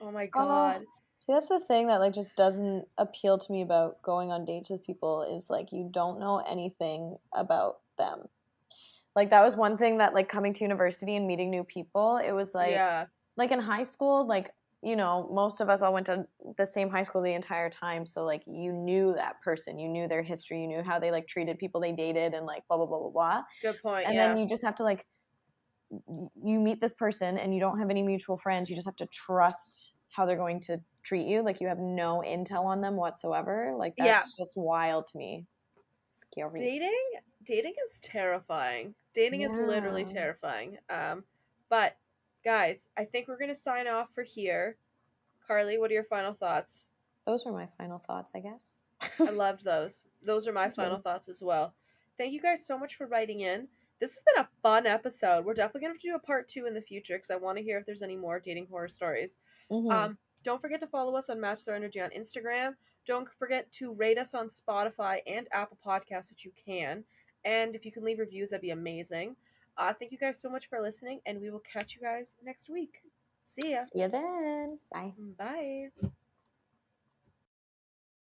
Oh 0.00 0.10
my 0.10 0.24
oh, 0.24 0.30
god. 0.32 0.80
Oh. 0.82 0.88
See, 1.24 1.32
that's 1.32 1.48
the 1.48 1.60
thing 1.60 1.86
that 1.86 2.00
like 2.00 2.12
just 2.12 2.34
doesn't 2.34 2.86
appeal 2.98 3.38
to 3.38 3.52
me 3.52 3.62
about 3.62 4.02
going 4.02 4.32
on 4.32 4.44
dates 4.44 4.70
with 4.70 4.84
people 4.84 5.22
is 5.22 5.48
like 5.48 5.70
you 5.70 5.88
don't 5.88 6.18
know 6.18 6.38
anything 6.48 7.16
about 7.32 7.78
them. 7.96 8.28
Like 9.14 9.30
that 9.30 9.44
was 9.44 9.54
one 9.54 9.76
thing 9.76 9.98
that 9.98 10.14
like 10.14 10.28
coming 10.28 10.52
to 10.54 10.64
university 10.64 11.14
and 11.14 11.28
meeting 11.28 11.50
new 11.50 11.62
people, 11.62 12.16
it 12.16 12.32
was 12.32 12.56
like 12.56 12.72
yeah. 12.72 13.06
like 13.36 13.52
in 13.52 13.60
high 13.60 13.84
school, 13.84 14.26
like 14.26 14.50
you 14.82 14.96
know, 14.96 15.30
most 15.32 15.60
of 15.60 15.68
us 15.68 15.80
all 15.80 15.92
went 15.92 16.06
to 16.06 16.26
the 16.58 16.66
same 16.66 16.90
high 16.90 17.04
school 17.04 17.22
the 17.22 17.32
entire 17.32 17.70
time. 17.70 18.04
So 18.04 18.24
like 18.24 18.42
you 18.46 18.72
knew 18.72 19.14
that 19.14 19.40
person, 19.40 19.78
you 19.78 19.88
knew 19.88 20.08
their 20.08 20.22
history, 20.22 20.60
you 20.60 20.66
knew 20.66 20.82
how 20.82 20.98
they 20.98 21.12
like 21.12 21.28
treated 21.28 21.58
people 21.58 21.80
they 21.80 21.92
dated 21.92 22.34
and 22.34 22.46
like 22.46 22.66
blah 22.68 22.76
blah 22.76 22.86
blah 22.86 22.98
blah 22.98 23.10
blah. 23.10 23.42
Good 23.62 23.80
point. 23.80 24.06
And 24.06 24.16
yeah. 24.16 24.28
then 24.28 24.38
you 24.38 24.46
just 24.46 24.64
have 24.64 24.74
to 24.76 24.82
like 24.82 25.06
you 26.42 26.58
meet 26.58 26.80
this 26.80 26.94
person 26.94 27.38
and 27.38 27.54
you 27.54 27.60
don't 27.60 27.78
have 27.78 27.90
any 27.90 28.02
mutual 28.02 28.36
friends. 28.38 28.68
You 28.68 28.74
just 28.74 28.88
have 28.88 28.96
to 28.96 29.06
trust 29.06 29.92
how 30.10 30.26
they're 30.26 30.36
going 30.36 30.60
to 30.60 30.80
treat 31.04 31.28
you. 31.28 31.42
Like 31.42 31.60
you 31.60 31.68
have 31.68 31.78
no 31.78 32.22
intel 32.26 32.64
on 32.64 32.80
them 32.80 32.96
whatsoever. 32.96 33.74
Like 33.78 33.94
that's 33.96 34.08
yeah. 34.08 34.22
just 34.44 34.56
wild 34.56 35.06
to 35.08 35.18
me. 35.18 35.46
Scary. 36.08 36.58
Dating 36.58 37.10
dating 37.46 37.74
is 37.86 38.00
terrifying. 38.02 38.94
Dating 39.14 39.42
yeah. 39.42 39.48
is 39.48 39.52
literally 39.52 40.04
terrifying. 40.04 40.76
Um 40.90 41.22
but 41.68 41.96
guys, 42.44 42.88
I 42.96 43.04
think 43.04 43.28
we're 43.28 43.38
gonna 43.38 43.54
sign 43.54 43.86
off 43.86 44.08
for 44.14 44.22
here. 44.22 44.76
Carly, 45.46 45.78
what 45.78 45.90
are 45.90 45.94
your 45.94 46.04
final 46.04 46.34
thoughts? 46.34 46.90
Those 47.26 47.44
were 47.44 47.52
my 47.52 47.68
final 47.78 47.98
thoughts, 47.98 48.32
I 48.34 48.40
guess. 48.40 48.74
I 49.18 49.30
loved 49.30 49.64
those. 49.64 50.02
Those 50.24 50.46
are 50.46 50.52
my 50.52 50.70
final 50.76 50.98
thoughts 50.98 51.28
as 51.28 51.42
well. 51.42 51.74
Thank 52.18 52.32
you 52.32 52.40
guys 52.40 52.64
so 52.64 52.78
much 52.78 52.96
for 52.96 53.06
writing 53.06 53.40
in. 53.40 53.68
This 54.00 54.14
has 54.14 54.24
been 54.24 54.44
a 54.44 54.48
fun 54.62 54.86
episode. 54.86 55.44
We're 55.44 55.54
definitely 55.54 55.82
going 55.82 55.98
to 55.98 56.08
do 56.08 56.16
a 56.16 56.18
part 56.18 56.48
two 56.48 56.66
in 56.66 56.74
the 56.74 56.80
future 56.80 57.16
because 57.16 57.30
I 57.30 57.36
want 57.36 57.58
to 57.58 57.64
hear 57.64 57.78
if 57.78 57.86
there's 57.86 58.02
any 58.02 58.16
more 58.16 58.40
dating 58.40 58.66
horror 58.68 58.88
stories. 58.88 59.36
Mm-hmm. 59.70 59.90
Um, 59.90 60.18
don't 60.44 60.60
forget 60.60 60.80
to 60.80 60.86
follow 60.88 61.14
us 61.14 61.30
on 61.30 61.40
Match 61.40 61.64
Their 61.64 61.76
Energy 61.76 62.00
on 62.00 62.10
Instagram. 62.10 62.74
Don't 63.06 63.28
forget 63.38 63.70
to 63.74 63.92
rate 63.92 64.18
us 64.18 64.34
on 64.34 64.48
Spotify 64.48 65.18
and 65.26 65.46
Apple 65.52 65.78
Podcasts, 65.84 66.30
which 66.30 66.44
you 66.44 66.50
can. 66.64 67.04
And 67.44 67.74
if 67.74 67.84
you 67.84 67.92
can 67.92 68.04
leave 68.04 68.18
reviews, 68.18 68.50
that'd 68.50 68.62
be 68.62 68.70
amazing. 68.70 69.36
Uh, 69.76 69.92
thank 69.98 70.12
you 70.12 70.18
guys 70.18 70.40
so 70.40 70.48
much 70.48 70.68
for 70.68 70.80
listening, 70.80 71.20
and 71.26 71.40
we 71.40 71.50
will 71.50 71.62
catch 71.72 71.94
you 71.94 72.00
guys 72.00 72.36
next 72.44 72.68
week. 72.68 73.02
See 73.42 73.72
ya. 73.72 73.84
See 73.92 74.00
you 74.00 74.08
then. 74.08 74.78
Bye. 74.92 75.14
Bye. 75.38 76.12